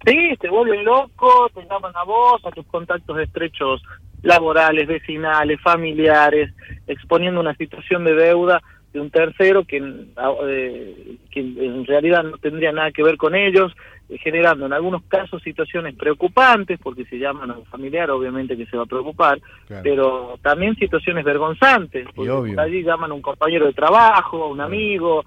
Sí, 0.06 0.16
te 0.40 0.48
vuelven 0.48 0.84
loco, 0.84 1.50
te 1.54 1.60
llaman 1.66 1.92
a 1.94 2.04
vos, 2.04 2.40
a 2.44 2.50
tus 2.52 2.66
contactos 2.66 3.18
estrechos 3.18 3.82
laborales, 4.22 4.86
vecinales, 4.86 5.60
familiares, 5.60 6.52
exponiendo 6.86 7.40
una 7.40 7.54
situación 7.54 8.04
de 8.04 8.14
deuda 8.14 8.62
de 8.92 9.00
un 9.00 9.10
tercero 9.10 9.64
que, 9.64 9.76
eh, 9.78 11.16
que 11.30 11.40
en 11.40 11.86
realidad 11.86 12.24
no 12.24 12.38
tendría 12.38 12.72
nada 12.72 12.90
que 12.90 13.04
ver 13.04 13.16
con 13.16 13.36
ellos, 13.36 13.72
eh, 14.08 14.18
generando 14.18 14.66
en 14.66 14.72
algunos 14.72 15.02
casos 15.04 15.40
situaciones 15.42 15.94
preocupantes, 15.94 16.78
porque 16.82 17.04
si 17.04 17.18
llaman 17.18 17.52
a 17.52 17.58
un 17.58 17.64
familiar 17.66 18.10
obviamente 18.10 18.56
que 18.56 18.66
se 18.66 18.76
va 18.76 18.82
a 18.82 18.86
preocupar, 18.86 19.40
Claro. 19.68 19.82
pero 19.84 20.38
también 20.42 20.74
situaciones 20.74 21.24
vergonzantes, 21.24 22.06
porque 22.14 22.30
por 22.30 22.60
allí 22.60 22.82
llaman 22.82 23.12
a 23.12 23.14
un 23.14 23.22
compañero 23.22 23.66
de 23.66 23.72
trabajo, 23.74 24.42
a 24.42 24.48
un 24.48 24.60
amigo, 24.60 25.24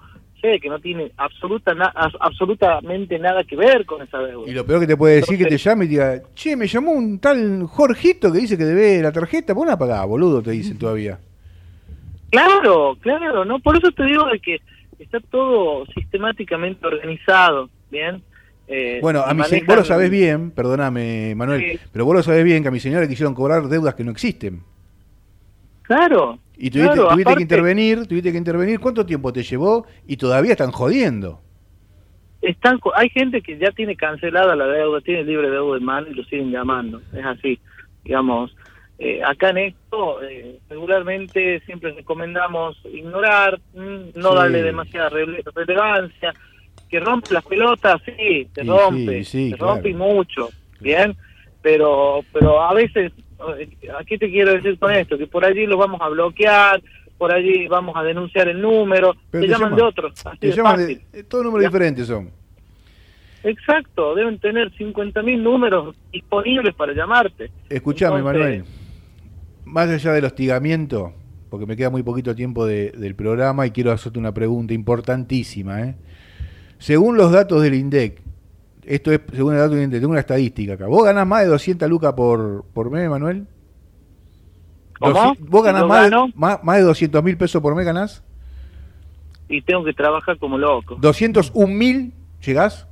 que 0.60 0.68
no 0.68 0.78
tiene 0.78 1.10
absoluta 1.16 1.74
na- 1.74 1.92
absolutamente 2.20 3.18
nada 3.18 3.44
que 3.44 3.56
ver 3.56 3.84
con 3.86 4.02
esa 4.02 4.18
deuda. 4.18 4.48
Y 4.50 4.52
lo 4.54 4.64
peor 4.66 4.80
que 4.80 4.86
te 4.86 4.96
puede 4.96 5.16
decir 5.16 5.38
que 5.38 5.46
te 5.46 5.56
llame 5.58 5.86
y 5.86 5.88
diga, 5.88 6.20
che, 6.34 6.54
me 6.56 6.66
llamó 6.66 6.92
un 6.92 7.18
tal 7.18 7.64
Jorgito 7.66 8.30
que 8.32 8.38
dice 8.40 8.58
que 8.58 8.64
debe 8.64 9.02
la 9.02 9.10
tarjeta, 9.12 9.54
¿por 9.54 9.66
una 9.66 9.78
pagada, 9.78 10.04
boludo? 10.04 10.42
Te 10.42 10.50
dicen 10.52 10.78
todavía. 10.78 11.18
Claro, 12.30 12.96
claro, 13.00 13.44
¿no? 13.44 13.58
Por 13.60 13.76
eso 13.76 13.90
te 13.92 14.04
digo 14.04 14.26
de 14.26 14.40
que 14.40 14.60
está 14.98 15.20
todo 15.20 15.86
sistemáticamente 15.94 16.86
organizado, 16.86 17.68
¿bien? 17.90 18.22
Eh, 18.66 18.98
Bueno, 19.02 19.22
a 19.22 19.34
mi 19.34 19.40
manejan- 19.42 19.66
vos 19.66 19.76
lo 19.76 19.84
sabés 19.84 20.10
bien, 20.10 20.50
perdóname, 20.50 21.34
Manuel, 21.36 21.60
Sí. 21.72 21.78
pero 21.92 22.04
vos 22.06 22.14
lo 22.16 22.22
sabés 22.22 22.44
bien 22.44 22.62
que 22.62 22.68
a 22.68 22.72
mi 22.72 22.80
señora 22.80 23.06
quisieron 23.06 23.34
cobrar 23.34 23.68
deudas 23.68 23.94
que 23.94 24.04
no 24.04 24.10
existen. 24.10 24.62
Claro. 25.84 26.38
Y 26.56 26.70
tuviste, 26.70 26.92
claro, 26.94 27.08
tuviste 27.10 27.22
aparte- 27.22 27.36
que 27.38 27.42
intervenir, 27.42 28.06
tuviste 28.06 28.32
que 28.32 28.38
intervenir. 28.38 28.80
¿Cuánto 28.80 29.04
tiempo 29.06 29.32
te 29.32 29.42
llevó? 29.42 29.86
Y 30.06 30.16
todavía 30.16 30.52
están 30.52 30.70
jodiendo. 30.72 31.40
Están, 32.42 32.78
hay 32.94 33.08
gente 33.08 33.40
que 33.40 33.56
ya 33.58 33.70
tiene 33.70 33.96
cancelada 33.96 34.54
la 34.54 34.66
deuda, 34.66 35.00
tiene 35.00 35.24
libre 35.24 35.48
deuda 35.50 35.78
en 35.78 35.84
mano 35.84 36.08
y 36.08 36.14
lo 36.14 36.24
siguen 36.24 36.50
llamando. 36.50 37.00
Es 37.12 37.24
así, 37.24 37.58
digamos. 38.04 38.54
Eh, 38.98 39.22
acá 39.24 39.50
en 39.50 39.58
esto, 39.58 40.22
eh, 40.22 40.58
regularmente 40.68 41.60
siempre 41.66 41.92
recomendamos 41.92 42.76
ignorar, 42.92 43.58
mm, 43.74 44.10
no 44.20 44.30
Sí. 44.30 44.36
darle 44.36 44.62
demasiada 44.62 45.10
rele- 45.10 45.42
relevancia. 45.54 46.32
Que 46.88 47.00
rompe 47.00 47.32
las 47.34 47.44
pelotas, 47.44 48.00
sí, 48.04 48.46
te 48.52 48.62
rompe, 48.62 49.24
sí, 49.24 49.50
te 49.50 49.56
claro. 49.56 49.74
rompe 49.74 49.88
y 49.88 49.94
mucho, 49.94 50.50
bien, 50.80 51.16
pero 51.60 52.20
pero 52.32 52.62
a 52.62 52.72
veces, 52.74 53.10
¿a 53.50 54.04
qué 54.04 54.18
te 54.18 54.30
quiero 54.30 54.52
decir 54.52 54.78
con 54.78 54.92
esto? 54.92 55.16
Que 55.18 55.26
por 55.26 55.44
allí 55.44 55.66
los 55.66 55.78
vamos 55.78 56.00
a 56.00 56.08
bloquear, 56.08 56.82
por 57.18 57.32
allí 57.32 57.66
vamos 57.68 57.94
a 57.96 58.02
denunciar 58.02 58.48
el 58.48 58.60
número, 58.60 59.14
te 59.30 59.40
te 59.40 59.46
llaman 59.48 59.70
llaman- 59.70 59.76
de 59.76 59.82
otros, 59.82 60.26
así 60.26 60.38
Te 60.38 60.46
de 60.48 60.52
llaman 60.56 60.76
fácil. 60.76 61.00
de, 61.12 61.24
todos 61.24 61.44
números 61.44 61.64
diferentes 61.70 62.06
son. 62.06 62.30
Exacto, 63.42 64.14
deben 64.14 64.38
tener 64.38 64.72
50.000 64.72 65.42
números 65.42 65.94
disponibles 66.12 66.74
para 66.74 66.94
llamarte. 66.94 67.50
Escuchame, 67.68 68.18
Entonces- 68.18 68.40
Manuel. 68.42 68.64
Más 69.66 69.88
allá 69.90 70.12
del 70.12 70.24
hostigamiento, 70.24 71.12
porque 71.50 71.66
me 71.66 71.76
queda 71.76 71.90
muy 71.90 72.02
poquito 72.02 72.34
tiempo 72.34 72.64
de- 72.66 72.90
del 72.92 73.14
programa 73.14 73.66
y 73.66 73.70
quiero 73.70 73.92
hacerte 73.92 74.18
una 74.18 74.32
pregunta 74.32 74.72
importantísima. 74.74 75.82
¿eh? 75.82 75.94
Según 76.78 77.16
los 77.16 77.32
datos 77.32 77.62
del 77.62 77.74
INDEC, 77.74 78.20
esto 78.86 79.12
es 79.12 79.20
según 79.32 79.54
el 79.54 79.58
dato 79.60 79.74
tengo 79.74 80.08
una 80.08 80.20
estadística 80.20 80.74
acá. 80.74 80.86
¿Vos 80.86 81.04
ganás 81.04 81.26
más 81.26 81.42
de 81.42 81.48
200 81.48 81.88
lucas 81.88 82.12
por, 82.14 82.64
por 82.72 82.90
mes, 82.90 83.08
Manuel? 83.08 83.46
¿Cómo? 84.98 85.34
¿Vos 85.40 85.64
ganás 85.64 85.86
más, 85.86 86.10
de- 86.10 86.32
más, 86.34 86.62
más 86.64 86.76
de 86.78 86.82
200 86.84 87.22
mil 87.22 87.36
pesos 87.36 87.60
por 87.60 87.74
mes 87.74 87.84
ganás? 87.84 88.22
Y 89.48 89.60
tengo 89.62 89.84
que 89.84 89.92
trabajar 89.92 90.38
como 90.38 90.56
loco. 90.56 90.96
¿201 90.96 91.68
mil 91.68 92.12
llegás? 92.44 92.86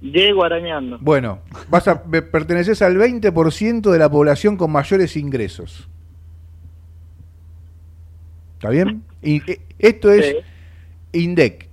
Llego 0.00 0.44
arañando. 0.44 0.98
Bueno, 1.00 1.40
vas 1.68 1.88
a 1.88 2.02
perteneces 2.04 2.82
al 2.82 2.96
20% 2.96 3.90
de 3.90 3.98
la 3.98 4.10
población 4.10 4.56
con 4.56 4.70
mayores 4.70 5.16
ingresos. 5.16 5.88
¿Está 8.54 8.70
bien? 8.70 9.02
Y, 9.22 9.36
eh, 9.50 9.60
esto 9.78 10.10
es 10.12 10.36
INDEC. 11.12 11.67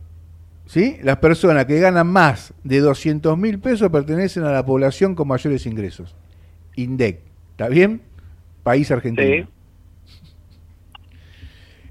¿Sí? 0.66 0.98
Las 1.04 1.18
personas 1.18 1.66
que 1.66 1.80
ganan 1.80 2.08
más 2.08 2.54
de 2.64 2.80
200 2.80 3.38
mil 3.38 3.60
pesos 3.60 3.90
pertenecen 3.92 4.44
a 4.44 4.52
la 4.52 4.66
población 4.66 5.16
con 5.16 5.28
mayores 5.28 5.66
ingresos. 5.66 6.16
INDEC. 6.76 7.20
¿Está 7.52 7.70
bien? 7.70 8.02
País 8.64 8.90
argentino. 8.92 9.48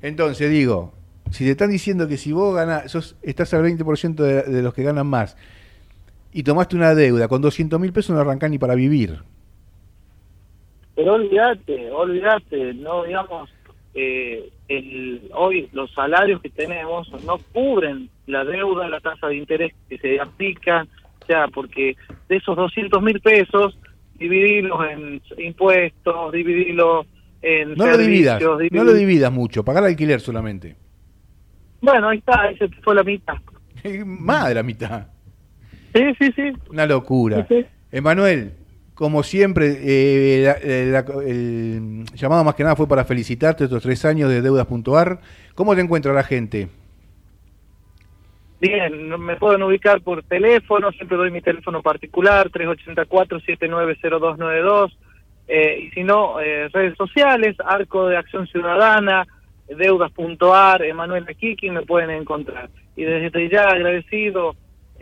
Entonces 0.03 0.51
digo, 0.51 0.93
si 1.31 1.45
te 1.45 1.53
están 1.53 1.71
diciendo 1.71 2.09
que 2.09 2.17
si 2.17 2.33
vos 2.33 2.55
ganas, 2.55 2.91
sos, 2.91 3.17
estás 3.23 3.55
al 3.55 3.63
20% 3.63 4.15
de, 4.17 4.43
de 4.43 4.63
los 4.63 4.75
que 4.75 4.83
ganan 4.83 5.07
más 5.07 5.37
y 6.33 6.43
tomaste 6.43 6.77
una 6.77 6.95
deuda 6.95 7.29
con 7.29 7.41
200 7.41 7.81
mil 7.81 7.93
pesos 7.93 8.15
no 8.15 8.21
arrancás 8.21 8.51
ni 8.51 8.59
para 8.59 8.75
vivir. 8.75 9.21
Pero 10.95 11.15
olvídate, 11.15 11.91
olvídate, 11.91 12.75
no 12.75 13.05
digamos, 13.05 13.51
eh, 13.95 14.51
el, 14.69 15.31
hoy 15.35 15.69
los 15.73 15.93
salarios 15.93 16.41
que 16.43 16.51
tenemos 16.51 17.11
no 17.25 17.39
cubren 17.53 18.11
la 18.27 18.45
deuda, 18.45 18.89
la 18.89 19.01
tasa 19.01 19.29
de 19.29 19.37
interés 19.37 19.73
que 19.89 19.99
se 19.99 20.21
aplica, 20.21 20.87
o 21.23 21.27
sea, 21.27 21.49
porque 21.49 21.97
de 22.29 22.37
esos 22.37 22.57
200 22.57 23.03
mil 23.03 23.21
pesos, 23.21 23.79
dividirlos 24.19 24.81
en 24.91 25.23
impuestos, 25.39 26.33
dividirlos 26.33 27.07
en 27.43 27.75
No 27.75 27.87
lo 27.87 27.97
dividas, 27.97 28.43
no 28.43 28.85
lo 28.85 28.95
dividas 28.95 29.33
mucho, 29.33 29.65
pagar 29.65 29.85
alquiler 29.85 30.21
solamente. 30.21 30.77
Bueno, 31.81 32.09
ahí 32.09 32.19
está, 32.19 32.51
ese 32.51 32.69
fue 32.83 32.95
la 32.95 33.05
mitad. 33.05 33.37
Más 34.07 34.49
de 34.49 34.55
la 34.55 34.63
mitad. 34.63 35.07
Sí, 35.95 36.03
sí, 36.19 36.33
sí. 36.35 36.53
Una 36.71 36.87
locura. 36.87 37.47
Emanuel, 37.93 38.55
como 38.95 39.23
siempre, 39.23 39.79
eh, 39.83 40.43
la- 40.45 40.59
eh, 40.63 40.87
la- 40.87 41.05
el 41.27 42.05
llamado 42.15 42.45
más 42.45 42.55
que 42.55 42.63
nada 42.63 42.77
fue 42.77 42.89
para 42.89 43.05
felicitarte 43.05 43.65
estos 43.65 43.83
tres 43.83 44.05
años 44.05 44.31
de 44.31 44.41
deudas.ar. 44.41 45.21
¿Cómo 45.55 45.75
te 45.75 45.81
encuentra 45.81 46.13
la 46.13 46.23
gente? 46.23 46.69
Bien, 48.61 49.09
me 49.21 49.37
pueden 49.37 49.63
ubicar 49.63 50.01
por 50.01 50.23
teléfono, 50.23 50.91
siempre 50.93 51.19
doy 51.19 51.31
mi 51.31 51.43
teléfono 51.43 51.83
particular, 51.83 52.49
384-790292, 52.51 54.97
eh, 55.49 55.81
y 55.87 55.91
si 55.91 56.03
no, 56.03 56.41
eh, 56.41 56.69
redes 56.69 56.97
sociales, 56.97 57.57
Arco 57.65 58.07
de 58.07 58.17
Acción 58.17 58.47
Ciudadana, 58.47 59.27
deudas.ar, 59.69 60.83
Emanuel 60.83 61.27
Kiki, 61.37 61.69
me 61.71 61.83
pueden 61.83 62.11
encontrar. 62.11 62.71
Y 62.97 63.03
desde 63.03 63.51
ya 63.51 63.69
agradecido 63.69 64.57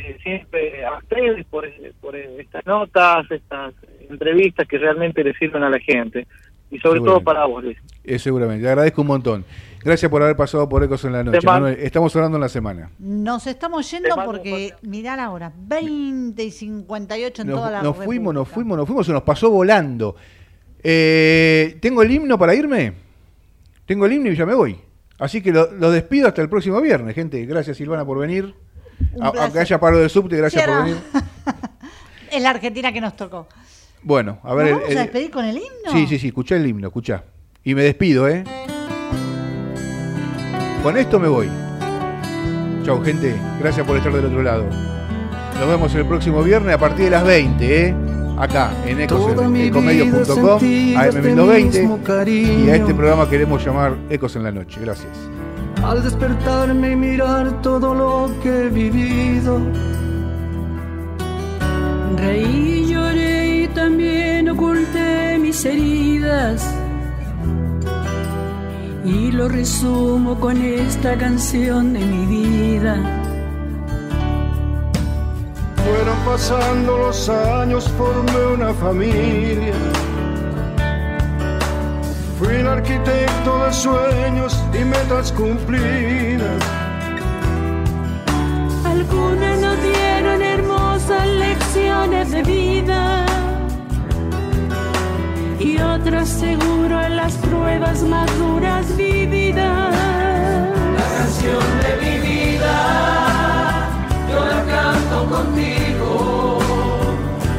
eh, 0.04 0.18
siempre 0.22 0.84
a 0.84 0.98
ustedes 0.98 1.44
por, 1.46 1.68
por 2.00 2.16
estas 2.16 2.66
notas, 2.66 3.30
estas 3.30 3.74
entrevistas 4.08 4.66
que 4.66 4.78
realmente 4.78 5.22
le 5.22 5.32
sirven 5.34 5.62
a 5.62 5.70
la 5.70 5.78
gente. 5.78 6.26
Y 6.70 6.78
sobre 6.78 7.00
todo 7.00 7.20
para 7.20 7.44
vos, 7.44 7.62
Luis. 7.62 7.76
Eh, 8.02 8.18
seguramente, 8.18 8.62
te 8.62 8.68
agradezco 8.70 9.02
un 9.02 9.08
montón. 9.08 9.44
Gracias 9.84 10.10
por 10.10 10.22
haber 10.22 10.36
pasado 10.36 10.66
por 10.68 10.82
Ecos 10.82 11.04
en 11.04 11.12
la 11.12 11.22
noche. 11.22 11.38
Manuel, 11.44 11.76
estamos 11.78 12.16
hablando 12.16 12.38
en 12.38 12.40
la 12.40 12.48
semana. 12.48 12.90
Nos 12.98 13.46
estamos 13.46 13.90
yendo 13.90 14.14
porque, 14.24 14.72
mirá 14.80 15.14
la 15.14 15.30
hora, 15.30 15.52
20 15.54 16.42
y 16.42 16.50
58 16.50 17.42
en 17.42 17.48
Nos, 17.48 17.56
toda 17.58 17.70
la 17.70 17.82
nos 17.82 17.96
fuimos, 17.96 18.32
nos 18.32 18.48
fuimos, 18.48 18.78
nos 18.78 18.86
fuimos, 18.86 19.06
se 19.06 19.12
nos 19.12 19.22
pasó 19.22 19.50
volando. 19.50 20.16
Eh, 20.82 21.76
¿Tengo 21.80 22.02
el 22.02 22.10
himno 22.10 22.38
para 22.38 22.54
irme? 22.54 22.94
Tengo 23.84 24.06
el 24.06 24.12
himno 24.14 24.30
y 24.30 24.36
ya 24.36 24.46
me 24.46 24.54
voy. 24.54 24.78
Así 25.18 25.42
que 25.42 25.52
lo, 25.52 25.70
lo 25.72 25.90
despido 25.90 26.26
hasta 26.26 26.40
el 26.40 26.48
próximo 26.48 26.80
viernes, 26.80 27.14
gente. 27.14 27.44
Gracias, 27.44 27.76
Silvana, 27.76 28.04
por 28.06 28.18
venir. 28.18 28.54
A- 29.20 29.60
haya 29.60 29.80
paro 29.80 29.98
de 29.98 30.08
subte, 30.08 30.36
gracias 30.36 30.64
por 30.66 30.84
venir. 30.84 30.96
Es 32.30 32.42
la 32.42 32.50
Argentina 32.50 32.92
que 32.92 33.00
nos 33.00 33.14
tocó. 33.14 33.46
Bueno, 34.02 34.38
a 34.42 34.54
ver. 34.54 34.70
¿Nos 34.70 34.76
vamos 34.80 34.90
el- 34.90 34.98
a 34.98 35.02
despedir 35.02 35.30
con 35.30 35.44
el 35.44 35.56
himno? 35.56 35.92
Sí, 35.92 36.06
sí, 36.06 36.18
sí, 36.18 36.28
escuchá 36.28 36.56
el 36.56 36.66
himno, 36.66 36.88
escuchá. 36.88 37.24
Y 37.62 37.74
me 37.74 37.82
despido, 37.82 38.28
¿eh? 38.28 38.42
Con 40.82 40.96
esto 40.96 41.20
me 41.20 41.28
voy. 41.28 41.48
Chau, 42.84 43.02
gente. 43.04 43.36
Gracias 43.60 43.86
por 43.86 43.96
estar 43.96 44.12
del 44.12 44.24
otro 44.24 44.42
lado. 44.42 44.64
Nos 45.60 45.68
vemos 45.68 45.94
el 45.94 46.04
próximo 46.06 46.42
viernes 46.42 46.74
a 46.74 46.78
partir 46.78 47.04
de 47.04 47.10
las 47.12 47.24
20, 47.24 47.86
¿eh? 47.88 47.94
Acá, 48.38 48.72
en 48.86 48.98
he 49.00 49.08
sentido 49.08 49.28
este 49.30 49.42
AM1220. 49.44 51.64
mismo 51.80 52.02
cariño. 52.02 52.64
Y 52.66 52.70
a 52.70 52.76
este 52.76 52.94
programa 52.94 53.28
queremos 53.30 53.64
llamar 53.64 53.94
Ecos 54.10 54.34
en 54.34 54.42
la 54.42 54.50
Noche. 54.50 54.80
Gracias. 54.80 55.10
Al 55.84 56.02
despertarme 56.02 56.92
y 56.92 56.96
mirar 56.96 57.60
todo 57.60 57.94
lo 57.94 58.30
que 58.42 58.66
he 58.66 58.68
vivido, 58.68 59.60
Reí, 62.16 62.86
lloré 62.86 63.62
y 63.62 63.68
también 63.68 64.48
oculté 64.48 65.38
mis 65.40 65.64
heridas. 65.64 66.62
Y 69.04 69.32
lo 69.32 69.48
resumo 69.48 70.38
con 70.38 70.62
esta 70.62 71.18
canción 71.18 71.92
de 71.92 72.00
mi 72.00 72.26
vida. 72.26 72.94
fueron 75.82 76.18
pasando 76.24 76.98
los 76.98 77.28
años, 77.28 77.88
formé 77.98 78.46
una 78.54 78.72
familia. 78.74 79.74
Fui 82.42 82.56
el 82.56 82.66
arquitecto 82.66 83.64
de 83.64 83.72
sueños 83.72 84.60
y 84.74 84.84
metas 84.84 85.30
cumplidas. 85.30 86.60
Algunas 88.84 89.60
nos 89.60 89.80
dieron 89.80 90.42
hermosas 90.42 91.24
lecciones 91.28 92.32
de 92.32 92.42
vida. 92.42 93.26
Y 95.60 95.78
otras 95.78 96.28
seguro 96.28 97.00
en 97.00 97.16
las 97.16 97.34
pruebas 97.34 98.02
más 98.02 98.26
duras 98.36 98.96
vividas. 98.96 99.94
La 100.98 101.18
canción 101.18 101.64
de 101.84 101.92
mi 102.02 102.18
vida, 102.26 103.88
yo 104.28 104.44
la 104.44 104.64
canto 104.64 105.30
contigo, 105.36 106.58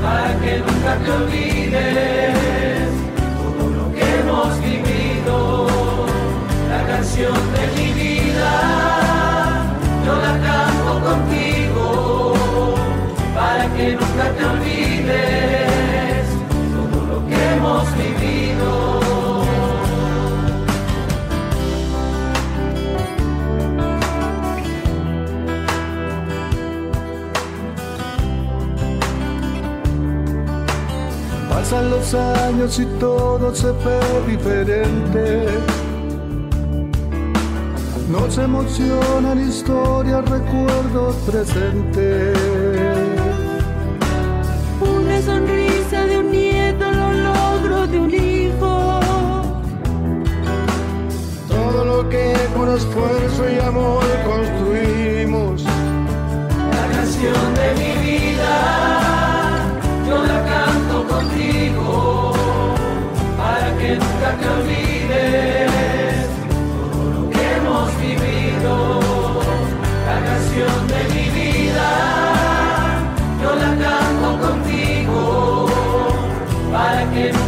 para 0.03 0.37
que 0.41 0.59
nunca 0.59 0.97
te 1.05 1.11
olvides 1.11 1.52
los 32.13 32.39
años 32.39 32.79
y 32.79 32.85
todo 32.99 33.53
se 33.55 33.71
ve 33.71 33.99
diferente. 34.27 35.45
Nos 38.09 38.37
emocionan 38.37 39.47
historias, 39.47 40.23
recuerdos 40.29 41.15
presentes. 41.25 42.37
Una 44.81 45.21
sonrisa 45.21 46.05
de 46.05 46.17
un 46.19 46.31
nieto, 46.31 46.91
los 46.91 47.15
logros 47.15 47.91
de 47.91 47.99
un 47.99 48.13
hijo. 48.13 48.99
Todo 51.47 51.85
lo 51.85 52.09
que 52.09 52.33
con 52.55 52.69
esfuerzo 52.75 53.49
y 53.49 53.59
amor 53.59 54.03
construimos. 54.25 55.63
La 55.63 56.95
canción 56.95 57.53
de 57.55 57.83
mi 57.83 57.92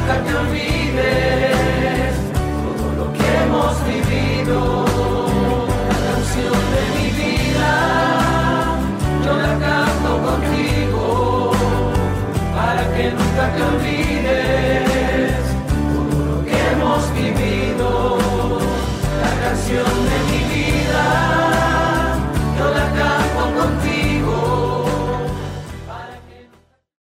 nunca 0.06 0.24
te 0.24 0.36
olvides 0.36 2.16
todo 2.34 2.86
lo 2.98 3.14
que 3.14 3.26
hemos 3.42 3.74
vivido. 3.88 4.86
La 5.90 5.98
canción 6.08 6.58
de 6.74 6.82
mi 6.96 7.08
vida, 7.22 7.74
yo 9.26 9.34
la 9.36 9.54
canto 9.66 10.12
contigo, 10.30 11.52
para 12.56 12.84
que 12.96 13.04
nunca 13.12 13.44
te 13.56 13.62
olvides 13.64 15.34
todo 15.70 16.18
lo 16.26 16.46
que 16.46 16.56
hemos 16.72 17.02
vivido. 17.16 18.18
La 19.24 19.34
canción 19.44 19.94
de 20.10 20.25